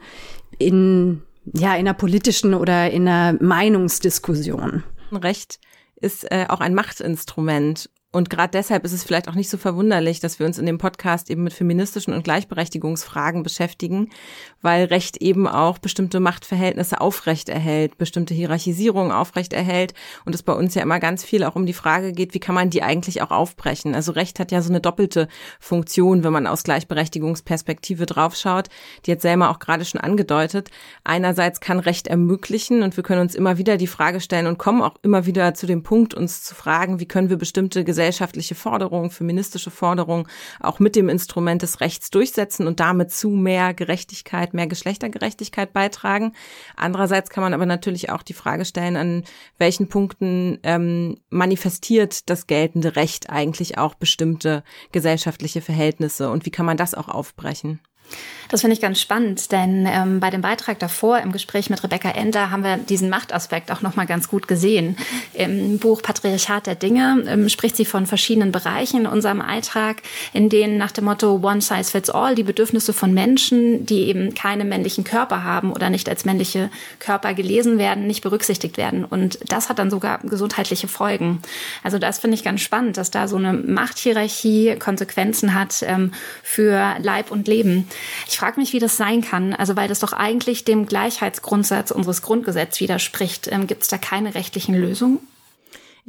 in 0.57 1.21
ja, 1.53 1.73
in 1.73 1.81
einer 1.81 1.93
politischen 1.93 2.53
oder 2.53 2.89
in 2.91 3.07
einer 3.07 3.41
Meinungsdiskussion. 3.41 4.83
Recht 5.11 5.59
ist 5.95 6.29
äh, 6.31 6.45
auch 6.49 6.59
ein 6.59 6.75
Machtinstrument 6.75 7.89
Und 8.11 8.29
gerade 8.29 8.51
deshalb 8.51 8.85
ist 8.85 8.93
es 8.93 9.03
vielleicht 9.03 9.27
auch 9.27 9.35
nicht 9.35 9.49
so 9.49 9.57
verwunderlich, 9.57 10.19
dass 10.19 10.39
wir 10.39 10.45
uns 10.45 10.57
in 10.57 10.65
dem 10.65 10.77
Podcast 10.77 11.29
eben 11.29 11.43
mit 11.43 11.53
feministischen 11.53 12.13
und 12.13 12.23
Gleichberechtigungsfragen 12.23 13.43
beschäftigen, 13.43 14.09
weil 14.61 14.85
Recht 14.85 15.17
eben 15.17 15.47
auch 15.47 15.77
bestimmte 15.77 16.19
Machtverhältnisse 16.19 17.01
aufrechterhält, 17.01 17.97
bestimmte 17.97 18.33
Hierarchisierungen 18.33 19.11
aufrechterhält 19.11 19.93
und 20.25 20.35
es 20.35 20.43
bei 20.43 20.53
uns 20.53 20.75
ja 20.75 20.81
immer 20.81 20.99
ganz 20.99 21.23
viel 21.23 21.43
auch 21.43 21.55
um 21.55 21.65
die 21.65 21.73
Frage 21.73 22.11
geht, 22.11 22.33
wie 22.33 22.39
kann 22.39 22.55
man 22.55 22.69
die 22.69 22.83
eigentlich 22.83 23.21
auch 23.21 23.31
aufbrechen? 23.31 23.95
Also 23.95 24.11
Recht 24.11 24.39
hat 24.39 24.51
ja 24.51 24.61
so 24.61 24.69
eine 24.69 24.81
doppelte 24.81 25.27
Funktion, 25.59 26.23
wenn 26.23 26.33
man 26.33 26.47
aus 26.47 26.63
Gleichberechtigungsperspektive 26.63 28.05
draufschaut. 28.05 28.67
Die 29.05 29.11
hat 29.11 29.21
Selma 29.21 29.49
auch 29.49 29.59
gerade 29.59 29.85
schon 29.85 30.01
angedeutet. 30.01 30.69
Einerseits 31.03 31.59
kann 31.59 31.79
Recht 31.79 32.07
ermöglichen 32.07 32.83
und 32.83 32.97
wir 32.97 33.03
können 33.03 33.21
uns 33.21 33.35
immer 33.35 33.57
wieder 33.57 33.77
die 33.77 33.87
Frage 33.87 34.19
stellen 34.19 34.47
und 34.47 34.57
kommen 34.57 34.81
auch 34.81 34.95
immer 35.01 35.25
wieder 35.25 35.53
zu 35.53 35.67
dem 35.67 35.83
Punkt, 35.83 36.13
uns 36.13 36.43
zu 36.43 36.55
fragen, 36.55 36.99
wie 36.99 37.07
können 37.07 37.29
wir 37.29 37.37
bestimmte 37.37 37.83
gesellschaftliche 37.83 38.55
Forderungen, 38.55 39.11
feministische 39.11 39.71
Forderungen 39.71 40.27
auch 40.59 40.79
mit 40.79 40.95
dem 40.95 41.09
Instrument 41.09 41.61
des 41.61 41.81
Rechts 41.81 42.09
durchsetzen 42.09 42.67
und 42.67 42.79
damit 42.79 43.11
zu 43.11 43.29
mehr 43.29 43.73
Gerechtigkeit, 43.73 44.46
mehr 44.53 44.67
Geschlechtergerechtigkeit 44.67 45.73
beitragen. 45.73 46.33
Andererseits 46.75 47.29
kann 47.29 47.43
man 47.43 47.53
aber 47.53 47.65
natürlich 47.65 48.09
auch 48.09 48.23
die 48.23 48.33
Frage 48.33 48.65
stellen, 48.65 48.95
an 48.95 49.23
welchen 49.57 49.89
Punkten 49.89 50.59
ähm, 50.63 51.17
manifestiert 51.29 52.29
das 52.29 52.47
geltende 52.47 52.95
Recht 52.95 53.29
eigentlich 53.29 53.77
auch 53.77 53.95
bestimmte 53.95 54.63
gesellschaftliche 54.91 55.61
Verhältnisse 55.61 56.29
und 56.29 56.45
wie 56.45 56.51
kann 56.51 56.65
man 56.65 56.77
das 56.77 56.93
auch 56.93 57.07
aufbrechen? 57.07 57.79
Das 58.49 58.61
finde 58.61 58.75
ich 58.75 58.81
ganz 58.81 59.01
spannend, 59.01 59.51
denn 59.51 59.85
ähm, 59.85 60.19
bei 60.19 60.29
dem 60.29 60.41
Beitrag 60.41 60.79
davor 60.79 61.19
im 61.19 61.31
Gespräch 61.31 61.69
mit 61.69 61.83
Rebecca 61.83 62.09
Ender 62.09 62.49
haben 62.49 62.63
wir 62.63 62.77
diesen 62.77 63.09
Machtaspekt 63.09 63.71
auch 63.71 63.81
noch 63.81 63.95
mal 63.95 64.05
ganz 64.05 64.29
gut 64.29 64.47
gesehen. 64.47 64.97
Im 65.33 65.79
Buch 65.79 66.01
Patriarchat 66.01 66.65
der 66.65 66.75
Dinge 66.75 67.25
ähm, 67.27 67.49
spricht 67.49 67.75
sie 67.75 67.83
von 67.83 68.05
verschiedenen 68.05 68.51
Bereichen 68.51 69.01
in 69.01 69.07
unserem 69.07 69.41
Alltag, 69.41 70.01
in 70.31 70.49
denen 70.49 70.77
nach 70.77 70.91
dem 70.91 71.05
Motto 71.05 71.41
One 71.43 71.61
Size 71.61 71.91
Fits 71.91 72.09
All 72.09 72.35
die 72.35 72.43
Bedürfnisse 72.43 72.93
von 72.93 73.13
Menschen, 73.13 73.85
die 73.85 74.03
eben 74.03 74.33
keine 74.33 74.63
männlichen 74.63 75.03
Körper 75.03 75.43
haben 75.43 75.73
oder 75.73 75.89
nicht 75.89 76.07
als 76.07 76.23
männliche 76.23 76.69
Körper 76.99 77.33
gelesen 77.33 77.77
werden, 77.77 78.07
nicht 78.07 78.21
berücksichtigt 78.21 78.77
werden. 78.77 79.03
Und 79.03 79.39
das 79.51 79.67
hat 79.67 79.79
dann 79.79 79.91
sogar 79.91 80.19
gesundheitliche 80.19 80.87
Folgen. 80.87 81.41
Also 81.83 81.99
das 81.99 82.19
finde 82.19 82.35
ich 82.35 82.43
ganz 82.43 82.61
spannend, 82.61 82.95
dass 82.95 83.11
da 83.11 83.27
so 83.27 83.35
eine 83.35 83.51
Machthierarchie 83.51 84.77
Konsequenzen 84.79 85.53
hat 85.53 85.83
ähm, 85.85 86.13
für 86.43 86.95
Leib 86.99 87.29
und 87.29 87.47
Leben. 87.47 87.89
Ich 88.27 88.37
frage 88.37 88.59
mich, 88.59 88.73
wie 88.73 88.79
das 88.79 88.97
sein 88.97 89.21
kann. 89.21 89.53
Also 89.53 89.75
weil 89.75 89.87
das 89.87 89.99
doch 89.99 90.13
eigentlich 90.13 90.65
dem 90.65 90.85
Gleichheitsgrundsatz 90.85 91.91
unseres 91.91 92.21
Grundgesetzes 92.21 92.79
widerspricht. 92.79 93.47
Ähm, 93.51 93.67
Gibt 93.67 93.83
es 93.83 93.89
da 93.89 93.97
keine 93.97 94.35
rechtlichen 94.35 94.75
Lösungen? 94.75 95.19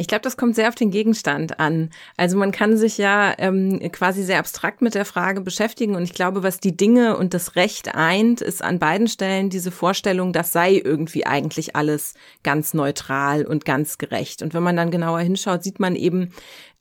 Ich 0.01 0.07
glaube, 0.07 0.23
das 0.23 0.37
kommt 0.37 0.55
sehr 0.55 0.69
auf 0.69 0.77
den 0.77 0.93
Gegenstand 0.93 1.59
an. 1.59 1.91
Also 2.17 2.39
man 2.39 2.53
kann 2.53 2.77
sich 2.77 2.99
ja 2.99 3.35
ähm, 3.37 3.81
quasi 3.91 4.23
sehr 4.23 4.39
abstrakt 4.39 4.81
mit 4.81 4.95
der 4.95 5.05
Frage 5.05 5.41
beschäftigen 5.41 5.97
und 5.97 6.05
ich 6.05 6.15
glaube, 6.15 6.45
was 6.45 6.61
die 6.61 6.77
Dinge 6.77 7.17
und 7.17 7.35
das 7.35 7.57
Recht 7.57 7.97
eint, 7.97 8.41
ist 8.41 8.63
an 8.63 8.79
beiden 8.79 9.09
Stellen 9.09 9.51
diese 9.51 9.73
Vorstellung, 9.73 10.33
das 10.33 10.53
sei 10.53 10.75
irgendwie 10.75 11.27
eigentlich 11.27 11.75
alles 11.75 12.15
ganz 12.45 12.75
neutral 12.75 13.45
und 13.45 13.65
ganz 13.65 13.99
gerecht. 13.99 14.41
Und 14.41 14.55
wenn 14.55 14.63
man 14.63 14.77
dann 14.77 14.93
genauer 14.93 15.19
hinschaut, 15.19 15.65
sieht 15.65 15.81
man 15.81 15.97
eben, 15.97 16.31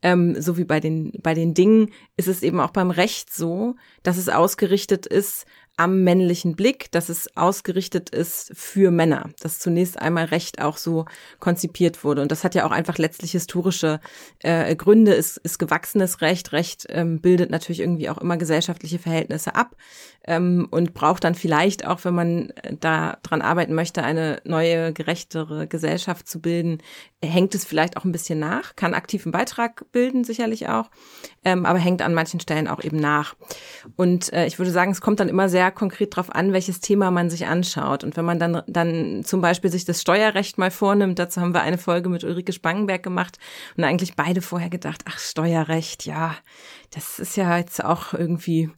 ähm, 0.01 0.39
so 0.41 0.57
wie 0.57 0.63
bei 0.63 0.79
den, 0.79 1.11
bei 1.21 1.33
den 1.33 1.53
Dingen, 1.53 1.91
ist 2.15 2.27
es 2.27 2.43
eben 2.43 2.59
auch 2.59 2.71
beim 2.71 2.91
Recht 2.91 3.33
so, 3.33 3.75
dass 4.03 4.17
es 4.17 4.29
ausgerichtet 4.29 5.05
ist 5.05 5.45
am 5.77 6.03
männlichen 6.03 6.55
Blick, 6.55 6.91
dass 6.91 7.07
es 7.07 7.37
ausgerichtet 7.37 8.09
ist 8.09 8.51
für 8.55 8.89
Männer, 8.89 9.29
dass 9.41 9.59
zunächst 9.59 10.01
einmal 10.01 10.25
Recht 10.25 10.59
auch 10.59 10.77
so 10.77 11.05
konzipiert 11.39 12.03
wurde. 12.03 12.23
Und 12.23 12.31
das 12.31 12.43
hat 12.43 12.55
ja 12.55 12.65
auch 12.65 12.71
einfach 12.71 12.97
letztlich 12.97 13.31
historische 13.31 13.99
äh, 14.39 14.75
Gründe, 14.75 15.13
ist, 15.13 15.37
ist 15.37 15.59
gewachsenes 15.59 16.21
Recht. 16.21 16.51
Recht 16.51 16.87
ähm, 16.89 17.21
bildet 17.21 17.51
natürlich 17.51 17.79
irgendwie 17.79 18.09
auch 18.09 18.17
immer 18.17 18.37
gesellschaftliche 18.37 18.97
Verhältnisse 18.97 19.55
ab 19.55 19.75
ähm, 20.25 20.67
und 20.71 20.95
braucht 20.95 21.23
dann 21.23 21.35
vielleicht 21.35 21.85
auch, 21.85 22.03
wenn 22.03 22.15
man 22.15 22.49
äh, 22.49 22.75
da 22.79 23.19
dran 23.21 23.43
arbeiten 23.43 23.75
möchte, 23.75 24.03
eine 24.03 24.41
neue, 24.45 24.93
gerechtere 24.93 25.67
Gesellschaft 25.67 26.27
zu 26.27 26.41
bilden, 26.41 26.79
hängt 27.23 27.53
es 27.53 27.65
vielleicht 27.65 27.97
auch 27.97 28.03
ein 28.03 28.11
bisschen 28.11 28.39
nach, 28.39 28.75
kann 28.75 28.95
aktiven 28.95 29.31
Beitrag 29.31 29.91
bilden, 29.91 30.23
sicherlich 30.23 30.69
auch, 30.69 30.89
ähm, 31.45 31.65
aber 31.65 31.77
hängt 31.77 32.01
an 32.01 32.15
manchen 32.15 32.39
Stellen 32.39 32.67
auch 32.67 32.83
eben 32.83 32.97
nach. 32.97 33.35
Und 33.95 34.33
äh, 34.33 34.47
ich 34.47 34.57
würde 34.57 34.71
sagen, 34.71 34.91
es 34.91 35.01
kommt 35.01 35.19
dann 35.19 35.29
immer 35.29 35.49
sehr 35.49 35.66
konkret 35.71 36.13
darauf 36.13 36.33
an, 36.33 36.53
welches 36.53 36.79
Thema 36.79 37.11
man 37.11 37.29
sich 37.29 37.47
anschaut. 37.47 38.03
Und 38.03 38.17
wenn 38.17 38.25
man 38.25 38.39
dann, 38.39 38.61
dann 38.67 39.23
zum 39.23 39.41
Beispiel 39.41 39.71
sich 39.71 39.85
das 39.85 40.01
Steuerrecht 40.01 40.57
mal 40.57 40.71
vornimmt, 40.71 41.19
dazu 41.19 41.41
haben 41.41 41.53
wir 41.53 41.61
eine 41.61 41.77
Folge 41.77 42.09
mit 42.09 42.23
Ulrike 42.23 42.53
Spangenberg 42.53 43.03
gemacht 43.03 43.37
und 43.75 43.83
eigentlich 43.83 44.15
beide 44.15 44.41
vorher 44.41 44.69
gedacht, 44.69 45.03
ach, 45.07 45.19
Steuerrecht, 45.19 46.05
ja, 46.05 46.35
das 46.91 47.19
ist 47.19 47.37
ja 47.37 47.57
jetzt 47.57 47.83
auch 47.83 48.13
irgendwie 48.13 48.69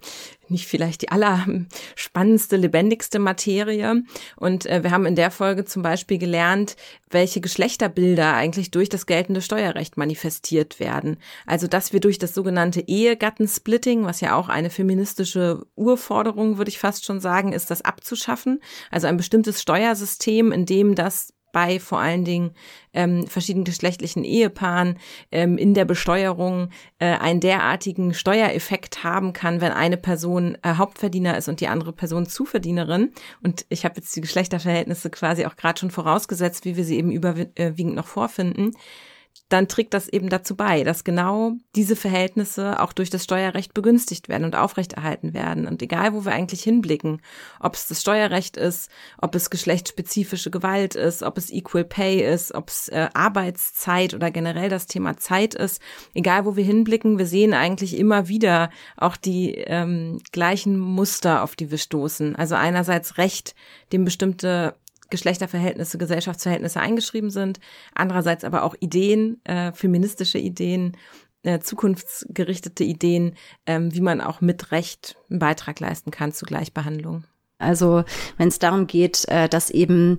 nicht 0.52 0.68
vielleicht 0.68 1.02
die 1.02 1.10
allerspannendste, 1.10 2.56
lebendigste 2.56 3.20
Materie. 3.20 4.04
Und 4.36 4.66
äh, 4.66 4.84
wir 4.84 4.91
haben 4.91 5.06
in 5.06 5.16
der 5.16 5.32
Folge 5.32 5.66
zum 5.66 5.82
Beispiel 5.82 6.18
gelernt, 6.18 6.76
welche 7.10 7.41
Geschlechterbilder 7.41 8.34
eigentlich 8.34 8.72
durch 8.72 8.89
das 8.89 9.06
geltende 9.06 9.41
Steuerrecht 9.41 9.97
manifestiert 9.97 10.80
werden. 10.80 11.18
Also, 11.45 11.68
dass 11.68 11.93
wir 11.93 12.00
durch 12.00 12.20
das 12.20 12.34
sogenannte 12.34 12.82
Ehegattensplitting, 12.82 14.06
was 14.06 14.22
ja 14.22 14.36
auch 14.36 14.50
eine 14.50 14.70
feministische 14.70 15.66
Urforderung, 15.76 16.58
würde 16.58 16.70
ich 16.70 16.80
fast 16.80 17.06
schon 17.06 17.20
sagen, 17.20 17.54
ist, 17.54 17.72
das 17.72 17.82
abzuschaffen. 17.82 18.62
Also 18.91 19.08
ein 19.08 19.18
bestimmtes 19.18 19.62
Steuersystem, 19.62 20.52
in 20.52 20.66
dem 20.66 20.95
das 20.95 21.34
bei 21.52 21.80
vor 21.80 22.00
allen 22.00 22.26
Dingen 22.26 22.52
ähm, 22.93 23.28
verschiedenen 23.28 23.66
geschlechtlichen 23.66 24.24
Ehepaaren 24.24 24.97
ähm, 25.32 25.58
in 25.58 25.74
der 25.74 25.86
Besteuerung 25.86 26.70
äh, 27.00 27.06
einen 27.06 27.39
derartigen 27.39 28.14
Steuereffekt 28.14 29.04
haben 29.04 29.34
kann, 29.34 29.62
wenn 29.62 29.72
eine 29.72 29.97
Person 29.97 30.58
äh, 30.64 30.76
Hauptverdiener 30.76 31.38
ist 31.38 31.47
und 31.47 31.62
die 31.62 31.68
andere 31.68 31.93
Person 31.93 32.26
Zuverdienerin. 32.26 33.12
Und 33.43 33.66
ich 33.70 33.86
habe 33.86 33.95
jetzt 33.97 34.16
die 34.16 34.22
Geschlechterverhältnisse 34.22 35.10
quasi 35.10 35.45
auch 35.45 35.56
gerade 35.56 35.80
schon 35.80 35.91
vorausgesetzt, 35.91 36.66
wie 36.66 36.76
wir 36.76 36.84
sie 36.84 36.97
eben 36.97 37.12
überwiegend 37.12 37.95
noch 37.95 38.08
vorfinden 38.08 38.74
dann 39.50 39.68
trägt 39.68 39.95
das 39.95 40.08
eben 40.08 40.30
dazu 40.30 40.56
bei, 40.56 40.84
dass 40.84 41.04
genau 41.04 41.54
diese 41.76 41.95
Verhältnisse 41.95 42.80
auch 42.82 42.93
durch 42.93 43.10
das 43.10 43.24
Steuerrecht 43.24 43.74
begünstigt 43.74 44.30
werden 44.30 44.45
und 44.45 44.56
aufrechterhalten 44.56 45.34
werden. 45.34 45.68
Und 45.68 45.82
egal, 45.82 46.14
wo 46.14 46.24
wir 46.24 46.32
eigentlich 46.32 46.62
hinblicken, 46.62 47.22
ob 47.60 47.74
es 47.74 47.88
das 47.88 48.02
Steuerrecht 48.02 48.58
ist, 48.58 48.91
ob 49.18 49.34
es 49.34 49.50
geschlechtsspezifische 49.50 50.52
Gewalt 50.52 50.93
ist, 50.93 51.24
ob 51.24 51.38
es 51.39 51.52
Equal 51.52 51.84
Pay 51.84 52.22
ist, 52.32 52.54
ob 52.54 52.70
es 52.70 52.89
äh, 52.89 53.10
Arbeitszeit 53.16 54.14
oder 54.14 54.30
generell 54.30 54.70
das 54.70 54.86
Thema 54.86 55.18
Zeit 55.18 55.56
ist, 55.56 55.82
egal, 56.14 56.45
wo 56.45 56.56
wir 56.56 56.64
hinblicken, 56.64 57.18
wir 57.18 57.26
sehen 57.26 57.56
eigentlich 57.56 57.97
immer 57.97 58.28
wieder 58.28 58.70
auch 58.97 59.18
die 59.18 59.56
ähm, 59.56 60.20
gleichen 60.32 60.78
Muster, 60.78 61.43
auf 61.43 61.56
die 61.56 61.72
wir 61.72 61.80
stoßen. 61.80 62.36
Also 62.36 62.54
einerseits 62.54 63.18
Recht, 63.18 63.56
dem 63.91 64.06
bestimmte 64.06 64.76
Geschlechterverhältnisse, 65.10 65.97
Gesellschaftsverhältnisse 65.97 66.80
eingeschrieben 66.80 67.30
sind, 67.30 67.60
andererseits 67.93 68.43
aber 68.43 68.64
auch 68.64 68.76
Ideen, 68.80 69.41
äh, 69.45 69.72
feministische 69.74 70.38
Ideen, 70.38 70.97
äh, 71.43 71.60
zukunftsgerichtete 71.60 72.84
Ideen, 72.84 73.36
ähm, 73.66 73.93
wie 73.93 74.01
man 74.01 74.22
auch 74.22 74.41
mit 74.41 74.72
Recht 74.72 75.18
einen 75.30 75.39
Beitrag 75.39 75.80
leisten 75.80 76.12
kann 76.12 76.32
zu 76.32 76.45
Gleichbehandlung. 76.45 77.24
Also 77.57 78.03
wenn 78.38 78.47
es 78.47 78.60
darum 78.60 78.88
geht, 78.88 79.26
äh, 79.28 79.49
dass 79.49 79.70
eben 79.70 80.18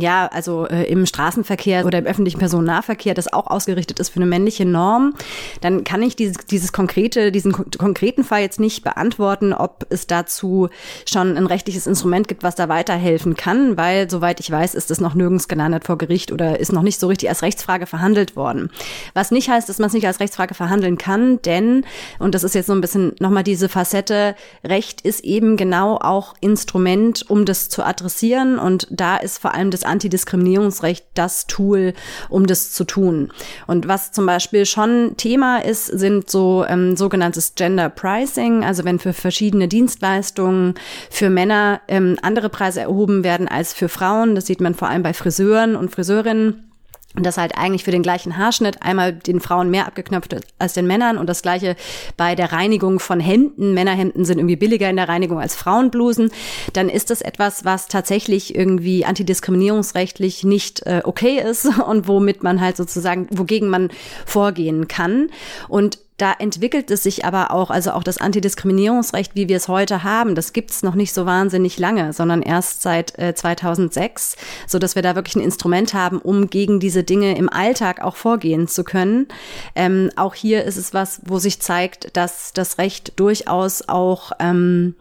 ja, 0.00 0.28
also 0.32 0.66
äh, 0.66 0.84
im 0.84 1.06
Straßenverkehr 1.06 1.86
oder 1.86 1.98
im 1.98 2.06
öffentlichen 2.06 2.38
Personennahverkehr, 2.38 3.14
das 3.14 3.32
auch 3.32 3.46
ausgerichtet 3.46 3.98
ist 3.98 4.10
für 4.10 4.16
eine 4.16 4.26
männliche 4.26 4.64
Norm, 4.64 5.14
dann 5.60 5.84
kann 5.84 6.02
ich 6.02 6.16
dieses, 6.16 6.38
dieses 6.46 6.72
konkrete, 6.72 7.32
diesen 7.32 7.52
konkreten 7.52 8.24
Fall 8.24 8.40
jetzt 8.42 8.60
nicht 8.60 8.82
beantworten, 8.82 9.52
ob 9.52 9.86
es 9.90 10.06
dazu 10.06 10.68
schon 11.08 11.36
ein 11.36 11.46
rechtliches 11.46 11.86
Instrument 11.86 12.28
gibt, 12.28 12.42
was 12.42 12.54
da 12.54 12.68
weiterhelfen 12.68 13.36
kann, 13.36 13.76
weil, 13.76 14.10
soweit 14.10 14.40
ich 14.40 14.50
weiß, 14.50 14.74
ist 14.74 14.90
es 14.90 15.00
noch 15.00 15.14
nirgends 15.14 15.48
gelandet 15.48 15.84
vor 15.84 15.98
Gericht 15.98 16.32
oder 16.32 16.58
ist 16.58 16.72
noch 16.72 16.82
nicht 16.82 16.98
so 16.98 17.08
richtig 17.08 17.28
als 17.28 17.42
Rechtsfrage 17.42 17.86
verhandelt 17.86 18.36
worden. 18.36 18.70
Was 19.14 19.30
nicht 19.30 19.48
heißt, 19.48 19.68
dass 19.68 19.78
man 19.78 19.88
es 19.88 19.94
nicht 19.94 20.06
als 20.06 20.20
Rechtsfrage 20.20 20.54
verhandeln 20.54 20.98
kann, 20.98 21.40
denn, 21.42 21.84
und 22.18 22.34
das 22.34 22.44
ist 22.44 22.54
jetzt 22.54 22.66
so 22.66 22.72
ein 22.72 22.80
bisschen 22.80 23.14
nochmal 23.20 23.44
diese 23.44 23.68
Facette, 23.68 24.34
Recht 24.64 25.00
ist 25.02 25.24
eben 25.24 25.56
genau 25.56 25.96
auch 25.96 26.34
Instrument, 26.40 27.28
um 27.28 27.44
das 27.44 27.68
zu 27.68 27.84
adressieren 27.84 28.58
und 28.58 28.86
da 28.90 29.16
ist 29.16 29.38
vor 29.38 29.54
allem 29.54 29.70
das 29.70 29.81
Antidiskriminierungsrecht 29.84 31.06
das 31.14 31.46
Tool, 31.46 31.94
um 32.28 32.46
das 32.46 32.72
zu 32.72 32.84
tun. 32.84 33.32
Und 33.66 33.88
was 33.88 34.12
zum 34.12 34.26
Beispiel 34.26 34.66
schon 34.66 35.14
Thema 35.16 35.58
ist, 35.58 35.86
sind 35.86 36.30
so 36.30 36.64
ähm, 36.68 36.96
sogenanntes 36.96 37.54
Gender 37.54 37.88
Pricing, 37.88 38.64
also 38.64 38.84
wenn 38.84 38.98
für 38.98 39.12
verschiedene 39.12 39.68
Dienstleistungen 39.68 40.74
für 41.10 41.30
Männer 41.30 41.80
ähm, 41.88 42.16
andere 42.22 42.48
Preise 42.48 42.80
erhoben 42.80 43.24
werden 43.24 43.48
als 43.48 43.72
für 43.72 43.88
Frauen. 43.88 44.34
Das 44.34 44.46
sieht 44.46 44.60
man 44.60 44.74
vor 44.74 44.88
allem 44.88 45.02
bei 45.02 45.14
Friseuren 45.14 45.76
und 45.76 45.90
Friseurinnen 45.90 46.71
Und 47.14 47.26
das 47.26 47.36
halt 47.36 47.58
eigentlich 47.58 47.84
für 47.84 47.90
den 47.90 48.02
gleichen 48.02 48.38
Haarschnitt 48.38 48.82
einmal 48.82 49.12
den 49.12 49.40
Frauen 49.40 49.70
mehr 49.70 49.86
abgeknöpft 49.86 50.34
als 50.58 50.72
den 50.72 50.86
Männern 50.86 51.18
und 51.18 51.26
das 51.28 51.42
gleiche 51.42 51.76
bei 52.16 52.34
der 52.34 52.52
Reinigung 52.52 53.00
von 53.00 53.20
Hemden. 53.20 53.74
Männerhemden 53.74 54.24
sind 54.24 54.38
irgendwie 54.38 54.56
billiger 54.56 54.88
in 54.88 54.96
der 54.96 55.08
Reinigung 55.08 55.38
als 55.38 55.54
Frauenblusen. 55.54 56.30
Dann 56.72 56.88
ist 56.88 57.10
das 57.10 57.20
etwas, 57.20 57.64
was 57.64 57.88
tatsächlich 57.88 58.54
irgendwie 58.54 59.04
antidiskriminierungsrechtlich 59.04 60.44
nicht 60.44 60.86
äh, 60.86 61.02
okay 61.04 61.38
ist 61.38 61.66
und 61.86 62.08
womit 62.08 62.42
man 62.42 62.60
halt 62.60 62.76
sozusagen, 62.76 63.28
wogegen 63.30 63.68
man 63.68 63.90
vorgehen 64.24 64.88
kann. 64.88 65.28
Und 65.68 65.98
da 66.18 66.32
entwickelt 66.38 66.90
es 66.90 67.02
sich 67.02 67.24
aber 67.24 67.50
auch, 67.50 67.70
also 67.70 67.92
auch 67.92 68.04
das 68.04 68.18
Antidiskriminierungsrecht, 68.18 69.34
wie 69.34 69.48
wir 69.48 69.56
es 69.56 69.68
heute 69.68 70.04
haben, 70.04 70.34
das 70.34 70.52
gibt 70.52 70.70
es 70.70 70.82
noch 70.82 70.94
nicht 70.94 71.12
so 71.12 71.26
wahnsinnig 71.26 71.78
lange, 71.78 72.12
sondern 72.12 72.42
erst 72.42 72.82
seit 72.82 73.18
äh, 73.18 73.34
2006, 73.34 74.36
so 74.66 74.78
dass 74.78 74.94
wir 74.94 75.02
da 75.02 75.14
wirklich 75.14 75.36
ein 75.36 75.42
Instrument 75.42 75.94
haben, 75.94 76.18
um 76.18 76.48
gegen 76.48 76.80
diese 76.80 77.02
Dinge 77.02 77.36
im 77.36 77.48
Alltag 77.48 78.02
auch 78.02 78.16
vorgehen 78.16 78.68
zu 78.68 78.84
können. 78.84 79.26
Ähm, 79.74 80.10
auch 80.16 80.34
hier 80.34 80.64
ist 80.64 80.76
es 80.76 80.94
was, 80.94 81.20
wo 81.24 81.38
sich 81.38 81.60
zeigt, 81.60 82.16
dass 82.16 82.52
das 82.52 82.78
Recht 82.78 83.18
durchaus 83.18 83.88
auch 83.88 84.32
ähm, 84.38 84.94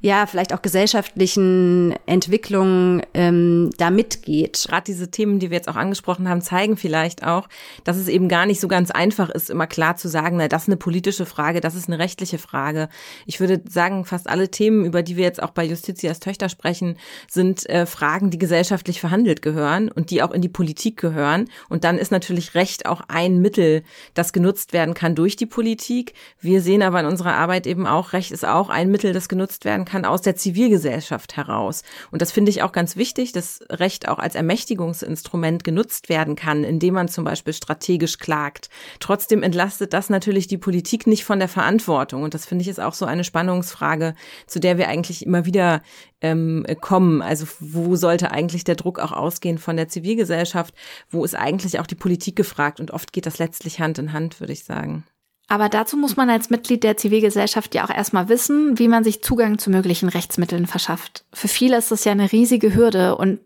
ja, 0.00 0.26
vielleicht 0.26 0.54
auch 0.54 0.62
gesellschaftlichen 0.62 1.92
Entwicklungen 2.06 3.02
ähm, 3.14 3.70
da 3.78 3.90
mitgeht. 3.90 4.66
Gerade 4.68 4.84
diese 4.84 5.10
Themen, 5.10 5.40
die 5.40 5.50
wir 5.50 5.56
jetzt 5.56 5.68
auch 5.68 5.74
angesprochen 5.74 6.28
haben, 6.28 6.40
zeigen 6.40 6.76
vielleicht 6.76 7.26
auch, 7.26 7.48
dass 7.82 7.96
es 7.96 8.06
eben 8.06 8.28
gar 8.28 8.46
nicht 8.46 8.60
so 8.60 8.68
ganz 8.68 8.92
einfach 8.92 9.28
ist, 9.28 9.50
immer 9.50 9.66
klar 9.66 9.96
zu 9.96 10.08
sagen, 10.08 10.36
na, 10.36 10.46
das 10.46 10.62
ist 10.62 10.68
eine 10.68 10.76
politische 10.76 11.26
Frage, 11.26 11.60
das 11.60 11.74
ist 11.74 11.88
eine 11.88 11.98
rechtliche 11.98 12.38
Frage. 12.38 12.88
Ich 13.26 13.40
würde 13.40 13.60
sagen, 13.68 14.04
fast 14.04 14.28
alle 14.28 14.52
Themen, 14.52 14.84
über 14.84 15.02
die 15.02 15.16
wir 15.16 15.24
jetzt 15.24 15.42
auch 15.42 15.50
bei 15.50 15.64
Justitias 15.64 16.20
Töchter 16.20 16.48
sprechen, 16.48 16.96
sind 17.28 17.68
äh, 17.68 17.84
Fragen, 17.84 18.30
die 18.30 18.38
gesellschaftlich 18.38 19.00
verhandelt 19.00 19.42
gehören 19.42 19.90
und 19.90 20.10
die 20.10 20.22
auch 20.22 20.30
in 20.30 20.42
die 20.42 20.48
Politik 20.48 20.96
gehören. 20.96 21.48
Und 21.68 21.82
dann 21.82 21.98
ist 21.98 22.12
natürlich 22.12 22.54
Recht 22.54 22.86
auch 22.86 23.02
ein 23.08 23.40
Mittel, 23.40 23.82
das 24.14 24.32
genutzt 24.32 24.72
werden 24.72 24.94
kann 24.94 25.16
durch 25.16 25.34
die 25.34 25.46
Politik. 25.46 26.12
Wir 26.40 26.62
sehen 26.62 26.84
aber 26.84 27.00
in 27.00 27.06
unserer 27.06 27.34
Arbeit 27.34 27.66
eben 27.66 27.88
auch, 27.88 28.12
Recht 28.12 28.30
ist 28.30 28.46
auch 28.46 28.70
ein 28.70 28.92
Mittel, 28.92 29.12
das 29.12 29.28
genutzt 29.28 29.64
werden 29.64 29.87
kann 29.88 30.04
aus 30.04 30.22
der 30.22 30.36
Zivilgesellschaft 30.36 31.36
heraus. 31.36 31.82
Und 32.10 32.22
das 32.22 32.30
finde 32.30 32.50
ich 32.50 32.62
auch 32.62 32.72
ganz 32.72 32.96
wichtig, 32.96 33.32
dass 33.32 33.60
Recht 33.70 34.06
auch 34.08 34.18
als 34.18 34.34
Ermächtigungsinstrument 34.34 35.64
genutzt 35.64 36.08
werden 36.08 36.36
kann, 36.36 36.62
indem 36.62 36.94
man 36.94 37.08
zum 37.08 37.24
Beispiel 37.24 37.54
strategisch 37.54 38.18
klagt. 38.18 38.68
Trotzdem 39.00 39.42
entlastet 39.42 39.92
das 39.92 40.10
natürlich 40.10 40.46
die 40.46 40.58
Politik 40.58 41.06
nicht 41.06 41.24
von 41.24 41.38
der 41.38 41.48
Verantwortung. 41.48 42.22
Und 42.22 42.34
das 42.34 42.46
finde 42.46 42.62
ich 42.62 42.68
ist 42.68 42.80
auch 42.80 42.94
so 42.94 43.06
eine 43.06 43.24
Spannungsfrage, 43.24 44.14
zu 44.46 44.60
der 44.60 44.78
wir 44.78 44.88
eigentlich 44.88 45.24
immer 45.24 45.46
wieder 45.46 45.82
ähm, 46.20 46.66
kommen. 46.80 47.22
Also 47.22 47.46
wo 47.58 47.96
sollte 47.96 48.30
eigentlich 48.30 48.64
der 48.64 48.76
Druck 48.76 48.98
auch 48.98 49.12
ausgehen 49.12 49.58
von 49.58 49.76
der 49.76 49.88
Zivilgesellschaft? 49.88 50.74
Wo 51.08 51.24
ist 51.24 51.34
eigentlich 51.34 51.80
auch 51.80 51.86
die 51.86 51.94
Politik 51.94 52.36
gefragt? 52.36 52.78
Und 52.78 52.90
oft 52.90 53.12
geht 53.12 53.26
das 53.26 53.38
letztlich 53.38 53.80
Hand 53.80 53.98
in 53.98 54.12
Hand, 54.12 54.40
würde 54.40 54.52
ich 54.52 54.64
sagen. 54.64 55.04
Aber 55.48 55.70
dazu 55.70 55.96
muss 55.96 56.16
man 56.16 56.28
als 56.28 56.50
Mitglied 56.50 56.84
der 56.84 56.98
Zivilgesellschaft 56.98 57.74
ja 57.74 57.84
auch 57.84 57.90
erstmal 57.90 58.28
wissen, 58.28 58.78
wie 58.78 58.86
man 58.88 59.02
sich 59.02 59.22
Zugang 59.22 59.58
zu 59.58 59.70
möglichen 59.70 60.10
Rechtsmitteln 60.10 60.66
verschafft. 60.66 61.24
Für 61.32 61.48
viele 61.48 61.78
ist 61.78 61.90
das 61.90 62.04
ja 62.04 62.12
eine 62.12 62.30
riesige 62.30 62.74
Hürde 62.74 63.16
und 63.16 63.40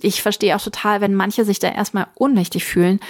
ich 0.00 0.22
verstehe 0.22 0.54
auch 0.54 0.62
total, 0.62 1.00
wenn 1.00 1.14
manche 1.14 1.44
sich 1.44 1.58
da 1.58 1.68
erstmal 1.68 2.06
ohnmächtig 2.14 2.64
fühlen. 2.64 3.00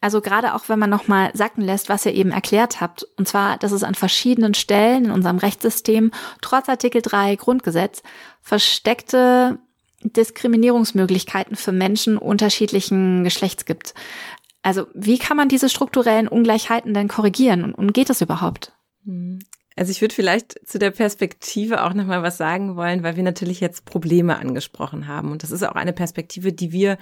Also 0.00 0.20
gerade 0.20 0.54
auch 0.54 0.68
wenn 0.68 0.78
man 0.78 0.90
nochmal 0.90 1.32
sacken 1.34 1.64
lässt, 1.64 1.88
was 1.88 2.06
ihr 2.06 2.14
eben 2.14 2.30
erklärt 2.30 2.80
habt, 2.80 3.04
und 3.16 3.26
zwar, 3.26 3.58
dass 3.58 3.72
es 3.72 3.82
an 3.82 3.96
verschiedenen 3.96 4.54
Stellen 4.54 5.06
in 5.06 5.10
unserem 5.10 5.38
Rechtssystem, 5.38 6.12
trotz 6.40 6.68
Artikel 6.68 7.02
3 7.02 7.34
Grundgesetz, 7.34 8.04
versteckte 8.40 9.58
Diskriminierungsmöglichkeiten 10.02 11.56
für 11.56 11.72
Menschen 11.72 12.16
unterschiedlichen 12.16 13.24
Geschlechts 13.24 13.64
gibt. 13.64 13.94
Also 14.68 14.86
wie 14.92 15.16
kann 15.16 15.38
man 15.38 15.48
diese 15.48 15.70
strukturellen 15.70 16.28
Ungleichheiten 16.28 16.92
denn 16.92 17.08
korrigieren 17.08 17.64
und, 17.64 17.72
und 17.72 17.94
geht 17.94 18.10
das 18.10 18.20
überhaupt? 18.20 18.74
Hm. 19.06 19.38
Also 19.76 19.92
ich 19.92 20.02
würde 20.02 20.14
vielleicht 20.14 20.60
zu 20.68 20.78
der 20.78 20.90
Perspektive 20.90 21.84
auch 21.84 21.94
noch 21.94 22.04
mal 22.04 22.22
was 22.22 22.36
sagen 22.36 22.76
wollen, 22.76 23.02
weil 23.02 23.16
wir 23.16 23.22
natürlich 23.22 23.60
jetzt 23.60 23.86
Probleme 23.86 24.38
angesprochen 24.38 25.08
haben 25.08 25.32
und 25.32 25.42
das 25.42 25.52
ist 25.52 25.62
auch 25.62 25.74
eine 25.74 25.94
Perspektive, 25.94 26.52
die 26.52 26.70
wir 26.70 26.98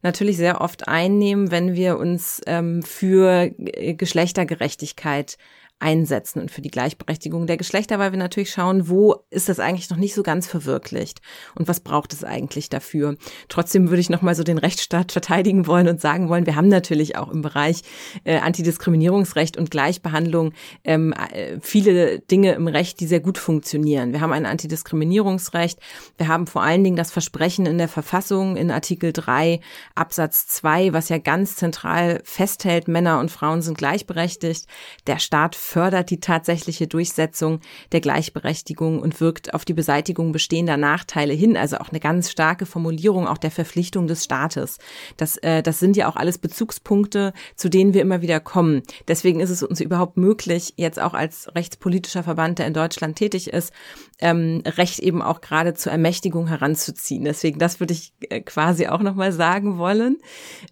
natürlich 0.00 0.38
sehr 0.38 0.62
oft 0.62 0.88
einnehmen, 0.88 1.50
wenn 1.50 1.74
wir 1.74 1.98
uns 1.98 2.40
ähm, 2.46 2.82
für 2.82 3.50
Geschlechtergerechtigkeit 3.58 5.36
einsetzen 5.80 6.40
und 6.40 6.50
für 6.50 6.60
die 6.60 6.70
Gleichberechtigung 6.70 7.46
der 7.46 7.56
Geschlechter, 7.56 7.98
weil 7.98 8.12
wir 8.12 8.18
natürlich 8.18 8.50
schauen, 8.50 8.88
wo 8.88 9.24
ist 9.30 9.48
das 9.48 9.58
eigentlich 9.58 9.90
noch 9.90 9.96
nicht 9.96 10.14
so 10.14 10.22
ganz 10.22 10.46
verwirklicht 10.46 11.20
und 11.54 11.68
was 11.68 11.80
braucht 11.80 12.12
es 12.12 12.22
eigentlich 12.22 12.68
dafür. 12.68 13.16
Trotzdem 13.48 13.88
würde 13.88 14.00
ich 14.00 14.10
noch 14.10 14.22
mal 14.22 14.34
so 14.34 14.44
den 14.44 14.58
Rechtsstaat 14.58 15.10
verteidigen 15.10 15.66
wollen 15.66 15.88
und 15.88 16.00
sagen 16.00 16.28
wollen, 16.28 16.46
wir 16.46 16.54
haben 16.54 16.68
natürlich 16.68 17.16
auch 17.16 17.30
im 17.30 17.40
Bereich 17.42 17.82
äh, 18.24 18.38
Antidiskriminierungsrecht 18.38 19.56
und 19.56 19.70
Gleichbehandlung 19.70 20.52
ähm, 20.84 21.12
äh, 21.12 21.58
viele 21.60 22.20
Dinge 22.20 22.52
im 22.52 22.68
Recht, 22.68 23.00
die 23.00 23.06
sehr 23.06 23.20
gut 23.20 23.38
funktionieren. 23.38 24.12
Wir 24.12 24.20
haben 24.20 24.32
ein 24.32 24.46
Antidiskriminierungsrecht, 24.46 25.80
wir 26.18 26.28
haben 26.28 26.46
vor 26.46 26.62
allen 26.62 26.84
Dingen 26.84 26.96
das 26.96 27.10
Versprechen 27.10 27.64
in 27.64 27.78
der 27.78 27.88
Verfassung 27.88 28.56
in 28.56 28.70
Artikel 28.70 29.12
3 29.12 29.60
Absatz 29.94 30.46
2, 30.48 30.92
was 30.92 31.08
ja 31.08 31.18
ganz 31.18 31.56
zentral 31.56 32.20
festhält, 32.24 32.86
Männer 32.86 33.18
und 33.20 33.30
Frauen 33.30 33.62
sind 33.62 33.78
gleichberechtigt. 33.78 34.66
Der 35.06 35.18
Staat 35.18 35.56
fördert 35.70 36.10
die 36.10 36.18
tatsächliche 36.18 36.88
Durchsetzung 36.88 37.60
der 37.92 38.00
Gleichberechtigung 38.00 39.00
und 39.00 39.20
wirkt 39.20 39.54
auf 39.54 39.64
die 39.64 39.72
Beseitigung 39.72 40.32
bestehender 40.32 40.76
Nachteile 40.76 41.32
hin. 41.32 41.56
Also 41.56 41.76
auch 41.76 41.90
eine 41.90 42.00
ganz 42.00 42.28
starke 42.28 42.66
Formulierung 42.66 43.28
auch 43.28 43.38
der 43.38 43.52
Verpflichtung 43.52 44.08
des 44.08 44.24
Staates. 44.24 44.78
Das, 45.16 45.36
äh, 45.36 45.62
das 45.62 45.78
sind 45.78 45.96
ja 45.96 46.08
auch 46.08 46.16
alles 46.16 46.38
Bezugspunkte, 46.38 47.32
zu 47.54 47.68
denen 47.68 47.94
wir 47.94 48.02
immer 48.02 48.20
wieder 48.20 48.40
kommen. 48.40 48.82
Deswegen 49.06 49.38
ist 49.38 49.50
es 49.50 49.62
uns 49.62 49.80
überhaupt 49.80 50.16
möglich, 50.16 50.74
jetzt 50.76 51.00
auch 51.00 51.14
als 51.14 51.54
rechtspolitischer 51.54 52.24
Verband, 52.24 52.58
der 52.58 52.66
in 52.66 52.74
Deutschland 52.74 53.16
tätig 53.16 53.52
ist, 53.52 53.72
ähm, 54.18 54.62
Recht 54.66 54.98
eben 54.98 55.22
auch 55.22 55.40
gerade 55.40 55.74
zur 55.74 55.92
Ermächtigung 55.92 56.48
heranzuziehen. 56.48 57.24
Deswegen, 57.24 57.60
das 57.60 57.78
würde 57.78 57.94
ich 57.94 58.12
äh, 58.28 58.40
quasi 58.40 58.88
auch 58.88 59.02
nochmal 59.02 59.30
sagen 59.30 59.78
wollen. 59.78 60.18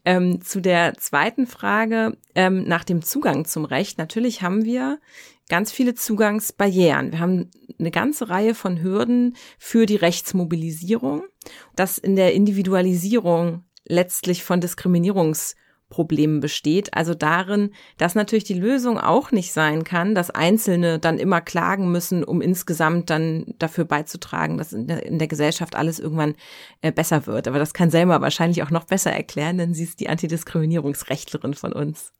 Ähm, 0.05 0.43
zu 0.43 0.61
der 0.61 0.95
zweiten 0.95 1.47
Frage 1.47 2.17
ähm, 2.35 2.65
nach 2.65 2.85
dem 2.85 3.03
Zugang 3.03 3.45
zum 3.45 3.65
Recht. 3.65 3.99
Natürlich 3.99 4.43
haben 4.43 4.65
wir 4.65 4.88
ganz 5.49 5.73
viele 5.73 5.95
Zugangsbarrieren. 5.95 7.13
Wir 7.13 7.21
haben 7.21 7.51
eine 7.79 7.91
ganze 7.91 8.29
Reihe 8.29 8.55
von 8.55 8.83
Hürden 8.83 9.37
für 9.59 9.87
die 9.87 9.97
Rechtsmobilisierung, 9.97 11.25
das 11.77 11.99
in 11.99 12.17
der 12.17 12.35
Individualisierung 12.35 13.65
letztlich 13.87 14.45
von 14.45 14.61
Diskriminierungsproblemen 14.61 16.41
besteht. 16.41 16.93
Also 16.95 17.15
darin, 17.15 17.71
dass 17.97 18.15
natürlich 18.15 18.45
die 18.45 18.59
Lösung 18.59 18.99
auch 18.99 19.33
nicht 19.33 19.53
sein 19.53 19.85
kann, 19.85 20.15
dass 20.15 20.31
Einzelne 20.31 20.99
dann 20.99 21.19
immer 21.19 21.41
klagen 21.41 21.91
müssen, 21.91 22.25
um 22.25 22.43
insgesamt 22.43 23.09
dann 23.09 23.55
dafür 23.59 23.87
beizutragen, 23.87 24.59
dass 24.59 24.73
in 24.73 24.87
der, 24.87 25.07
in 25.07 25.19
der 25.19 25.29
Gesellschaft 25.29 25.77
alles 25.77 25.99
irgendwann 25.99 26.35
äh, 26.83 26.93
besser 26.93 27.27
wird. 27.27 27.49
Aber 27.49 27.59
das 27.59 27.73
kann 27.73 27.91
Selma 27.91 28.21
wahrscheinlich 28.21 28.63
auch 28.63 28.71
noch 28.71 28.85
besser 28.85 29.13
erklären, 29.13 29.57
denn 29.57 29.73
sie 29.73 29.85
ist 29.85 30.01
die 30.01 30.09
Antidiskriminierungsrechtlerin 30.11 31.55
von 31.55 31.73
uns. 31.73 32.13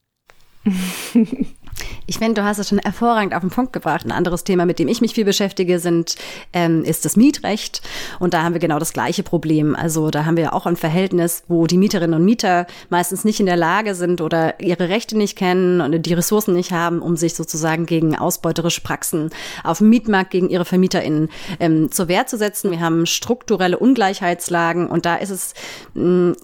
Ich 2.07 2.19
finde, 2.19 2.41
du 2.41 2.45
hast 2.45 2.59
es 2.59 2.69
schon 2.69 2.79
hervorragend 2.79 3.35
auf 3.35 3.43
den 3.43 3.51
Punkt 3.51 3.73
gebracht. 3.73 4.05
Ein 4.05 4.13
anderes 4.13 4.43
Thema, 4.43 4.65
mit 4.65 4.79
dem 4.79 4.89
ich 4.89 5.01
mich 5.01 5.13
viel 5.13 5.27
beschäftige, 5.27 5.79
sind, 5.79 6.17
ähm, 6.53 6.83
ist 6.83 7.05
das 7.05 7.17
Mietrecht. 7.17 7.83
Und 8.19 8.35
da 8.35 8.43
haben 8.43 8.55
wir 8.55 8.61
genau 8.61 8.79
das 8.79 8.95
gleiche 8.95 9.23
Problem. 9.23 9.77
Also 9.77 10.11
da 10.11 10.25
haben 10.25 10.39
wir 10.39 10.55
auch 10.55 10.67
ein 10.67 10.77
Verhältnis, 10.77 11.43
wo 11.49 11.67
die 11.67 11.77
Mieterinnen 11.77 12.19
und 12.19 12.25
Mieter 12.25 12.67
meistens 12.89 13.25
nicht 13.25 13.41
in 13.41 13.47
der 13.47 13.57
Lage 13.57 13.95
sind 13.95 14.23
oder 14.23 14.59
ihre 14.61 14.89
Rechte 14.89 15.19
nicht 15.19 15.37
kennen 15.37 15.81
und 15.81 16.03
die 16.03 16.15
Ressourcen 16.15 16.55
nicht 16.55 16.73
haben, 16.73 17.01
um 17.01 17.17
sich 17.17 17.35
sozusagen 17.35 17.85
gegen 17.85 18.17
ausbeuterische 18.17 18.81
Praxen 18.81 19.31
auf 19.63 19.79
dem 19.79 19.91
Mietmarkt 19.91 20.31
gegen 20.31 20.49
ihre 20.49 20.65
VermieterInnen 20.65 21.29
ähm, 21.61 21.93
zur 21.93 22.09
Wehr 22.09 22.27
zu 22.27 22.39
setzen. 22.39 22.71
Wir 22.71 22.81
haben 22.81 23.05
strukturelle 23.05 23.79
Ungleichheitslagen 23.79 24.89
und 24.89 25.05
da 25.05 25.17
ist 25.17 25.31
es 25.31 25.53
mh, 25.95 26.35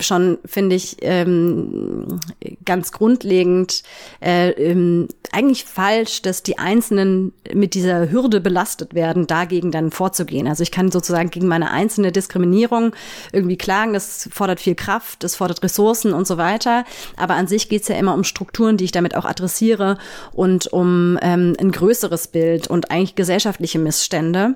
schon, 0.00 0.38
finde 0.44 0.74
ich, 0.74 0.96
ähm, 1.02 2.18
ganz 2.64 2.90
grundlegend, 2.90 3.30
äh, 4.20 4.50
ähm, 4.50 5.08
eigentlich 5.32 5.64
falsch, 5.64 6.22
dass 6.22 6.42
die 6.42 6.58
Einzelnen 6.58 7.32
mit 7.54 7.74
dieser 7.74 8.10
Hürde 8.10 8.40
belastet 8.40 8.94
werden, 8.94 9.26
dagegen 9.26 9.70
dann 9.70 9.90
vorzugehen. 9.90 10.48
Also 10.48 10.62
ich 10.62 10.72
kann 10.72 10.90
sozusagen 10.90 11.30
gegen 11.30 11.46
meine 11.46 11.70
einzelne 11.70 12.10
Diskriminierung 12.12 12.94
irgendwie 13.32 13.56
klagen, 13.56 13.92
das 13.92 14.28
fordert 14.32 14.60
viel 14.60 14.74
Kraft, 14.74 15.22
das 15.22 15.36
fordert 15.36 15.62
Ressourcen 15.62 16.12
und 16.12 16.26
so 16.26 16.36
weiter. 16.36 16.84
Aber 17.16 17.34
an 17.34 17.46
sich 17.46 17.68
geht 17.68 17.82
es 17.82 17.88
ja 17.88 17.96
immer 17.96 18.14
um 18.14 18.24
Strukturen, 18.24 18.76
die 18.76 18.84
ich 18.84 18.92
damit 18.92 19.16
auch 19.16 19.24
adressiere 19.24 19.98
und 20.32 20.66
um 20.72 21.18
ähm, 21.22 21.54
ein 21.60 21.70
größeres 21.70 22.28
Bild 22.28 22.66
und 22.66 22.90
eigentlich 22.90 23.14
gesellschaftliche 23.14 23.78
Missstände. 23.78 24.54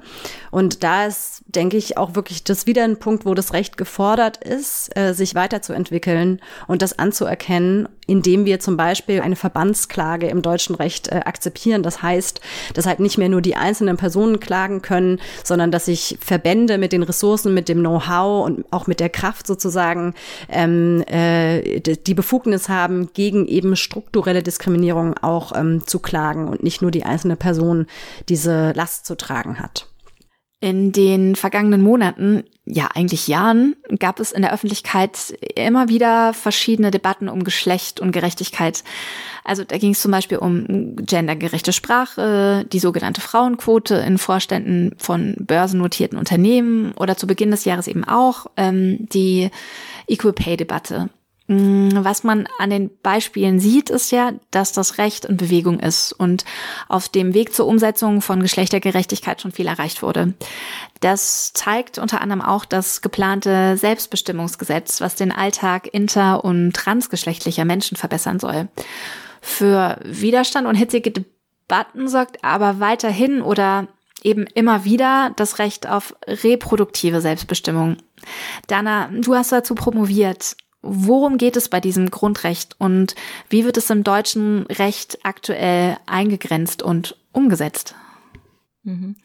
Und 0.51 0.83
da 0.83 1.07
ist, 1.07 1.34
denke 1.57 1.77
ich, 1.77 1.97
auch 1.97 2.15
wirklich 2.15 2.45
das 2.45 2.67
wieder 2.67 2.85
ein 2.85 2.99
Punkt, 2.99 3.25
wo 3.25 3.35
das 3.35 3.53
Recht 3.53 3.77
gefordert 3.77 4.39
ist, 4.39 4.97
äh, 4.97 5.13
sich 5.15 5.35
weiterzuentwickeln 5.35 6.41
und 6.67 6.83
das 6.83 6.99
anzuerkennen, 6.99 7.89
indem 8.07 8.45
wir 8.45 8.61
zum 8.61 8.77
Beispiel 8.77 9.21
eine 9.21 9.37
Verbandsklage 9.37 10.29
im 10.29 10.43
deutschen 10.43 10.75
Recht 10.75 11.09
äh, 11.09 11.23
akzeptieren. 11.25 11.83
Das 11.83 12.03
heißt, 12.03 12.41
dass 12.75 12.87
halt 12.87 13.01
nicht 13.01 13.19
mehr 13.19 13.29
nur 13.29 13.41
die 13.41 13.57
einzelnen 13.57 13.97
Personen 13.97 14.41
klagen 14.41 14.83
können, 14.83 15.21
sondern 15.43 15.71
dass 15.71 15.87
sich 15.87 16.19
Verbände 16.21 16.79
mit 16.79 16.93
den 16.93 17.03
Ressourcen, 17.03 17.55
mit 17.55 17.69
dem 17.69 17.81
Know-how 17.81 18.45
und 18.45 18.65
auch 18.71 18.87
mit 18.87 19.01
der 19.01 19.11
Kraft 19.11 19.47
sozusagen 19.47 20.15
ähm, 20.49 21.03
äh, 21.07 21.81
die 21.81 22.15
Befugnis 22.15 22.69
haben, 22.69 23.11
gegen 23.15 23.47
eben 23.47 23.77
strukturelle 23.77 24.43
Diskriminierung 24.43 25.15
auch 25.23 25.53
ähm, 25.55 25.87
zu 25.87 25.99
klagen 25.99 26.49
und 26.49 26.63
nicht 26.63 26.83
nur 26.83 26.91
die 26.91 27.05
einzelne 27.05 27.37
Person 27.37 27.87
diese 28.29 28.73
Last 28.73 29.07
zu 29.07 29.17
tragen 29.17 29.59
hat. 29.59 29.87
In 30.65 30.93
den 30.93 31.37
vergangenen 31.37 31.83
Monaten, 31.83 32.43
ja 32.65 32.89
eigentlich 32.95 33.29
Jahren, 33.29 33.77
gab 33.99 34.19
es 34.19 34.33
in 34.33 34.41
der 34.41 34.55
Öffentlichkeit 34.55 35.37
immer 35.57 35.91
wieder 35.91 36.33
verschiedene 36.33 36.91
Debatten 36.91 37.29
um 37.29 37.45
Geschlecht 37.45 38.01
und 38.01 38.13
Gerechtigkeit. 38.13 38.83
Also 39.45 39.63
da 39.63 39.77
ging 39.77 39.91
es 39.91 40.01
zum 40.01 40.11
Beispiel 40.11 40.39
um 40.39 40.97
gendergerechte 40.97 41.75
Sprache, 41.75 42.65
die 42.73 42.79
sogenannte 42.79 43.21
Frauenquote 43.21 43.97
in 43.97 44.17
Vorständen 44.17 44.95
von 44.97 45.35
börsennotierten 45.39 46.17
Unternehmen 46.17 46.93
oder 46.93 47.19
zu 47.19 47.27
Beginn 47.27 47.51
des 47.51 47.67
Jahres 47.67 47.87
eben 47.87 48.05
auch 48.05 48.47
ähm, 48.57 49.07
die 49.13 49.51
Equal 50.07 50.33
Pay 50.33 50.57
Debatte. 50.57 51.11
Mm, 51.47 51.91
was 51.93 52.25
man 52.25 52.49
an 52.59 52.71
den 52.71 52.91
Beispielen 53.03 53.61
sieht, 53.61 53.91
ist 53.91 54.11
ja, 54.11 54.33
dass 54.51 54.73
das 54.73 54.97
Recht 54.97 55.27
in 55.27 55.37
Bewegung 55.37 55.79
ist 55.79 56.13
und 56.13 56.45
auf 56.89 57.09
dem 57.11 57.35
Weg 57.35 57.53
zur 57.53 57.67
Umsetzung 57.67 58.23
von 58.23 58.41
Geschlechtergerechtigkeit 58.41 59.43
schon 59.43 59.53
viel 59.53 59.67
erreicht 59.67 60.03
wurde. 60.03 60.33
Das 61.01 61.53
zeigt 61.53 61.99
unter 61.99 62.23
anderem 62.23 62.41
auch 62.41 62.65
das 62.65 63.03
geplante 63.03 63.77
Selbstbestimmungsgesetz, 63.77 65.03
was 65.03 65.17
den 65.17 65.33
Alltag 65.33 65.87
inter- 65.93 66.45
und 66.45 66.73
transgeschlechtlicher 66.73 67.67
Menschen 67.67 67.99
verbessern 67.99 68.41
soll. 68.41 68.69
Für 69.43 69.99
Widerstand 70.03 70.67
und 70.67 70.77
hitzige 70.77 71.11
Debatten 71.11 72.09
sorgt 72.09 72.43
aber 72.43 72.81
weiterhin 72.81 73.43
oder 73.43 73.89
eben 74.23 74.47
immer 74.55 74.87
wieder 74.87 75.33
das 75.37 75.59
Recht 75.59 75.87
auf 75.87 76.17
reproduktive 76.27 77.21
Selbstbestimmung. 77.21 77.99
Dana, 78.67 79.11
du 79.13 79.35
hast 79.35 79.53
dazu 79.53 79.75
promoviert. 79.75 80.57
Worum 80.87 81.39
geht 81.39 81.57
es 81.57 81.69
bei 81.69 81.81
diesem 81.81 82.11
Grundrecht 82.11 82.77
und 82.79 83.15
wie 83.49 83.65
wird 83.65 83.77
es 83.77 83.89
im 83.89 84.05
deutschen 84.05 84.67
Recht 84.67 85.19
aktuell 85.23 85.97
eingegrenzt 86.07 86.83
und 86.83 87.17
umgesetzt? 87.33 87.95
Mhm. 88.83 89.17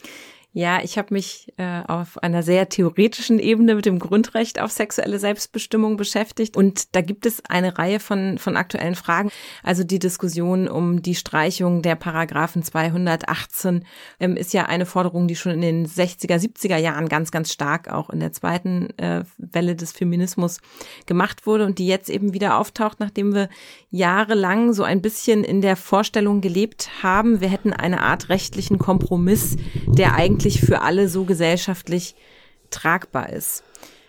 Ja, 0.52 0.80
ich 0.82 0.98
habe 0.98 1.14
mich 1.14 1.54
äh, 1.58 1.84
auf 1.88 2.18
einer 2.24 2.42
sehr 2.42 2.70
theoretischen 2.70 3.38
Ebene 3.38 3.76
mit 3.76 3.86
dem 3.86 4.00
Grundrecht 4.00 4.60
auf 4.60 4.72
sexuelle 4.72 5.20
Selbstbestimmung 5.20 5.96
beschäftigt. 5.96 6.58
Und 6.58 6.96
da 6.96 7.02
gibt 7.02 7.28
es 7.28 7.46
eine 7.46 7.78
Reihe 7.78 8.00
von, 8.00 8.40
von 8.40 8.58
aktuellen 8.58 8.96
Fragen. 8.96 9.30
Also 9.62 9.84
die 9.84 10.00
Diskussion 10.00 10.68
um 10.68 11.04
die 11.04 11.14
Streichung 11.14 11.84
der 11.84 11.96
Paragraphen 11.96 12.64
218 12.64 13.86
ähm, 14.20 14.36
ist 14.36 14.52
ja 14.52 14.66
eine 14.66 14.88
Forderung, 14.88 15.28
die 15.28 15.36
schon 15.36 15.52
in 15.52 15.62
den 15.62 15.86
60er, 15.86 16.40
70er 16.44 16.78
Jahren 16.78 17.10
ganz, 17.10 17.30
ganz 17.30 17.54
stark 17.54 17.88
auch 17.88 18.10
in 18.10 18.20
der 18.20 18.32
zweiten 18.32 18.90
äh, 18.98 19.26
Welle 19.38 19.76
des 19.76 19.92
Feminismus 19.92 20.62
gemacht 21.06 21.46
wurde 21.46 21.68
und 21.68 21.78
die 21.78 21.86
jetzt 21.86 22.10
eben 22.10 22.34
wieder 22.34 22.58
auftaucht, 22.58 23.00
nachdem 23.00 23.36
wir 23.36 23.50
jahrelang 23.92 24.74
so 24.74 24.82
ein 24.82 25.04
bisschen 25.04 25.44
in 25.44 25.62
der 25.62 25.76
Vorstellung 25.76 26.42
gelebt 26.42 26.90
haben, 27.04 27.40
wir 27.40 27.50
hätten 27.50 27.72
eine 27.72 28.02
Art 28.02 28.30
rechtlichen 28.30 28.80
Kompromiss, 28.80 29.56
der 29.86 30.16
eigentlich 30.16 30.39
eigentlich 30.40 30.62
für 30.62 30.82
alle 30.82 31.10
so 31.10 31.26
gesellschaftlich 31.26 32.16
tragbar 32.70 33.30
ist. 33.30 33.64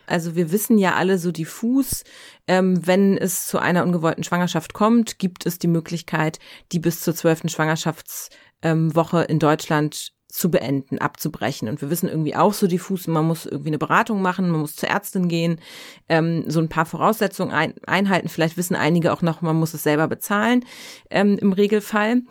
Also 0.06 0.36
wir 0.36 0.52
wissen 0.52 0.78
ja 0.78 0.94
alle 0.94 1.18
so 1.18 1.32
diffus, 1.32 2.04
ähm, 2.46 2.86
wenn 2.86 3.18
es 3.18 3.48
zu 3.48 3.58
einer 3.58 3.82
ungewollten 3.82 4.22
Schwangerschaft 4.22 4.72
kommt, 4.72 5.18
gibt 5.18 5.44
es 5.44 5.58
die 5.58 5.66
Möglichkeit, 5.66 6.38
die 6.70 6.78
bis 6.78 7.00
zur 7.00 7.16
zwölften 7.16 7.48
Schwangerschaftswoche 7.48 9.22
in 9.22 9.40
Deutschland 9.40 10.12
zu 10.32 10.50
beenden, 10.50 10.98
abzubrechen. 10.98 11.68
Und 11.68 11.80
wir 11.82 11.90
wissen 11.90 12.08
irgendwie 12.08 12.36
auch 12.36 12.52
so 12.52 12.66
diffus, 12.66 13.06
man 13.06 13.26
muss 13.26 13.46
irgendwie 13.46 13.70
eine 13.70 13.78
Beratung 13.78 14.22
machen, 14.22 14.50
man 14.50 14.60
muss 14.60 14.76
zur 14.76 14.88
Ärztin 14.88 15.28
gehen, 15.28 15.60
ähm, 16.08 16.44
so 16.48 16.60
ein 16.60 16.68
paar 16.68 16.86
Voraussetzungen 16.86 17.52
ein, 17.52 17.74
einhalten. 17.86 18.28
Vielleicht 18.28 18.56
wissen 18.56 18.76
einige 18.76 19.12
auch 19.12 19.22
noch, 19.22 19.42
man 19.42 19.56
muss 19.56 19.74
es 19.74 19.82
selber 19.82 20.08
bezahlen 20.08 20.64
ähm, 21.10 21.38
im 21.38 21.52
Regelfall. 21.52 22.22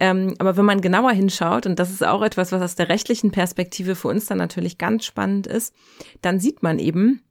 Ähm, 0.00 0.34
aber 0.38 0.56
wenn 0.56 0.64
man 0.64 0.80
genauer 0.80 1.12
hinschaut, 1.12 1.66
und 1.66 1.78
das 1.78 1.90
ist 1.90 2.04
auch 2.04 2.22
etwas, 2.22 2.52
was 2.52 2.62
aus 2.62 2.74
der 2.74 2.88
rechtlichen 2.88 3.30
Perspektive 3.30 3.94
für 3.94 4.08
uns 4.08 4.26
dann 4.26 4.38
natürlich 4.38 4.78
ganz 4.78 5.04
spannend 5.04 5.46
ist, 5.46 5.74
dann 6.22 6.40
sieht 6.40 6.62
man 6.62 6.78
eben, 6.78 7.22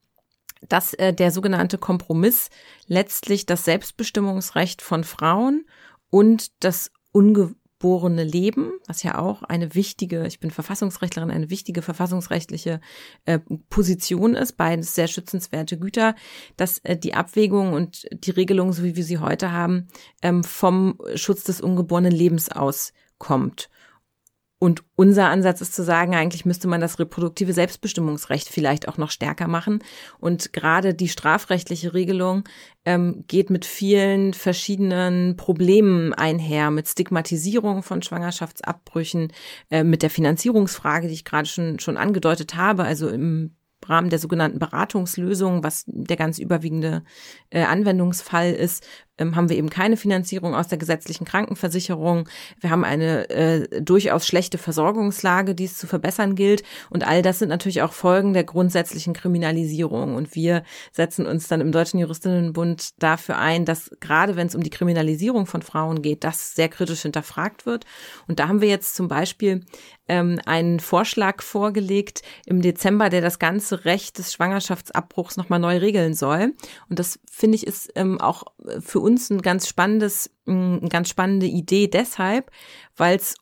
dass 0.68 0.94
äh, 0.96 1.14
der 1.14 1.32
sogenannte 1.32 1.78
Kompromiss 1.78 2.50
letztlich 2.88 3.46
das 3.46 3.66
Selbstbestimmungsrecht 3.66 4.82
von 4.82 5.04
Frauen 5.04 5.66
und 6.10 6.64
das 6.64 6.92
unge 7.12 7.56
geborene 7.80 8.24
Leben, 8.24 8.72
was 8.88 9.04
ja 9.04 9.18
auch 9.18 9.44
eine 9.44 9.76
wichtige, 9.76 10.26
ich 10.26 10.40
bin 10.40 10.52
Verfassungsrechtlerin, 10.52 11.30
eine 11.30 11.50
wichtige 11.50 11.82
verfassungsrechtliche 11.82 12.82
äh, 13.26 13.40
Position 13.70 14.36
ist, 14.36 14.54
beides 14.54 14.96
sehr 14.96 15.08
schützenswerte 15.08 15.78
Güter, 15.78 16.16
dass 16.56 16.80
äh, 16.80 16.98
die 16.98 17.14
Abwägung 17.14 17.74
und 17.74 18.08
die 18.12 18.32
Regelung, 18.32 18.74
so 18.74 18.84
wie 18.84 18.96
wir 18.96 19.04
sie 19.04 19.20
heute 19.20 19.52
haben, 19.52 19.88
ähm, 20.22 20.44
vom 20.44 21.00
Schutz 21.16 21.44
des 21.44 21.62
ungeborenen 21.62 22.12
Lebens 22.12 22.50
auskommt. 22.50 23.70
Und 24.60 24.84
unser 24.96 25.30
Ansatz 25.30 25.62
ist 25.62 25.76
zu 25.76 25.84
sagen, 25.84 26.16
eigentlich 26.16 26.46
müsste 26.46 26.68
man 26.68 26.82
das 26.82 26.98
reproduktive 26.98 27.54
Selbstbestimmungsrecht 27.54 28.50
vielleicht 28.50 28.88
auch 28.88 28.98
noch 28.98 29.12
stärker 29.12 29.48
machen. 29.48 29.84
Und 30.20 30.52
gerade 30.52 30.96
die 30.96 31.10
strafrechtliche 31.10 31.94
Regelung 31.94 32.44
ähm, 32.84 33.24
geht 33.28 33.52
mit 33.52 33.66
vielen 33.66 34.34
verschiedenen 34.34 35.38
Problemen 35.38 36.14
einher, 36.14 36.72
mit 36.72 36.88
Stigmatisierung 36.88 37.84
von 37.84 38.02
Schwangerschaftsabbrüchen, 38.02 39.32
äh, 39.70 39.84
mit 39.84 40.02
der 40.02 40.10
Finanzierungsfrage, 40.10 41.08
die 41.08 41.14
ich 41.14 41.26
gerade 41.26 41.48
schon, 41.48 41.78
schon 41.78 41.98
angedeutet 41.98 42.56
habe, 42.56 42.84
also 42.84 43.10
im 43.10 43.56
Rahmen 43.86 44.10
der 44.10 44.20
sogenannten 44.20 44.60
Beratungslösung, 44.60 45.64
was 45.64 45.84
der 45.88 46.18
ganz 46.18 46.40
überwiegende 46.40 47.04
äh, 47.52 47.64
Anwendungsfall 47.64 48.52
ist, 48.54 48.86
haben 49.20 49.50
wir 49.50 49.58
eben 49.58 49.70
keine 49.70 49.98
Finanzierung 49.98 50.56
aus 50.56 50.68
der 50.68 50.78
gesetzlichen 50.78 51.26
Krankenversicherung. 51.26 52.30
Wir 52.60 52.70
haben 52.70 52.84
eine 52.84 53.30
äh, 53.30 53.82
durchaus 53.82 54.28
schlechte 54.28 54.58
Versorgungslage, 54.58 55.56
die 55.56 55.66
es 55.66 55.78
zu 55.78 55.88
verbessern 55.88 56.36
gilt. 56.36 56.64
Und 56.90 57.08
all 57.08 57.22
das 57.22 57.40
sind 57.40 57.50
natürlich 57.50 57.82
auch 57.82 57.94
Folgen 57.94 58.34
der 58.34 58.44
grundsätzlichen 58.44 59.14
Kriminalisierung. 59.14 60.16
Und 60.16 60.36
wir 60.36 60.64
setzen 60.92 61.26
uns 61.26 61.48
dann 61.48 61.62
im 61.62 61.72
Deutschen 61.72 62.00
Juristinnenbund 62.00 63.02
dafür 63.02 63.38
ein, 63.38 63.66
dass 63.66 63.92
gerade 64.00 64.36
wenn 64.36 64.48
es 64.48 64.56
um 64.56 64.64
die 64.64 64.70
Kriminalisierung 64.70 65.46
von 65.46 65.62
Frauen 65.62 66.02
geht, 66.02 66.24
das 66.24 66.56
sehr 66.56 66.70
kritisch 66.70 67.02
hinterfragt 67.02 67.66
wird. 67.66 67.86
Und 68.28 68.40
da 68.40 68.48
haben 68.48 68.62
wir 68.62 68.70
jetzt 68.70 68.96
zum 68.96 69.08
Beispiel 69.08 69.66
ähm, 70.08 70.40
einen 70.46 70.80
Vorschlag 70.80 71.42
vorgelegt 71.42 72.22
im 72.46 72.62
Dezember, 72.62 73.10
der 73.10 73.22
das 73.22 73.40
ganze 73.40 73.86
Recht 73.86 74.18
des 74.18 74.34
Schwangerschaftsabbruchs 74.34 75.38
nochmal 75.38 75.60
neu 75.60 75.78
regeln 75.78 76.14
soll. 76.14 76.54
Und 76.90 77.00
das 77.00 77.20
finde 77.30 77.56
ich 77.56 77.68
ist 77.68 77.92
ähm, 77.96 78.22
auch 78.22 78.44
für 78.80 79.00
uns 79.08 79.30
ein 79.30 79.42
ganz 79.42 79.68
spannendes, 79.68 80.30
mm, 80.46 80.78
eine 80.82 80.90
ganz 80.90 81.10
spannende 81.10 81.46
Idee 81.46 81.88
deshalb, 81.88 82.52
weil 82.98 83.16
es 83.16 83.36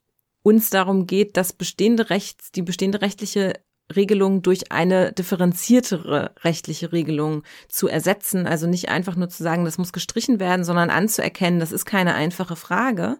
uns 0.43 0.69
darum 0.69 1.07
geht, 1.07 1.37
das 1.37 1.53
bestehende 1.53 2.11
Rechts, 2.11 2.51
die 2.51 2.61
bestehende 2.61 3.01
rechtliche 3.01 3.53
Regelung 3.95 4.41
durch 4.41 4.71
eine 4.71 5.11
differenziertere 5.11 6.33
rechtliche 6.43 6.91
Regelung 6.91 7.43
zu 7.67 7.87
ersetzen. 7.87 8.47
Also 8.47 8.67
nicht 8.67 8.89
einfach 8.89 9.15
nur 9.15 9.29
zu 9.29 9.43
sagen, 9.43 9.65
das 9.65 9.77
muss 9.77 9.93
gestrichen 9.93 10.39
werden, 10.39 10.63
sondern 10.63 10.89
anzuerkennen, 10.89 11.59
das 11.59 11.71
ist 11.71 11.85
keine 11.85 12.15
einfache 12.15 12.55
Frage, 12.55 13.17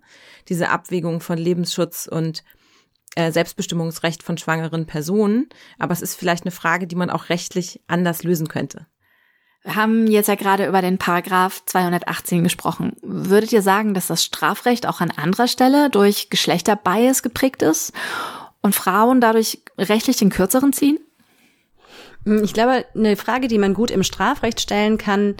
diese 0.50 0.70
Abwägung 0.70 1.20
von 1.20 1.38
Lebensschutz 1.38 2.08
und 2.12 2.44
äh, 3.16 3.32
Selbstbestimmungsrecht 3.32 4.24
von 4.24 4.38
schwangeren 4.38 4.86
Personen. 4.86 5.50
Aber 5.80 5.94
es 5.94 6.02
ist 6.02 6.16
vielleicht 6.16 6.44
eine 6.44 6.52
Frage, 6.52 6.88
die 6.88 6.96
man 6.96 7.10
auch 7.10 7.30
rechtlich 7.30 7.82
anders 7.88 8.24
lösen 8.24 8.48
könnte. 8.48 8.88
Wir 9.66 9.76
haben 9.76 10.06
jetzt 10.06 10.28
ja 10.28 10.36
gerade 10.36 10.68
über 10.68 10.84
den 10.84 11.00
Paragraph 11.00 11.64
218 11.66 12.44
gesprochen. 12.44 12.94
Würdet 13.02 13.52
ihr 13.52 13.64
sagen, 13.64 13.96
dass 13.96 14.06
das 14.06 14.24
Strafrecht 14.24 14.86
auch 14.86 15.02
an 15.02 15.10
anderer 15.10 15.48
Stelle 15.48 15.90
durch 15.90 16.30
Geschlechterbias 16.30 17.24
geprägt 17.24 17.64
ist 17.64 17.92
und 18.62 18.76
Frauen 18.76 19.22
dadurch 19.22 19.64
rechtlich 19.80 20.18
den 20.18 20.30
kürzeren 20.30 20.72
ziehen? 20.72 21.00
Hm, 22.26 22.44
ich 22.44 22.54
glaube, 22.54 22.86
eine 22.94 23.16
Frage, 23.16 23.48
die 23.48 23.58
man 23.58 23.74
gut 23.74 23.90
im 23.90 24.04
Strafrecht 24.04 24.62
stellen 24.62 25.00
kann, 25.00 25.34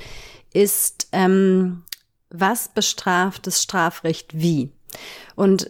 ist, 0.54 1.08
ähm, 1.12 1.84
was 2.32 2.70
bestraft 2.70 3.46
das 3.46 3.62
Strafrecht 3.62 4.32
wie? 4.34 4.72
Und 5.36 5.70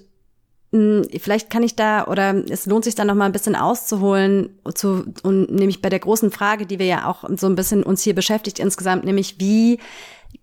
vielleicht 1.20 1.50
kann 1.50 1.64
ich 1.64 1.76
da 1.76 2.08
oder 2.08 2.44
es 2.50 2.66
lohnt 2.66 2.84
sich 2.84 2.96
da 2.96 3.06
noch 3.06 3.16
mal 3.16 3.26
ein 3.26 3.32
bisschen 3.32 3.56
auszuholen 3.56 4.50
zu 4.74 5.06
und 5.24 5.52
nämlich 5.52 5.82
bei 5.82 5.90
der 5.90 6.00
großen 6.00 6.32
Frage, 6.32 6.66
die 6.66 6.80
wir 6.80 6.86
ja 6.86 7.08
auch 7.08 7.24
so 7.36 7.48
ein 7.48 7.56
bisschen 7.56 7.84
uns 7.84 8.02
hier 8.04 8.16
beschäftigt 8.16 8.60
insgesamt, 8.60 9.06
nämlich 9.06 9.40
wie 9.40 9.80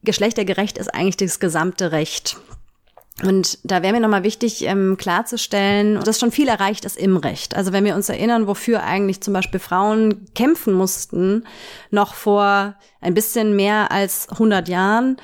geschlechtergerecht 0.02 0.78
ist 0.78 0.94
eigentlich 0.94 1.16
das 1.16 1.40
gesamte 1.40 1.92
Recht? 1.92 2.38
Und 3.22 3.58
da 3.62 3.82
wäre 3.82 3.92
mir 3.92 4.00
nochmal 4.00 4.24
wichtig, 4.24 4.64
ähm, 4.64 4.96
klarzustellen, 4.96 6.00
dass 6.00 6.18
schon 6.18 6.32
viel 6.32 6.48
erreicht 6.48 6.84
ist 6.84 6.96
im 6.96 7.18
Recht. 7.18 7.54
Also 7.54 7.72
wenn 7.72 7.84
wir 7.84 7.94
uns 7.94 8.08
erinnern, 8.08 8.46
wofür 8.46 8.82
eigentlich 8.82 9.20
zum 9.20 9.34
Beispiel 9.34 9.60
Frauen 9.60 10.26
kämpfen 10.34 10.72
mussten, 10.72 11.44
noch 11.90 12.14
vor 12.14 12.74
ein 13.00 13.14
bisschen 13.14 13.54
mehr 13.54 13.92
als 13.92 14.28
100 14.30 14.68
Jahren, 14.68 15.18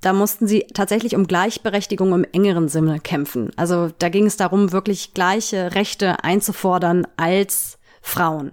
da 0.00 0.12
mussten 0.12 0.46
sie 0.46 0.66
tatsächlich 0.72 1.16
um 1.16 1.26
Gleichberechtigung 1.26 2.12
im 2.12 2.26
engeren 2.32 2.68
Sinne 2.68 3.00
kämpfen. 3.00 3.50
Also 3.56 3.90
da 3.98 4.08
ging 4.08 4.26
es 4.26 4.36
darum, 4.36 4.72
wirklich 4.72 5.14
gleiche 5.14 5.74
Rechte 5.74 6.22
einzufordern 6.22 7.06
als 7.16 7.78
Frauen. 8.00 8.52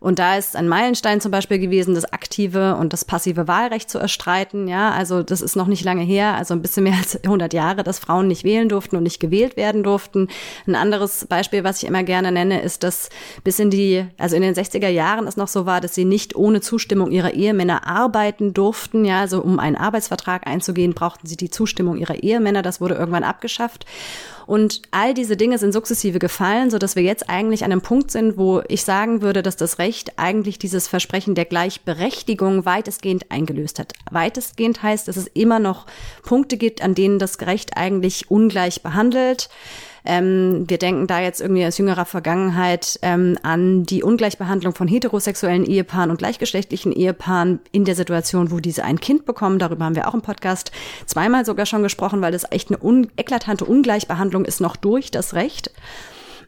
Und 0.00 0.18
da 0.18 0.36
ist 0.36 0.56
ein 0.56 0.66
Meilenstein 0.66 1.20
zum 1.20 1.30
Beispiel 1.30 1.58
gewesen, 1.58 1.94
das 1.94 2.10
aktive 2.10 2.76
und 2.76 2.94
das 2.94 3.04
passive 3.04 3.46
Wahlrecht 3.46 3.90
zu 3.90 3.98
erstreiten. 3.98 4.66
Ja, 4.66 4.92
also 4.92 5.22
das 5.22 5.42
ist 5.42 5.56
noch 5.56 5.66
nicht 5.66 5.84
lange 5.84 6.02
her, 6.02 6.34
also 6.34 6.54
ein 6.54 6.62
bisschen 6.62 6.84
mehr 6.84 6.96
als 6.96 7.22
100 7.22 7.52
Jahre, 7.52 7.84
dass 7.84 7.98
Frauen 7.98 8.26
nicht 8.26 8.42
wählen 8.42 8.70
durften 8.70 8.96
und 8.96 9.02
nicht 9.02 9.20
gewählt 9.20 9.58
werden 9.58 9.82
durften. 9.82 10.28
Ein 10.66 10.74
anderes 10.74 11.26
Beispiel, 11.26 11.64
was 11.64 11.82
ich 11.82 11.88
immer 11.88 12.02
gerne 12.02 12.32
nenne, 12.32 12.62
ist, 12.62 12.82
dass 12.82 13.10
bis 13.44 13.58
in 13.58 13.68
die, 13.68 14.06
also 14.16 14.36
in 14.36 14.42
den 14.42 14.54
60er 14.54 14.88
Jahren 14.88 15.26
es 15.26 15.36
noch 15.36 15.48
so 15.48 15.66
war, 15.66 15.82
dass 15.82 15.94
sie 15.94 16.06
nicht 16.06 16.34
ohne 16.34 16.62
Zustimmung 16.62 17.10
ihrer 17.10 17.34
Ehemänner 17.34 17.86
arbeiten 17.86 18.54
durften. 18.54 19.04
Ja, 19.04 19.20
also 19.20 19.42
um 19.42 19.58
einen 19.58 19.76
Arbeitsvertrag 19.76 20.46
einzugehen, 20.46 20.94
brauchten 20.94 21.26
sie 21.26 21.36
die 21.36 21.50
Zustimmung 21.50 21.98
ihrer 21.98 22.22
Ehemänner. 22.22 22.62
Das 22.62 22.80
wurde 22.80 22.94
irgendwann 22.94 23.24
abgeschafft. 23.24 23.84
Und 24.50 24.82
all 24.90 25.14
diese 25.14 25.36
Dinge 25.36 25.58
sind 25.58 25.70
sukzessive 25.70 26.18
gefallen, 26.18 26.72
so 26.72 26.78
dass 26.78 26.96
wir 26.96 27.04
jetzt 27.04 27.30
eigentlich 27.30 27.62
an 27.62 27.70
einem 27.70 27.82
Punkt 27.82 28.10
sind, 28.10 28.36
wo 28.36 28.62
ich 28.66 28.82
sagen 28.82 29.22
würde, 29.22 29.44
dass 29.44 29.54
das 29.54 29.78
Recht 29.78 30.18
eigentlich 30.18 30.58
dieses 30.58 30.88
Versprechen 30.88 31.36
der 31.36 31.44
Gleichberechtigung 31.44 32.64
weitestgehend 32.64 33.26
eingelöst 33.30 33.78
hat. 33.78 33.92
Weitestgehend 34.10 34.82
heißt, 34.82 35.06
dass 35.06 35.16
es 35.16 35.28
immer 35.28 35.60
noch 35.60 35.86
Punkte 36.24 36.56
gibt, 36.56 36.82
an 36.82 36.96
denen 36.96 37.20
das 37.20 37.40
Recht 37.42 37.76
eigentlich 37.76 38.28
ungleich 38.28 38.82
behandelt. 38.82 39.50
Ähm, 40.04 40.64
wir 40.68 40.78
denken 40.78 41.06
da 41.06 41.20
jetzt 41.20 41.40
irgendwie 41.40 41.66
aus 41.66 41.78
jüngerer 41.78 42.04
Vergangenheit 42.04 42.98
ähm, 43.02 43.38
an 43.42 43.84
die 43.84 44.02
Ungleichbehandlung 44.02 44.74
von 44.74 44.88
heterosexuellen 44.88 45.64
Ehepaaren 45.64 46.10
und 46.10 46.18
gleichgeschlechtlichen 46.18 46.92
Ehepaaren 46.92 47.60
in 47.72 47.84
der 47.84 47.94
Situation, 47.94 48.50
wo 48.50 48.60
diese 48.60 48.84
ein 48.84 49.00
Kind 49.00 49.26
bekommen. 49.26 49.58
Darüber 49.58 49.84
haben 49.84 49.96
wir 49.96 50.08
auch 50.08 50.14
im 50.14 50.22
Podcast 50.22 50.72
zweimal 51.06 51.44
sogar 51.44 51.66
schon 51.66 51.82
gesprochen, 51.82 52.20
weil 52.22 52.32
das 52.32 52.50
echt 52.50 52.70
eine 52.70 52.82
un 52.82 53.08
eklatante 53.16 53.64
Ungleichbehandlung 53.64 54.44
ist 54.44 54.60
noch 54.60 54.76
durch 54.76 55.10
das 55.10 55.34
Recht. 55.34 55.70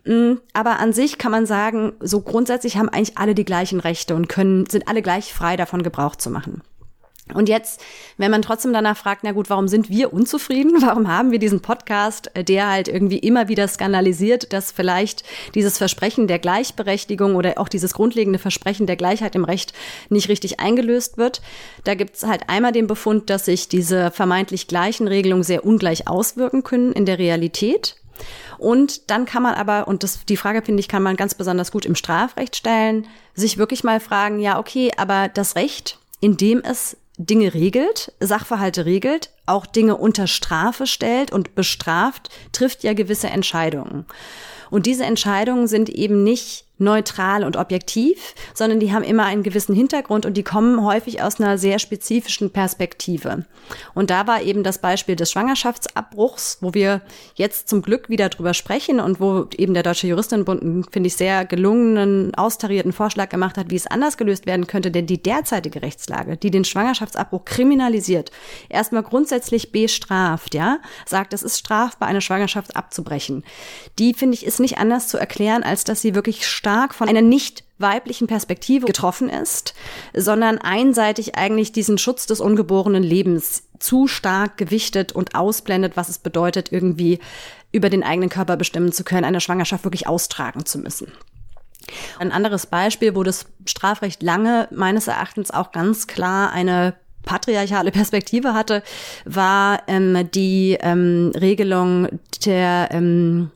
Mm, 0.05 0.35
aber 0.53 0.79
an 0.81 0.93
sich 0.93 1.19
kann 1.19 1.31
man 1.33 1.47
sagen, 1.47 1.93
so 2.01 2.21
grundsätzlich 2.21 2.77
haben 2.77 2.89
eigentlich 2.89 3.19
alle 3.19 3.35
die 3.35 3.45
gleichen 3.45 3.81
Rechte 3.81 4.15
und 4.15 4.29
können, 4.29 4.67
sind 4.67 4.89
alle 4.89 5.03
gleich 5.03 5.33
frei 5.33 5.57
davon 5.57 5.83
Gebrauch 5.83 6.17
zu 6.17 6.31
machen. 6.31 6.63
Und 7.33 7.49
jetzt, 7.49 7.81
wenn 8.17 8.31
man 8.31 8.43
trotzdem 8.43 8.73
danach 8.73 8.97
fragt, 8.97 9.25
na 9.25 9.33
gut, 9.33 9.51
warum 9.51 9.69
sind 9.69 9.89
wir 9.89 10.13
unzufrieden? 10.13 10.73
Warum 10.83 11.09
haben 11.09 11.31
wir 11.31 11.39
diesen 11.39 11.61
Podcast, 11.61 12.31
äh, 12.35 12.45
der 12.45 12.71
halt 12.71 12.89
irgendwie 12.89 13.19
immer 13.19 13.49
wieder 13.49 13.67
skandalisiert, 13.69 14.53
dass 14.53 14.73
vielleicht 14.73 15.25
dieses 15.55 15.79
Versprechen 15.79 16.27
der 16.27 16.39
Gleichberechtigung 16.39 17.37
oder 17.37 17.55
auch 17.57 17.69
dieses 17.69 17.95
grundlegende 17.95 18.39
Versprechen 18.39 18.87
der 18.87 18.97
Gleichheit 18.97 19.35
im 19.35 19.45
Recht 19.45 19.73
nicht 20.09 20.29
richtig 20.29 20.61
eingelöst 20.61 21.19
wird? 21.19 21.41
Da 21.85 21.95
gibt's 21.95 22.25
halt 22.25 22.49
einmal 22.49 22.73
den 22.73 22.87
Befund, 22.87 23.31
dass 23.31 23.47
sich 23.47 23.69
diese 23.69 24.11
vermeintlich 24.11 24.67
gleichen 24.67 25.09
Regelungen 25.09 25.45
sehr 25.45 25.65
ungleich 25.65 26.09
auswirken 26.09 26.63
können 26.63 26.93
in 26.93 27.07
der 27.07 27.19
Realität. 27.19 27.97
Und 28.59 29.11
dann 29.11 29.25
kann 29.25 29.43
man 29.43 29.55
aber, 29.55 29.89
und 29.89 30.03
das, 30.03 30.25
die 30.25 30.37
Frage 30.37 30.63
finde 30.63 30.81
ich, 30.81 30.89
kann 30.89 31.03
man 31.03 31.17
ganz 31.17 31.35
besonders 31.35 31.73
gut 31.73 31.87
im 31.87 31.95
Strafrecht 31.95 32.57
stellen, 32.57 33.07
sich 33.35 33.59
wirklich 33.59 33.85
mal 33.85 34.01
fragen, 34.01 34.39
ja, 34.39 34.59
okay, 34.59 34.91
aber 34.97 35.29
das 35.29 35.57
Recht, 35.57 35.99
in 36.21 36.37
dem 36.37 36.63
es 36.63 36.97
Dinge 37.19 37.55
regelt, 37.55 38.13
Sachverhalte 38.21 38.87
regelt, 38.87 39.31
auch 39.47 39.67
Dinge 39.67 39.97
unter 39.97 40.27
Strafe 40.27 40.87
stellt 40.87 41.31
und 41.33 41.55
bestraft, 41.55 42.31
trifft 42.53 42.85
ja 42.85 42.95
gewisse 42.95 43.29
Entscheidungen. 43.29 44.07
Und 44.71 44.87
diese 44.87 45.05
Entscheidungen 45.05 45.67
sind 45.67 45.91
eben 45.91 46.25
nicht 46.25 46.65
neutral 46.83 47.45
und 47.45 47.57
objektiv, 47.57 48.35
sondern 48.55 48.81
die 48.81 48.93
haben 48.93 49.05
immer 49.05 49.25
einen 49.25 49.43
gewissen 49.43 49.75
Hintergrund 49.75 50.27
und 50.27 50.37
die 50.37 50.43
kommen 50.43 50.85
häufig 50.85 51.23
aus 51.23 51.41
einer 51.41 51.59
sehr 51.59 51.79
spezifischen 51.79 52.51
Perspektive. 52.51 53.45
Und 53.95 54.11
da 54.11 54.27
war 54.27 54.43
eben 54.43 54.63
das 54.63 54.79
Beispiel 54.79 55.17
des 55.17 55.31
Schwangerschaftsabbruchs, 55.31 56.59
wo 56.61 56.75
wir 56.75 57.03
jetzt 57.35 57.69
zum 57.69 57.83
Glück 57.83 58.09
wieder 58.09 58.29
drüber 58.29 58.55
sprechen 58.55 59.01
und 59.01 59.21
wo 59.21 59.47
eben 59.57 59.75
der 59.75 59.83
Deutsche 59.83 60.07
Juristinnenbund 60.07 60.63
einen, 60.63 60.85
finde 60.85 61.07
ich, 61.07 61.17
sehr 61.17 61.45
gelungenen, 61.45 62.35
austarierten 62.35 62.93
Vorschlag 62.93 63.29
gemacht 63.29 63.57
hat, 63.57 63.71
wie 63.71 63.77
es 63.77 63.87
anders 63.87 64.17
gelöst 64.17 64.47
werden 64.47 64.67
könnte. 64.67 64.91
Denn 64.91 65.07
die 65.07 65.23
derzeitige 65.23 65.83
Rechtslage, 65.83 66.37
die 66.37 66.51
den 66.51 66.65
Schwangerschaftsabbruch 66.65 67.45
kriminalisiert, 67.45 68.31
erstmal 68.69 69.03
grundsätzlich 69.03 69.73
bestraft, 69.73 70.55
ja, 70.55 70.79
sagt, 71.07 71.33
es 71.33 71.43
ist 71.43 71.59
strafbar, 71.59 72.09
eine 72.09 72.21
Schwangerschaft 72.21 72.77
abzubrechen. 72.77 73.45
Die, 73.99 74.15
finde 74.15 74.35
ich, 74.35 74.45
ist 74.45 74.61
nicht 74.61 74.79
anders 74.79 75.09
zu 75.09 75.19
erklären, 75.19 75.63
als 75.63 75.85
dass 75.85 76.03
sie 76.03 76.15
wirklich 76.15 76.47
stark 76.47 76.72
von 76.91 77.09
einer 77.09 77.23
nicht 77.23 77.65
weiblichen 77.79 78.27
Perspektive 78.27 78.87
getroffen 78.87 79.29
ist, 79.29 79.75
sondern 80.15 80.59
einseitig 80.59 81.37
eigentlich 81.37 81.73
diesen 81.73 81.99
Schutz 81.99 82.27
des 82.27 82.41
ungeborenen 82.41 83.03
Lebens 83.03 83.65
zu 83.79 84.07
stark 84.07 84.57
gewichtet 84.57 85.13
und 85.13 85.35
ausblendet, 85.35 85.97
was 85.97 86.09
es 86.09 86.19
bedeutet, 86.19 86.73
irgendwie 86.73 87.19
über 87.73 87.91
den 87.91 88.05
eigenen 88.05 88.31
Körper 88.31 88.57
bestimmen 88.57 88.93
zu 88.93 89.05
können, 89.05 89.25
eine 89.25 89.41
Schwangerschaft 89.41 89.85
wirklich 89.85 90.07
austragen 90.07 90.65
zu 90.65 90.79
müssen. 90.79 91.13
Ein 92.19 92.31
anderes 92.31 92.67
Beispiel, 92.67 93.17
wo 93.17 93.23
das 93.25 93.47
Strafrecht 93.67 94.23
lange 94.23 94.69
meines 94.71 95.09
Erachtens 95.09 95.51
auch 95.51 95.73
ganz 95.73 96.07
klar 96.07 96.53
eine 96.53 96.95
patriarchale 97.25 97.91
Perspektive 97.91 98.55
hatte, 98.55 98.83
war 99.25 99.83
ähm, 99.89 100.31
die 100.33 100.77
ähm, 100.81 101.33
Regelung 101.35 102.09
der 102.45 102.89
ähm, 102.93 103.51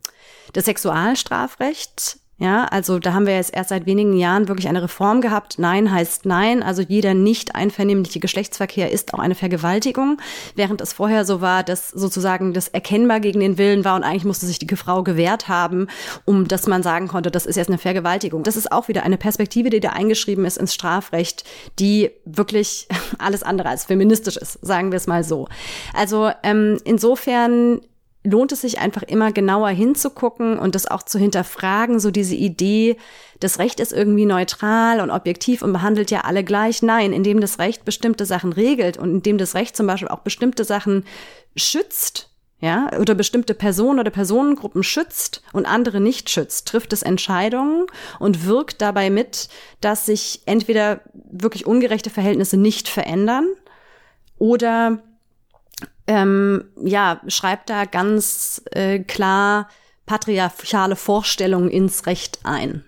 des 0.54 0.64
Sexualstrafrechts. 0.64 2.20
Ja, 2.38 2.66
also 2.66 2.98
da 2.98 3.14
haben 3.14 3.26
wir 3.26 3.34
jetzt 3.34 3.54
erst 3.56 3.70
seit 3.70 3.86
wenigen 3.86 4.12
Jahren 4.12 4.46
wirklich 4.46 4.68
eine 4.68 4.82
Reform 4.82 5.22
gehabt. 5.22 5.58
Nein 5.58 5.90
heißt 5.90 6.26
Nein. 6.26 6.62
Also 6.62 6.82
jeder 6.82 7.14
nicht 7.14 7.54
einvernehmliche 7.54 8.20
Geschlechtsverkehr 8.20 8.92
ist 8.92 9.14
auch 9.14 9.20
eine 9.20 9.34
Vergewaltigung. 9.34 10.20
Während 10.54 10.82
es 10.82 10.92
vorher 10.92 11.24
so 11.24 11.40
war, 11.40 11.62
dass 11.62 11.88
sozusagen 11.88 12.52
das 12.52 12.68
erkennbar 12.68 13.20
gegen 13.20 13.40
den 13.40 13.56
Willen 13.56 13.86
war 13.86 13.96
und 13.96 14.04
eigentlich 14.04 14.26
musste 14.26 14.44
sich 14.44 14.58
die 14.58 14.76
Frau 14.76 15.02
gewehrt 15.02 15.48
haben, 15.48 15.86
um 16.26 16.46
dass 16.46 16.66
man 16.66 16.82
sagen 16.82 17.08
konnte, 17.08 17.30
das 17.30 17.46
ist 17.46 17.56
jetzt 17.56 17.68
eine 17.68 17.78
Vergewaltigung. 17.78 18.42
Das 18.42 18.56
ist 18.56 18.70
auch 18.70 18.88
wieder 18.88 19.02
eine 19.04 19.16
Perspektive, 19.16 19.70
die 19.70 19.80
da 19.80 19.90
eingeschrieben 19.90 20.44
ist 20.44 20.58
ins 20.58 20.74
Strafrecht, 20.74 21.44
die 21.78 22.10
wirklich 22.26 22.86
alles 23.18 23.44
andere 23.44 23.70
als 23.70 23.86
feministisch 23.86 24.36
ist, 24.36 24.58
sagen 24.60 24.92
wir 24.92 24.98
es 24.98 25.06
mal 25.06 25.24
so. 25.24 25.48
Also 25.94 26.30
ähm, 26.42 26.76
insofern 26.84 27.80
lohnt 28.26 28.52
es 28.52 28.60
sich 28.60 28.78
einfach 28.78 29.02
immer 29.02 29.32
genauer 29.32 29.68
hinzugucken 29.68 30.58
und 30.58 30.74
das 30.74 30.86
auch 30.86 31.02
zu 31.02 31.18
hinterfragen, 31.18 32.00
so 32.00 32.10
diese 32.10 32.34
Idee, 32.34 32.96
das 33.40 33.58
Recht 33.58 33.80
ist 33.80 33.92
irgendwie 33.92 34.26
neutral 34.26 35.00
und 35.00 35.10
objektiv 35.10 35.62
und 35.62 35.72
behandelt 35.72 36.10
ja 36.10 36.22
alle 36.22 36.44
gleich. 36.44 36.82
Nein, 36.82 37.12
indem 37.12 37.40
das 37.40 37.58
Recht 37.58 37.84
bestimmte 37.84 38.26
Sachen 38.26 38.52
regelt 38.52 38.96
und 38.96 39.10
indem 39.10 39.38
das 39.38 39.54
Recht 39.54 39.76
zum 39.76 39.86
Beispiel 39.86 40.08
auch 40.08 40.20
bestimmte 40.20 40.64
Sachen 40.64 41.04
schützt, 41.54 42.30
ja, 42.58 42.90
oder 42.98 43.14
bestimmte 43.14 43.52
Personen 43.52 44.00
oder 44.00 44.10
Personengruppen 44.10 44.82
schützt 44.82 45.42
und 45.52 45.66
andere 45.66 46.00
nicht 46.00 46.30
schützt, 46.30 46.66
trifft 46.68 46.92
es 46.94 47.02
Entscheidungen 47.02 47.86
und 48.18 48.46
wirkt 48.46 48.80
dabei 48.80 49.10
mit, 49.10 49.48
dass 49.82 50.06
sich 50.06 50.40
entweder 50.46 51.00
wirklich 51.12 51.66
ungerechte 51.66 52.08
Verhältnisse 52.08 52.56
nicht 52.56 52.88
verändern 52.88 53.46
oder 54.38 55.02
ähm, 56.06 56.64
ja, 56.82 57.20
schreibt 57.26 57.70
da 57.70 57.84
ganz 57.84 58.62
äh, 58.70 59.00
klar 59.00 59.68
patriarchale 60.06 60.96
Vorstellungen 60.96 61.68
ins 61.68 62.06
Recht 62.06 62.40
ein. 62.44 62.84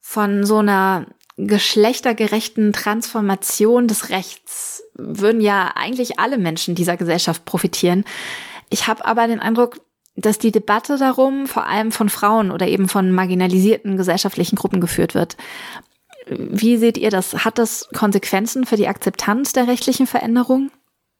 Von 0.00 0.44
so 0.44 0.58
einer 0.58 1.06
geschlechtergerechten 1.36 2.72
Transformation 2.72 3.88
des 3.88 4.10
Rechts 4.10 4.82
würden 4.94 5.40
ja 5.40 5.72
eigentlich 5.74 6.18
alle 6.18 6.38
Menschen 6.38 6.74
dieser 6.74 6.96
Gesellschaft 6.96 7.44
profitieren. 7.44 8.04
Ich 8.68 8.86
habe 8.86 9.04
aber 9.04 9.26
den 9.26 9.40
Eindruck, 9.40 9.80
dass 10.16 10.38
die 10.38 10.52
Debatte 10.52 10.98
darum 10.98 11.46
vor 11.46 11.66
allem 11.66 11.92
von 11.92 12.08
Frauen 12.08 12.50
oder 12.50 12.68
eben 12.68 12.88
von 12.88 13.12
marginalisierten 13.12 13.96
gesellschaftlichen 13.96 14.56
Gruppen 14.56 14.80
geführt 14.80 15.14
wird. 15.14 15.36
Wie 16.26 16.76
seht 16.76 16.98
ihr 16.98 17.10
das? 17.10 17.44
Hat 17.44 17.58
das 17.58 17.88
Konsequenzen 17.94 18.64
für 18.66 18.76
die 18.76 18.88
Akzeptanz 18.88 19.52
der 19.52 19.66
rechtlichen 19.66 20.06
Veränderung? 20.06 20.70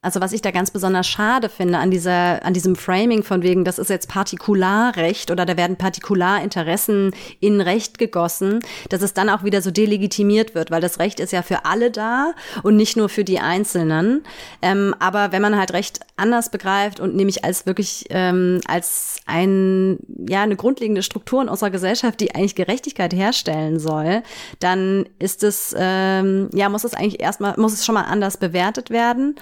Also 0.04 0.20
was 0.20 0.32
ich 0.32 0.42
da 0.42 0.50
ganz 0.50 0.72
besonders 0.72 1.06
schade 1.06 1.48
finde 1.48 1.78
an 1.78 1.92
dieser, 1.92 2.44
an 2.44 2.52
diesem 2.52 2.74
Framing 2.74 3.22
von 3.22 3.42
wegen, 3.42 3.64
das 3.64 3.78
ist 3.78 3.88
jetzt 3.88 4.08
Partikularrecht 4.08 5.30
oder 5.30 5.46
da 5.46 5.56
werden 5.56 5.76
Partikularinteressen 5.76 7.14
in 7.38 7.60
Recht 7.60 7.98
gegossen, 7.98 8.58
dass 8.88 9.02
es 9.02 9.14
dann 9.14 9.30
auch 9.30 9.44
wieder 9.44 9.62
so 9.62 9.70
delegitimiert 9.70 10.56
wird, 10.56 10.72
weil 10.72 10.80
das 10.80 10.98
Recht 10.98 11.20
ist 11.20 11.32
ja 11.32 11.42
für 11.42 11.66
alle 11.66 11.92
da 11.92 12.34
und 12.64 12.74
nicht 12.74 12.96
nur 12.96 13.08
für 13.08 13.22
die 13.22 13.38
Einzelnen. 13.38 14.24
Ähm, 14.60 14.92
aber 14.98 15.30
wenn 15.30 15.40
man 15.40 15.56
halt 15.56 15.72
Recht 15.72 16.00
anders 16.16 16.50
begreift 16.50 16.98
und 16.98 17.14
nämlich 17.14 17.44
als 17.44 17.66
wirklich 17.66 18.06
ähm, 18.10 18.60
als 18.66 19.20
ein 19.26 19.98
ja 20.28 20.42
eine 20.42 20.56
grundlegende 20.56 21.04
Struktur 21.04 21.42
in 21.42 21.48
unserer 21.48 21.70
Gesellschaft, 21.70 22.18
die 22.18 22.34
eigentlich 22.34 22.56
Gerechtigkeit 22.56 23.14
herstellen 23.14 23.78
soll, 23.78 24.24
dann 24.58 25.06
ist 25.20 25.44
es 25.44 25.76
ähm, 25.78 26.50
ja 26.52 26.68
muss 26.68 26.82
es 26.82 26.94
eigentlich 26.94 27.20
erstmal 27.20 27.54
muss 27.56 27.72
es 27.72 27.86
schon 27.86 27.94
mal 27.94 28.02
anders 28.02 28.36
bewertet 28.36 28.90
werden. 28.90 29.36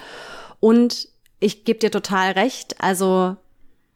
Und 0.61 1.09
ich 1.41 1.65
gebe 1.65 1.79
dir 1.79 1.91
total 1.91 2.31
recht. 2.31 2.79
Also 2.79 3.35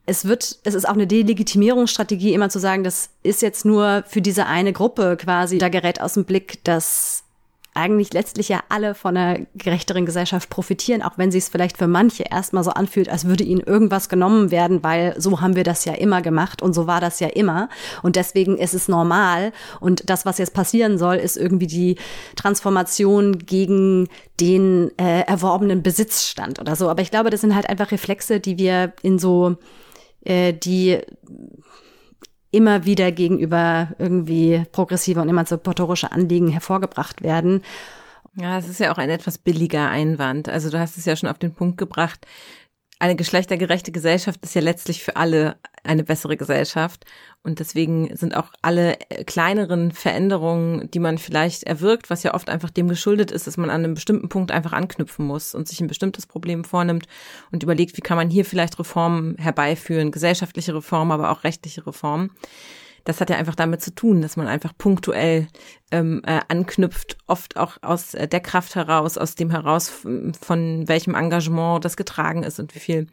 es 0.06 0.26
wird, 0.26 0.60
es 0.64 0.74
ist 0.74 0.88
auch 0.88 0.94
eine 0.94 1.08
Delegitimierungsstrategie, 1.08 2.34
immer 2.34 2.50
zu 2.50 2.60
sagen, 2.60 2.84
das 2.84 3.10
ist 3.24 3.42
jetzt 3.42 3.64
nur 3.64 4.04
für 4.08 4.22
diese 4.22 4.48
eine 4.48 4.74
Gruppe 4.74 5.16
quasi. 5.18 5.58
Da 5.58 5.70
gerät 5.70 6.02
aus 6.02 6.16
dem 6.16 6.26
Blick, 6.26 6.64
dass 6.66 7.24
eigentlich 7.76 8.14
letztlich 8.14 8.50
ja 8.50 8.62
alle 8.70 8.96
von 8.96 9.16
einer 9.16 9.46
gerechteren 9.54 10.06
Gesellschaft 10.06 10.50
profitieren, 10.50 11.02
auch 11.02 11.18
wenn 11.18 11.32
sich 11.32 11.44
es 11.44 11.50
vielleicht 11.50 11.78
für 11.78 11.88
manche 11.88 12.24
erstmal 12.24 12.64
so 12.64 12.72
anfühlt, 12.72 13.10
als 13.10 13.26
würde 13.26 13.44
ihnen 13.44 13.62
irgendwas 13.62 14.10
genommen 14.10 14.50
werden, 14.50 14.82
weil 14.82 15.14
so 15.20 15.42
haben 15.42 15.56
wir 15.56 15.64
das 15.64 15.86
ja 15.86 15.94
immer 15.94 16.22
gemacht 16.22 16.62
und 16.62 16.74
so 16.74 16.88
war 16.88 17.02
das 17.02 17.20
ja 17.20 17.28
immer. 17.28 17.70
Und 18.02 18.16
deswegen 18.16 18.58
ist 18.58 18.74
es 18.74 18.88
normal. 18.88 19.52
Und 19.82 20.10
das, 20.10 20.26
was 20.26 20.38
jetzt 20.38 20.54
passieren 20.54 20.98
soll, 20.98 21.16
ist 21.18 21.36
irgendwie 21.36 21.68
die 21.68 21.98
Transformation 22.36 23.40
gegen 23.40 24.08
den 24.40 24.92
äh, 24.98 25.22
erworbenen 25.22 25.84
Besitzstand 25.84 26.60
oder 26.60 26.76
so. 26.76 26.90
Aber 26.90 27.02
ich 27.02 27.12
glaube, 27.12 27.30
das 27.30 27.42
sind 27.42 27.56
halt 27.56 27.70
einfach 27.70 27.92
Reflexe, 27.92 28.40
die 28.40 28.58
wir 28.58 28.94
in 29.02 29.20
so 29.20 29.58
äh, 30.24 30.54
die 30.54 31.00
immer 32.56 32.86
wieder 32.86 33.12
gegenüber 33.12 33.90
irgendwie 33.98 34.64
progressive 34.72 35.22
und 35.22 35.30
emanzipatorische 35.30 36.12
Anliegen 36.12 36.48
hervorgebracht 36.48 37.22
werden. 37.22 37.62
Ja, 38.36 38.58
es 38.58 38.68
ist 38.68 38.80
ja 38.80 38.92
auch 38.92 38.98
ein 38.98 39.10
etwas 39.10 39.38
billiger 39.38 39.90
Einwand. 39.90 40.50
Also 40.50 40.70
du 40.70 40.80
hast 40.80 40.98
es 40.98 41.06
ja 41.06 41.16
schon 41.16 41.30
auf 41.30 41.38
den 41.38 41.54
Punkt 41.54 41.78
gebracht. 41.78 42.26
Eine 42.98 43.18
geschlechtergerechte 43.18 43.92
Gesellschaft 43.92 44.40
ist 44.44 44.56
ja 44.56 44.62
letztlich 44.62 45.04
für 45.04 45.18
alle 45.18 45.58
eine 45.84 46.04
bessere 46.04 46.38
Gesellschaft. 46.38 47.06
Und 47.44 47.60
deswegen 47.60 48.16
sind 48.16 48.36
auch 48.36 48.52
alle 48.62 49.00
äh, 49.10 49.24
kleineren 49.24 49.92
Veränderungen, 49.92 50.90
die 50.92 51.00
man 51.00 51.18
vielleicht 51.18 51.64
erwirkt, 51.64 52.10
was 52.10 52.24
ja 52.24 52.34
oft 52.34 52.50
einfach 52.50 52.70
dem 52.70 52.88
geschuldet 52.88 53.32
ist, 53.32 53.48
dass 53.48 53.58
man 53.58 53.70
an 53.70 53.84
einem 53.84 53.96
bestimmten 53.96 54.30
Punkt 54.30 54.52
einfach 54.52 54.72
anknüpfen 54.72 55.26
muss 55.26 55.54
und 55.54 55.68
sich 55.68 55.82
ein 55.82 55.88
bestimmtes 55.88 56.26
Problem 56.26 56.64
vornimmt 56.64 57.06
und 57.52 57.64
überlegt, 57.64 57.98
wie 57.98 58.02
kann 58.02 58.18
man 58.18 58.30
hier 58.30 58.46
vielleicht 58.46 58.80
Reformen 58.80 59.36
herbeiführen, 59.38 60.12
gesellschaftliche 60.12 60.74
Reformen, 60.74 61.12
aber 61.12 61.32
auch 61.32 61.44
rechtliche 61.44 61.86
Reformen 61.86 62.32
das 63.06 63.22
hat 63.22 63.30
ja 63.30 63.38
einfach 63.38 63.56
damit 63.56 63.82
zu 63.82 63.94
tun, 63.94 64.22
dass 64.22 64.36
man 64.36 64.48
einfach 64.48 64.74
punktuell 64.78 65.48
ähm, 65.96 66.22
äh, 66.26 66.42
anknüpft, 66.50 67.18
oft 67.26 67.56
auch 67.58 67.78
aus 67.82 68.14
äh, 68.14 68.28
der 68.28 68.42
Kraft 68.42 68.76
heraus, 68.76 69.18
aus 69.18 69.36
dem 69.36 69.50
heraus, 69.50 69.90
von 69.90 70.88
welchem 70.88 71.16
Engagement 71.16 71.86
das 71.86 71.96
getragen 71.96 72.44
ist 72.44 72.60
und 72.60 72.76
wie 72.76 72.80
viel 72.80 73.08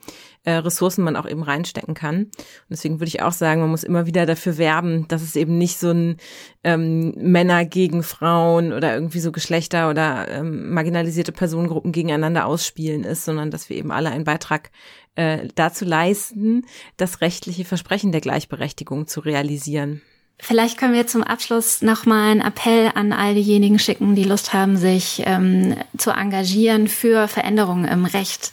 äh, 0.45 0.55
Ressourcen 0.55 1.05
man 1.05 1.14
auch 1.14 1.28
eben 1.28 1.45
reinstecken 1.45 1.95
kann. 1.95 2.24
Und 2.24 2.70
deswegen 2.70 2.99
würde 2.99 3.09
ich 3.09 3.22
auch 3.22 3.33
sagen, 3.33 3.61
man 3.61 3.70
muss 3.70 3.85
immer 3.85 4.07
wieder 4.07 4.26
dafür 4.26 4.59
werben, 4.59 5.07
dass 5.07 5.22
es 5.22 5.37
eben 5.37 5.59
nicht 5.59 5.78
so 5.78 5.91
ein 5.91 6.16
ähm, 6.64 7.12
Männer 7.16 7.64
gegen 7.64 8.03
Frauen 8.03 8.72
oder 8.72 8.95
irgendwie 8.95 9.20
so 9.20 9.30
Geschlechter 9.30 9.89
oder 9.89 10.28
ähm, 10.28 10.72
marginalisierte 10.74 11.33
Personengruppen 11.33 11.93
gegeneinander 11.93 12.47
ausspielen 12.47 13.05
ist, 13.05 13.24
sondern 13.24 13.53
dass 13.53 13.68
wir 13.68 13.76
eben 13.76 13.93
alle 13.93 14.11
einen 14.11 14.24
Beitrag 14.24 14.70
äh, 15.14 15.49
dazu 15.55 15.85
leisten, 15.85 16.66
das 16.97 17.20
rechtliche 17.20 17.64
Versprechen 17.64 18.11
der 18.11 18.20
Gleichberechtigung 18.20 19.07
zu 19.07 19.20
realisieren. 19.20 20.03
Vielleicht 20.45 20.76
können 20.76 20.93
wir 20.93 21.07
zum 21.07 21.22
Abschluss 21.22 21.82
nochmal 21.82 22.32
einen 22.32 22.40
Appell 22.40 22.90
an 22.97 23.12
all 23.12 23.34
diejenigen 23.34 23.78
schicken, 23.78 24.16
die 24.16 24.24
Lust 24.24 24.53
haben, 24.53 24.76
sich 24.76 25.22
ähm, 25.24 25.76
zu 25.97 26.11
engagieren 26.11 26.88
für 26.88 27.28
Veränderungen 27.28 27.84
im 27.84 28.05
Recht. 28.05 28.51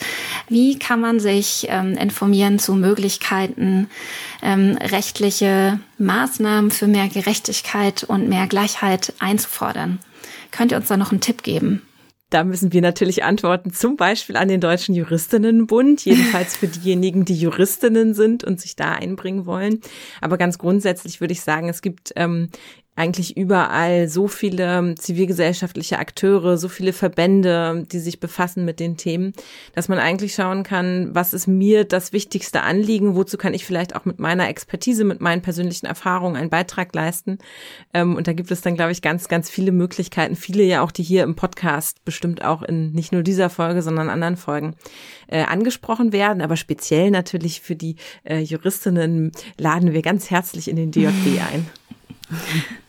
Wie 0.48 0.78
kann 0.78 1.02
man 1.02 1.20
sich 1.20 1.66
ähm, 1.68 1.98
informieren 1.98 2.60
zu 2.60 2.76
Möglichkeiten, 2.76 3.90
ähm, 4.44 4.78
rechtliche 4.80 5.80
Maßnahmen 5.98 6.70
für 6.70 6.86
mehr 6.86 7.08
Gerechtigkeit 7.08 8.04
und 8.04 8.30
mehr 8.30 8.46
Gleichheit 8.46 9.14
einzufordern? 9.18 9.98
Könnt 10.52 10.72
ihr 10.72 10.78
uns 10.78 10.90
da 10.90 10.96
noch 10.96 11.10
einen 11.10 11.22
Tipp 11.22 11.42
geben? 11.42 11.82
Da 12.30 12.44
müssen 12.44 12.74
wir 12.74 12.82
natürlich 12.82 13.24
antworten, 13.24 13.74
zum 13.74 13.96
Beispiel 13.96 14.38
an 14.38 14.48
den 14.48 14.62
Deutschen 14.62 14.94
Juristinnenbund, 14.94 16.06
jedenfalls 16.06 16.56
für 16.58 16.68
diejenigen, 16.68 17.26
die 17.26 17.36
Juristinnen 17.36 18.14
sind 18.14 18.44
und 18.44 18.62
sich 18.62 18.76
da 18.76 18.94
einbringen 18.94 19.48
wollen. 19.48 19.82
Aber 20.22 20.38
ganz 20.38 20.60
grundsätzlich 20.60 21.22
würde 21.22 21.34
ich 21.34 21.42
sagen, 21.42 21.70
es 21.70 21.82
gibt 21.82 22.14
ähm, 22.16 22.50
eigentlich 23.00 23.38
überall 23.38 24.10
so 24.10 24.28
viele 24.28 24.94
zivilgesellschaftliche 24.96 26.00
Akteure, 26.00 26.58
so 26.58 26.68
viele 26.68 26.92
Verbände, 26.92 27.86
die 27.90 28.00
sich 28.00 28.20
befassen 28.20 28.66
mit 28.66 28.82
den 28.82 28.98
Themen, 28.98 29.32
dass 29.74 29.88
man 29.88 30.00
eigentlich 30.00 30.36
schauen 30.36 30.64
kann, 30.64 31.16
was 31.16 31.34
ist 31.34 31.48
mir 31.48 31.86
das 31.86 32.12
wichtigste 32.12 32.62
Anliegen, 32.62 33.16
wozu 33.16 33.38
kann 33.38 33.54
ich 33.54 33.66
vielleicht 33.66 33.96
auch 33.96 34.04
mit 34.04 34.20
meiner 34.20 34.50
Expertise, 34.50 35.06
mit 35.06 35.22
meinen 35.22 35.42
persönlichen 35.42 35.86
Erfahrungen 35.86 36.36
einen 36.36 36.50
Beitrag 36.50 36.94
leisten. 36.94 37.38
Ähm, 37.94 38.18
und 38.18 38.28
da 38.28 38.34
gibt 38.34 38.52
es 38.52 38.60
dann, 38.60 38.76
glaube 38.76 38.92
ich, 38.92 39.02
ganz, 39.02 39.30
ganz 39.30 39.50
viele 39.50 39.72
Möglichkeiten, 39.72 40.36
viele 40.36 40.64
ja 40.64 40.82
auch, 40.82 40.92
die 40.92 41.04
hier 41.04 41.24
im 41.24 41.36
Podcast 41.36 42.04
bestimmt 42.04 42.44
auch 42.44 42.64
in 42.64 42.92
nicht 42.92 43.14
nur 43.14 43.24
dieser 43.24 43.50
Folge, 43.50 43.82
sondern 43.82 44.10
anderen 44.10 44.36
Folgen 44.36 44.76
äh, 45.28 45.44
angesprochen 45.44 46.12
werden, 46.12 46.42
aber 46.42 46.58
speziell 46.58 47.12
natürlich 47.12 47.62
für 47.62 47.78
die 47.78 47.96
äh, 48.26 48.40
Juristinnen 48.40 49.32
laden 49.58 49.94
wir 49.94 50.02
ganz 50.02 50.30
herzlich 50.30 50.68
in 50.68 50.76
den 50.76 50.92
DJB 50.92 51.40
ein. 51.50 51.66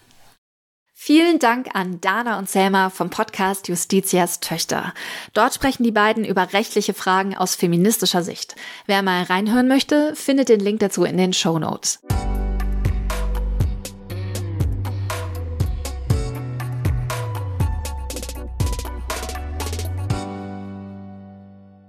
Vielen 1.02 1.38
Dank 1.38 1.68
an 1.72 1.98
Dana 2.02 2.38
und 2.38 2.50
Selma 2.50 2.90
vom 2.90 3.08
Podcast 3.08 3.68
Justitias 3.68 4.40
Töchter. 4.40 4.92
Dort 5.32 5.54
sprechen 5.54 5.82
die 5.82 5.92
beiden 5.92 6.26
über 6.26 6.52
rechtliche 6.52 6.92
Fragen 6.92 7.34
aus 7.34 7.54
feministischer 7.54 8.22
Sicht. 8.22 8.54
Wer 8.84 9.00
mal 9.00 9.22
reinhören 9.22 9.66
möchte, 9.66 10.14
findet 10.14 10.50
den 10.50 10.60
Link 10.60 10.80
dazu 10.80 11.04
in 11.04 11.16
den 11.16 11.32
Show 11.32 11.58
Notes. 11.58 12.02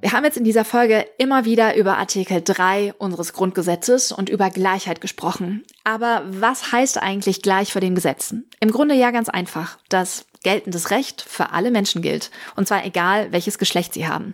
Wir 0.01 0.13
haben 0.13 0.25
jetzt 0.25 0.37
in 0.37 0.43
dieser 0.43 0.65
Folge 0.65 1.05
immer 1.19 1.45
wieder 1.45 1.75
über 1.75 1.99
Artikel 1.99 2.41
3 2.43 2.95
unseres 2.97 3.33
Grundgesetzes 3.33 4.11
und 4.11 4.29
über 4.29 4.49
Gleichheit 4.49 4.99
gesprochen. 4.99 5.63
Aber 5.83 6.23
was 6.25 6.71
heißt 6.71 6.97
eigentlich 6.97 7.43
gleich 7.43 7.71
vor 7.71 7.81
den 7.81 7.93
Gesetzen? 7.93 8.49
Im 8.59 8.71
Grunde 8.71 8.95
ja 8.95 9.11
ganz 9.11 9.29
einfach, 9.29 9.77
dass 9.89 10.25
geltendes 10.41 10.89
Recht 10.89 11.21
für 11.21 11.51
alle 11.51 11.69
Menschen 11.69 12.01
gilt. 12.01 12.31
Und 12.55 12.67
zwar 12.67 12.83
egal, 12.83 13.31
welches 13.31 13.59
Geschlecht 13.59 13.93
sie 13.93 14.07
haben. 14.07 14.33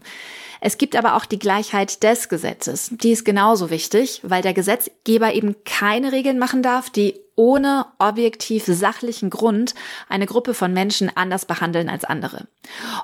Es 0.61 0.77
gibt 0.77 0.95
aber 0.95 1.15
auch 1.15 1.25
die 1.25 1.37
Gleichheit 1.37 2.01
des 2.01 2.29
Gesetzes. 2.29 2.89
Die 2.91 3.11
ist 3.11 3.25
genauso 3.25 3.69
wichtig, 3.69 4.21
weil 4.23 4.41
der 4.41 4.53
Gesetzgeber 4.53 5.33
eben 5.33 5.57
keine 5.65 6.13
Regeln 6.13 6.39
machen 6.39 6.63
darf, 6.63 6.89
die 6.89 7.19
ohne 7.37 7.85
objektiv 7.99 8.65
sachlichen 8.65 9.29
Grund 9.29 9.75
eine 10.09 10.25
Gruppe 10.25 10.55
von 10.55 10.73
Menschen 10.73 11.15
anders 11.15 11.45
behandeln 11.45 11.87
als 11.87 12.03
andere. 12.03 12.47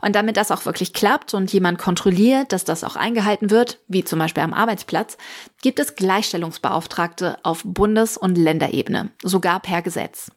Und 0.01 0.15
damit 0.15 0.35
das 0.35 0.51
auch 0.51 0.65
wirklich 0.65 0.91
klappt 0.91 1.33
und 1.35 1.53
jemand 1.53 1.77
kontrolliert, 1.77 2.51
dass 2.51 2.65
das 2.65 2.83
auch 2.83 2.95
eingehalten 2.95 3.51
wird, 3.51 3.79
wie 3.87 4.03
zum 4.03 4.19
Beispiel 4.19 4.43
am 4.43 4.53
Arbeitsplatz, 4.53 5.17
gibt 5.61 5.79
es 5.79 5.95
Gleichstellungsbeauftragte 5.95 7.37
auf 7.43 7.61
Bundes- 7.63 8.17
und 8.17 8.35
Länderebene, 8.35 9.11
sogar 9.21 9.59
per 9.59 9.83
Gesetz. 9.83 10.31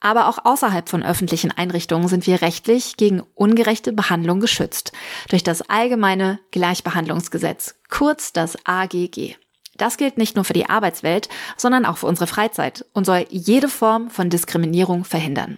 Aber 0.00 0.28
auch 0.28 0.44
außerhalb 0.44 0.88
von 0.88 1.02
öffentlichen 1.02 1.50
Einrichtungen 1.50 2.08
sind 2.08 2.26
wir 2.26 2.42
rechtlich 2.42 2.98
gegen 2.98 3.22
ungerechte 3.34 3.92
Behandlung 3.92 4.40
geschützt 4.40 4.92
durch 5.30 5.42
das 5.42 5.62
allgemeine 5.62 6.38
Gleichbehandlungsgesetz, 6.50 7.76
kurz 7.88 8.34
das 8.34 8.58
AGG. 8.66 9.36
Das 9.80 9.96
gilt 9.96 10.18
nicht 10.18 10.36
nur 10.36 10.44
für 10.44 10.52
die 10.52 10.68
Arbeitswelt, 10.68 11.30
sondern 11.56 11.86
auch 11.86 11.96
für 11.96 12.06
unsere 12.06 12.26
Freizeit 12.26 12.84
und 12.92 13.06
soll 13.06 13.24
jede 13.30 13.68
Form 13.68 14.10
von 14.10 14.28
Diskriminierung 14.28 15.04
verhindern. 15.04 15.56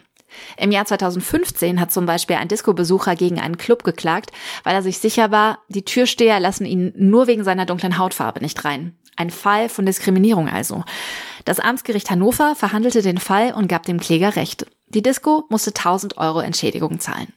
Im 0.56 0.70
Jahr 0.70 0.86
2015 0.86 1.80
hat 1.80 1.90
zum 1.90 2.06
Beispiel 2.06 2.36
ein 2.36 2.46
Disco-Besucher 2.46 3.16
gegen 3.16 3.40
einen 3.40 3.58
Club 3.58 3.82
geklagt, 3.82 4.30
weil 4.62 4.74
er 4.74 4.82
sich 4.82 4.98
sicher 4.98 5.32
war, 5.32 5.58
die 5.68 5.84
Türsteher 5.84 6.38
lassen 6.38 6.64
ihn 6.64 6.92
nur 6.96 7.26
wegen 7.26 7.42
seiner 7.42 7.66
dunklen 7.66 7.98
Hautfarbe 7.98 8.40
nicht 8.40 8.64
rein. 8.64 8.96
Ein 9.16 9.30
Fall 9.30 9.68
von 9.68 9.86
Diskriminierung 9.86 10.48
also. 10.48 10.84
Das 11.44 11.58
Amtsgericht 11.58 12.08
Hannover 12.08 12.54
verhandelte 12.54 13.02
den 13.02 13.18
Fall 13.18 13.52
und 13.52 13.68
gab 13.68 13.82
dem 13.82 13.98
Kläger 13.98 14.36
Recht. 14.36 14.66
Die 14.86 15.02
Disco 15.02 15.44
musste 15.50 15.70
1000 15.70 16.16
Euro 16.16 16.40
Entschädigung 16.40 17.00
zahlen. 17.00 17.32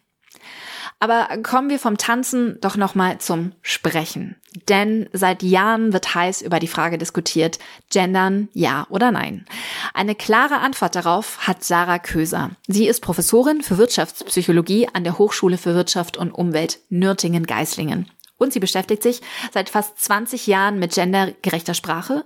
Aber 0.99 1.27
kommen 1.43 1.69
wir 1.69 1.79
vom 1.79 1.97
Tanzen 1.97 2.57
doch 2.61 2.77
nochmal 2.77 3.17
zum 3.17 3.53
Sprechen. 3.61 4.35
Denn 4.69 5.09
seit 5.11 5.43
Jahren 5.43 5.91
wird 5.93 6.15
heiß 6.15 6.41
über 6.41 6.59
die 6.59 6.67
Frage 6.67 6.97
diskutiert, 6.97 7.59
gendern 7.91 8.47
ja 8.53 8.87
oder 8.89 9.11
nein. 9.11 9.45
Eine 9.93 10.15
klare 10.15 10.59
Antwort 10.59 10.95
darauf 10.95 11.47
hat 11.47 11.63
Sarah 11.63 11.99
Köser. 11.99 12.51
Sie 12.67 12.87
ist 12.87 13.01
Professorin 13.01 13.61
für 13.61 13.77
Wirtschaftspsychologie 13.77 14.87
an 14.93 15.03
der 15.03 15.17
Hochschule 15.17 15.57
für 15.57 15.75
Wirtschaft 15.75 16.17
und 16.17 16.31
Umwelt 16.31 16.79
Nürtingen-Geislingen. 16.89 18.09
Und 18.37 18.53
sie 18.53 18.59
beschäftigt 18.59 19.03
sich 19.03 19.21
seit 19.53 19.69
fast 19.69 19.99
20 19.99 20.47
Jahren 20.47 20.79
mit 20.79 20.93
gendergerechter 20.93 21.73
Sprache 21.73 22.25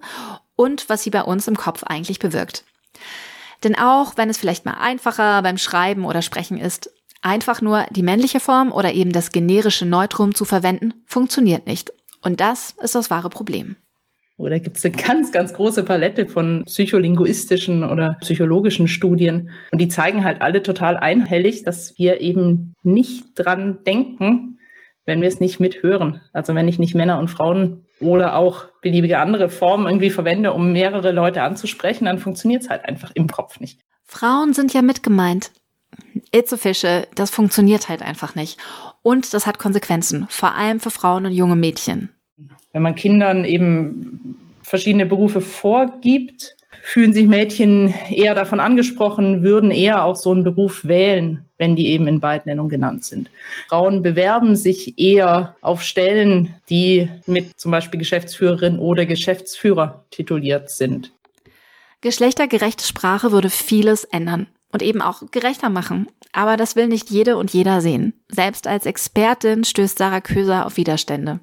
und 0.55 0.89
was 0.89 1.03
sie 1.03 1.11
bei 1.11 1.23
uns 1.23 1.47
im 1.47 1.57
Kopf 1.57 1.83
eigentlich 1.83 2.19
bewirkt. 2.19 2.63
Denn 3.63 3.77
auch 3.77 4.17
wenn 4.17 4.29
es 4.29 4.37
vielleicht 4.37 4.65
mal 4.65 4.77
einfacher 4.79 5.41
beim 5.41 5.57
Schreiben 5.57 6.05
oder 6.05 6.21
Sprechen 6.21 6.57
ist, 6.57 6.89
Einfach 7.21 7.61
nur 7.61 7.85
die 7.89 8.03
männliche 8.03 8.39
Form 8.39 8.71
oder 8.71 8.93
eben 8.93 9.11
das 9.11 9.31
generische 9.31 9.85
Neutrum 9.85 10.33
zu 10.33 10.45
verwenden, 10.45 10.93
funktioniert 11.05 11.67
nicht. 11.67 11.91
Und 12.21 12.39
das 12.39 12.75
ist 12.81 12.95
das 12.95 13.09
wahre 13.09 13.29
Problem. 13.29 13.75
Oder 14.39 14.59
gibt 14.61 14.77
es 14.77 14.85
eine 14.85 14.95
ganz, 14.95 15.33
ganz 15.33 15.53
große 15.53 15.83
Palette 15.83 16.25
von 16.25 16.63
psycholinguistischen 16.65 17.83
oder 17.83 18.15
psychologischen 18.21 18.87
Studien. 18.87 19.49
Und 19.71 19.81
die 19.81 19.89
zeigen 19.89 20.23
halt 20.23 20.41
alle 20.41 20.63
total 20.63 20.95
einhellig, 20.95 21.63
dass 21.63 21.97
wir 21.97 22.21
eben 22.21 22.73
nicht 22.81 23.25
dran 23.35 23.79
denken, 23.85 24.59
wenn 25.05 25.21
wir 25.21 25.27
es 25.27 25.41
nicht 25.41 25.59
mithören. 25.59 26.21
Also 26.31 26.55
wenn 26.55 26.69
ich 26.69 26.79
nicht 26.79 26.95
Männer 26.95 27.19
und 27.19 27.27
Frauen 27.27 27.85
oder 27.99 28.37
auch 28.37 28.67
beliebige 28.81 29.19
andere 29.19 29.49
Formen 29.49 29.87
irgendwie 29.87 30.09
verwende, 30.09 30.53
um 30.53 30.71
mehrere 30.71 31.11
Leute 31.11 31.41
anzusprechen, 31.41 32.05
dann 32.05 32.19
funktioniert 32.19 32.63
es 32.63 32.69
halt 32.69 32.85
einfach 32.85 33.11
im 33.15 33.27
Kopf 33.27 33.59
nicht. 33.59 33.81
Frauen 34.05 34.53
sind 34.53 34.73
ja 34.73 34.81
mitgemeint. 34.81 35.51
It's 36.31 36.53
official, 36.53 37.07
das 37.15 37.29
funktioniert 37.29 37.89
halt 37.89 38.01
einfach 38.01 38.35
nicht. 38.35 38.57
Und 39.09 39.33
das 39.33 39.47
hat 39.47 39.57
Konsequenzen, 39.57 40.27
vor 40.29 40.53
allem 40.53 40.79
für 40.79 40.91
Frauen 40.91 41.25
und 41.25 41.31
junge 41.31 41.55
Mädchen. 41.55 42.09
Wenn 42.73 42.83
man 42.83 42.93
Kindern 42.93 43.43
eben 43.43 44.37
verschiedene 44.61 45.07
Berufe 45.07 45.41
vorgibt, 45.41 46.55
fühlen 46.83 47.11
sich 47.11 47.25
Mädchen 47.25 47.91
eher 48.11 48.35
davon 48.35 48.59
angesprochen, 48.59 49.41
würden 49.41 49.71
eher 49.71 50.03
auch 50.03 50.15
so 50.15 50.31
einen 50.31 50.43
Beruf 50.43 50.85
wählen, 50.85 51.43
wenn 51.57 51.75
die 51.75 51.87
eben 51.87 52.07
in 52.07 52.19
Beidnennung 52.19 52.69
genannt 52.69 53.03
sind. 53.03 53.31
Frauen 53.67 54.03
bewerben 54.03 54.55
sich 54.55 54.99
eher 54.99 55.55
auf 55.61 55.81
Stellen, 55.81 56.53
die 56.69 57.09
mit 57.25 57.59
zum 57.59 57.71
Beispiel 57.71 57.97
Geschäftsführerin 57.97 58.77
oder 58.77 59.07
Geschäftsführer 59.07 60.05
tituliert 60.11 60.69
sind. 60.69 61.11
Geschlechtergerechte 62.01 62.85
Sprache 62.85 63.31
würde 63.31 63.49
vieles 63.49 64.03
ändern 64.03 64.45
und 64.71 64.81
eben 64.81 65.01
auch 65.01 65.23
gerechter 65.31 65.69
machen. 65.69 66.07
Aber 66.31 66.57
das 66.57 66.75
will 66.75 66.87
nicht 66.87 67.09
jede 67.09 67.37
und 67.37 67.51
jeder 67.51 67.81
sehen. 67.81 68.13
Selbst 68.29 68.67
als 68.67 68.85
Expertin 68.85 69.63
stößt 69.63 69.97
Sarah 69.97 70.21
Köser 70.21 70.65
auf 70.65 70.77
Widerstände. 70.77 71.39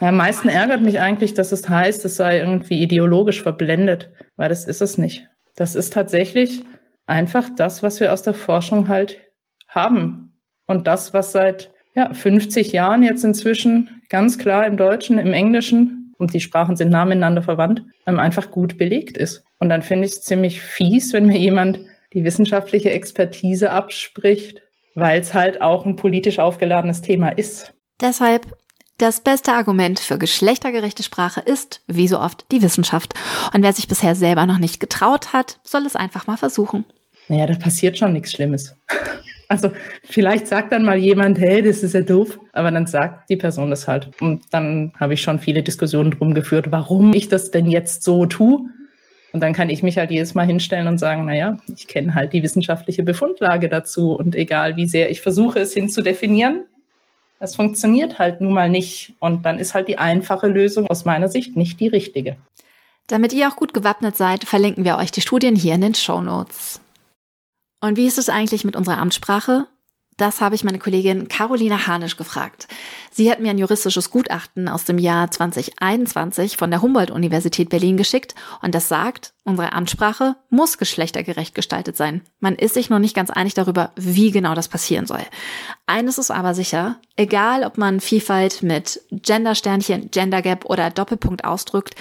Ja, 0.00 0.08
am 0.08 0.16
meisten 0.16 0.48
ärgert 0.48 0.82
mich 0.82 1.00
eigentlich, 1.00 1.34
dass 1.34 1.50
es 1.50 1.68
heißt, 1.68 2.04
es 2.04 2.16
sei 2.16 2.38
irgendwie 2.38 2.82
ideologisch 2.82 3.42
verblendet, 3.42 4.10
weil 4.36 4.50
das 4.50 4.66
ist 4.66 4.82
es 4.82 4.98
nicht. 4.98 5.26
Das 5.56 5.74
ist 5.74 5.92
tatsächlich 5.92 6.62
einfach 7.06 7.48
das, 7.56 7.82
was 7.82 7.98
wir 8.00 8.12
aus 8.12 8.22
der 8.22 8.34
Forschung 8.34 8.88
halt 8.88 9.18
haben. 9.68 10.38
Und 10.66 10.86
das, 10.86 11.14
was 11.14 11.32
seit 11.32 11.72
ja, 11.94 12.12
50 12.12 12.72
Jahren 12.72 13.02
jetzt 13.02 13.24
inzwischen 13.24 14.02
ganz 14.10 14.38
klar 14.38 14.66
im 14.66 14.76
Deutschen, 14.76 15.18
im 15.18 15.32
Englischen, 15.32 15.98
und 16.18 16.34
die 16.34 16.40
Sprachen 16.40 16.76
sind 16.76 16.90
nah 16.90 17.04
miteinander 17.04 17.42
verwandt, 17.42 17.84
ähm, 18.06 18.18
einfach 18.18 18.50
gut 18.50 18.76
belegt 18.76 19.16
ist. 19.16 19.44
Und 19.58 19.68
dann 19.68 19.82
finde 19.82 20.06
ich 20.06 20.12
es 20.12 20.22
ziemlich 20.22 20.60
fies, 20.60 21.12
wenn 21.12 21.26
mir 21.26 21.38
jemand 21.38 21.80
die 22.12 22.24
wissenschaftliche 22.24 22.90
Expertise 22.90 23.70
abspricht, 23.70 24.62
weil 24.94 25.20
es 25.20 25.34
halt 25.34 25.60
auch 25.60 25.86
ein 25.86 25.96
politisch 25.96 26.38
aufgeladenes 26.38 27.02
Thema 27.02 27.28
ist. 27.28 27.74
Deshalb 28.00 28.46
das 28.98 29.20
beste 29.20 29.52
Argument 29.52 30.00
für 30.00 30.18
geschlechtergerechte 30.18 31.04
Sprache 31.04 31.40
ist, 31.40 31.82
wie 31.86 32.08
so 32.08 32.18
oft, 32.18 32.46
die 32.50 32.62
Wissenschaft. 32.62 33.14
Und 33.54 33.62
wer 33.62 33.72
sich 33.72 33.86
bisher 33.86 34.16
selber 34.16 34.44
noch 34.44 34.58
nicht 34.58 34.80
getraut 34.80 35.32
hat, 35.32 35.60
soll 35.62 35.86
es 35.86 35.94
einfach 35.94 36.26
mal 36.26 36.36
versuchen. 36.36 36.84
Naja, 37.28 37.46
da 37.46 37.54
passiert 37.54 37.96
schon 37.96 38.12
nichts 38.12 38.32
Schlimmes. 38.32 38.74
Also 39.50 39.72
vielleicht 40.04 40.46
sagt 40.46 40.72
dann 40.72 40.84
mal 40.84 40.98
jemand, 40.98 41.38
hey, 41.38 41.62
das 41.62 41.82
ist 41.82 41.94
ja 41.94 42.02
doof, 42.02 42.38
aber 42.52 42.70
dann 42.70 42.86
sagt 42.86 43.30
die 43.30 43.36
Person 43.36 43.70
das 43.70 43.88
halt. 43.88 44.10
Und 44.20 44.42
dann 44.50 44.92
habe 45.00 45.14
ich 45.14 45.22
schon 45.22 45.38
viele 45.38 45.62
Diskussionen 45.62 46.10
drum 46.10 46.34
geführt, 46.34 46.70
warum 46.70 47.14
ich 47.14 47.28
das 47.28 47.50
denn 47.50 47.64
jetzt 47.64 48.02
so 48.02 48.26
tue. 48.26 48.68
Und 49.32 49.40
dann 49.40 49.52
kann 49.52 49.68
ich 49.68 49.82
mich 49.82 49.98
halt 49.98 50.10
jedes 50.10 50.34
Mal 50.34 50.46
hinstellen 50.46 50.86
und 50.86 50.98
sagen, 50.98 51.26
naja, 51.26 51.58
ich 51.76 51.86
kenne 51.86 52.14
halt 52.14 52.32
die 52.32 52.42
wissenschaftliche 52.42 53.02
Befundlage 53.02 53.68
dazu 53.68 54.12
und 54.12 54.34
egal 54.34 54.76
wie 54.76 54.86
sehr 54.86 55.10
ich 55.10 55.20
versuche, 55.20 55.58
es 55.60 55.74
hinzudefinieren, 55.74 56.64
es 57.40 57.54
funktioniert 57.54 58.18
halt 58.18 58.40
nun 58.40 58.52
mal 58.52 58.68
nicht. 58.68 59.14
Und 59.20 59.44
dann 59.44 59.58
ist 59.58 59.74
halt 59.74 59.88
die 59.88 59.98
einfache 59.98 60.48
Lösung 60.48 60.88
aus 60.88 61.04
meiner 61.04 61.28
Sicht 61.28 61.56
nicht 61.56 61.78
die 61.80 61.88
richtige. 61.88 62.36
Damit 63.06 63.32
ihr 63.32 63.48
auch 63.48 63.56
gut 63.56 63.72
gewappnet 63.72 64.16
seid, 64.16 64.44
verlinken 64.44 64.84
wir 64.84 64.96
euch 64.96 65.10
die 65.10 65.20
Studien 65.20 65.56
hier 65.56 65.74
in 65.74 65.80
den 65.80 65.94
Show 65.94 66.20
Notes. 66.20 66.80
Und 67.80 67.96
wie 67.96 68.06
ist 68.06 68.18
es 68.18 68.28
eigentlich 68.28 68.64
mit 68.64 68.76
unserer 68.76 68.98
Amtssprache? 68.98 69.66
Das 70.18 70.40
habe 70.40 70.56
ich 70.56 70.64
meine 70.64 70.80
Kollegin 70.80 71.28
Carolina 71.28 71.86
Hanisch 71.86 72.16
gefragt. 72.16 72.66
Sie 73.12 73.30
hat 73.30 73.38
mir 73.38 73.50
ein 73.50 73.58
juristisches 73.58 74.10
Gutachten 74.10 74.68
aus 74.68 74.84
dem 74.84 74.98
Jahr 74.98 75.30
2021 75.30 76.56
von 76.56 76.70
der 76.70 76.82
Humboldt-Universität 76.82 77.68
Berlin 77.68 77.96
geschickt 77.96 78.34
und 78.60 78.74
das 78.74 78.88
sagt, 78.88 79.32
unsere 79.44 79.72
Amtssprache 79.72 80.34
muss 80.50 80.76
geschlechtergerecht 80.76 81.54
gestaltet 81.54 81.96
sein. 81.96 82.22
Man 82.40 82.56
ist 82.56 82.74
sich 82.74 82.90
noch 82.90 82.98
nicht 82.98 83.14
ganz 83.14 83.30
einig 83.30 83.54
darüber, 83.54 83.92
wie 83.94 84.32
genau 84.32 84.56
das 84.56 84.66
passieren 84.66 85.06
soll. 85.06 85.22
Eines 85.86 86.18
ist 86.18 86.32
aber 86.32 86.52
sicher, 86.52 86.96
egal 87.16 87.62
ob 87.62 87.78
man 87.78 88.00
Vielfalt 88.00 88.64
mit 88.64 89.00
Gendersternchen, 89.12 90.10
Gender 90.10 90.42
Gap 90.42 90.64
oder 90.64 90.90
Doppelpunkt 90.90 91.44
ausdrückt, 91.44 91.94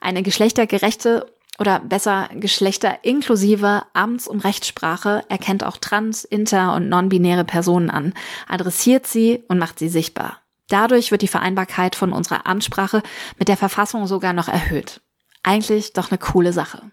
eine 0.00 0.22
geschlechtergerechte 0.22 1.26
oder 1.58 1.80
besser 1.80 2.28
geschlechterinklusive 2.32 3.82
Amts- 3.92 4.28
und 4.28 4.40
Rechtssprache 4.40 5.24
erkennt 5.28 5.64
auch 5.64 5.76
trans-, 5.76 6.24
inter- 6.24 6.74
und 6.74 6.88
non-binäre 6.88 7.44
Personen 7.44 7.90
an, 7.90 8.14
adressiert 8.48 9.06
sie 9.06 9.42
und 9.48 9.58
macht 9.58 9.78
sie 9.78 9.88
sichtbar. 9.88 10.40
Dadurch 10.68 11.10
wird 11.10 11.22
die 11.22 11.28
Vereinbarkeit 11.28 11.94
von 11.94 12.12
unserer 12.12 12.46
Amtssprache 12.46 13.02
mit 13.38 13.48
der 13.48 13.56
Verfassung 13.56 14.06
sogar 14.06 14.32
noch 14.32 14.48
erhöht. 14.48 15.02
Eigentlich 15.42 15.92
doch 15.92 16.10
eine 16.10 16.18
coole 16.18 16.52
Sache. 16.52 16.90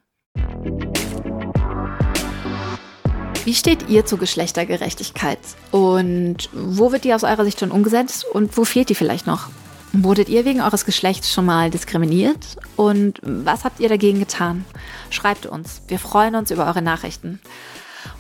Wie 3.44 3.56
steht 3.56 3.90
ihr 3.90 4.06
zu 4.06 4.18
Geschlechtergerechtigkeit? 4.18 5.40
Und 5.72 6.50
wo 6.54 6.92
wird 6.92 7.06
die 7.06 7.14
aus 7.14 7.24
eurer 7.24 7.44
Sicht 7.44 7.60
schon 7.60 7.72
umgesetzt 7.72 8.24
und 8.26 8.56
wo 8.56 8.66
fehlt 8.66 8.90
die 8.90 8.96
vielleicht 8.96 9.26
noch? 9.26 9.50
Wurdet 9.94 10.30
ihr 10.30 10.46
wegen 10.46 10.62
eures 10.62 10.86
Geschlechts 10.86 11.34
schon 11.34 11.46
mal 11.46 11.70
diskriminiert? 11.70 12.56
Und 12.78 13.20
was 13.24 13.66
habt 13.66 13.82
ihr 13.82 13.90
dagegen 13.90 14.20
getan? 14.20 14.64
Schreibt 15.10 15.46
uns. 15.46 15.82
Wir 15.90 16.00
freuen 16.00 16.36
uns 16.36 16.50
über 16.50 16.66
eure 16.66 16.82
Nachrichten. 16.82 17.42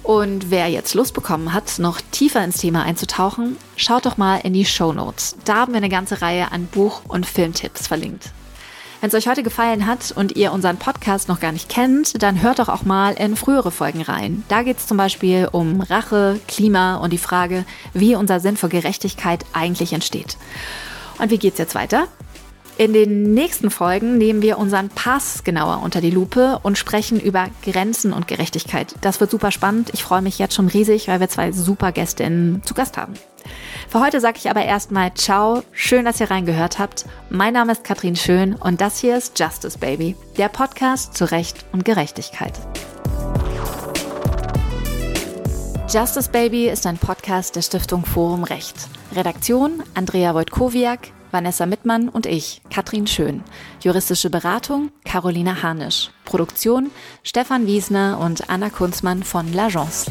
Und 0.03 0.51
wer 0.51 0.67
jetzt 0.67 0.95
Lust 0.95 1.13
bekommen 1.13 1.53
hat, 1.53 1.79
noch 1.79 2.01
tiefer 2.11 2.43
ins 2.43 2.57
Thema 2.57 2.83
einzutauchen, 2.83 3.55
schaut 3.77 4.05
doch 4.05 4.17
mal 4.17 4.39
in 4.39 4.51
die 4.51 4.65
Show 4.65 4.91
Notes. 4.91 5.37
Da 5.45 5.55
haben 5.55 5.71
wir 5.71 5.77
eine 5.77 5.89
ganze 5.89 6.21
Reihe 6.21 6.51
an 6.51 6.65
Buch- 6.65 7.03
und 7.07 7.25
Filmtipps 7.25 7.87
verlinkt. 7.87 8.31
Wenn 8.99 9.07
es 9.07 9.15
euch 9.15 9.27
heute 9.27 9.41
gefallen 9.41 9.87
hat 9.87 10.11
und 10.11 10.35
ihr 10.35 10.51
unseren 10.51 10.77
Podcast 10.77 11.29
noch 11.29 11.39
gar 11.39 11.53
nicht 11.53 11.69
kennt, 11.69 12.21
dann 12.21 12.41
hört 12.41 12.59
doch 12.59 12.69
auch 12.69 12.83
mal 12.83 13.13
in 13.13 13.35
frühere 13.35 13.71
Folgen 13.71 14.01
rein. 14.01 14.43
Da 14.49 14.61
geht 14.61 14.77
es 14.77 14.87
zum 14.87 14.97
Beispiel 14.97 15.47
um 15.51 15.81
Rache, 15.81 16.39
Klima 16.47 16.97
und 16.97 17.11
die 17.11 17.17
Frage, 17.17 17.65
wie 17.93 18.15
unser 18.15 18.39
Sinn 18.39 18.57
für 18.57 18.69
Gerechtigkeit 18.69 19.45
eigentlich 19.53 19.93
entsteht. 19.93 20.37
Und 21.21 21.29
wie 21.29 21.37
geht's 21.37 21.59
jetzt 21.59 21.75
weiter? 21.75 22.07
In 22.77 22.93
den 22.93 23.33
nächsten 23.35 23.69
Folgen 23.69 24.17
nehmen 24.17 24.41
wir 24.41 24.57
unseren 24.57 24.89
Pass 24.89 25.43
genauer 25.43 25.81
unter 25.83 26.01
die 26.01 26.09
Lupe 26.09 26.59
und 26.63 26.79
sprechen 26.79 27.19
über 27.19 27.49
Grenzen 27.63 28.11
und 28.11 28.27
Gerechtigkeit. 28.27 28.95
Das 29.01 29.19
wird 29.19 29.29
super 29.29 29.51
spannend. 29.51 29.91
Ich 29.93 30.03
freue 30.03 30.23
mich 30.23 30.39
jetzt 30.39 30.55
schon 30.55 30.67
riesig, 30.67 31.07
weil 31.07 31.19
wir 31.19 31.29
zwei 31.29 31.51
super 31.51 31.91
Gästinnen 31.91 32.63
zu 32.63 32.73
Gast 32.73 32.97
haben. 32.97 33.13
Für 33.87 33.99
heute 33.99 34.19
sage 34.19 34.37
ich 34.39 34.49
aber 34.49 34.63
erstmal 34.63 35.13
Ciao. 35.13 35.63
Schön, 35.73 36.05
dass 36.05 36.19
ihr 36.19 36.31
reingehört 36.31 36.79
habt. 36.79 37.05
Mein 37.29 37.53
Name 37.53 37.73
ist 37.73 37.83
Katrin 37.83 38.15
Schön 38.15 38.55
und 38.55 38.81
das 38.81 38.99
hier 38.99 39.15
ist 39.15 39.37
Justice 39.37 39.77
Baby, 39.77 40.15
der 40.37 40.49
Podcast 40.49 41.15
zu 41.15 41.29
Recht 41.29 41.65
und 41.71 41.85
Gerechtigkeit. 41.85 42.53
Justice 45.93 46.29
Baby 46.29 46.69
ist 46.69 46.85
ein 46.85 46.97
Podcast 46.97 47.57
der 47.57 47.63
Stiftung 47.63 48.05
Forum 48.05 48.45
Recht. 48.45 48.75
Redaktion 49.13 49.83
Andrea 49.93 50.33
Wojtkowiak, 50.33 51.11
Vanessa 51.31 51.65
Mittmann 51.65 52.07
und 52.07 52.25
ich, 52.25 52.61
Katrin 52.69 53.07
Schön. 53.07 53.43
Juristische 53.81 54.29
Beratung 54.29 54.91
Carolina 55.03 55.61
Harnisch. 55.61 56.09
Produktion 56.23 56.91
Stefan 57.23 57.67
Wiesner 57.67 58.19
und 58.21 58.49
Anna 58.49 58.69
Kunzmann 58.69 59.23
von 59.23 59.51
L'Agence. 59.53 60.07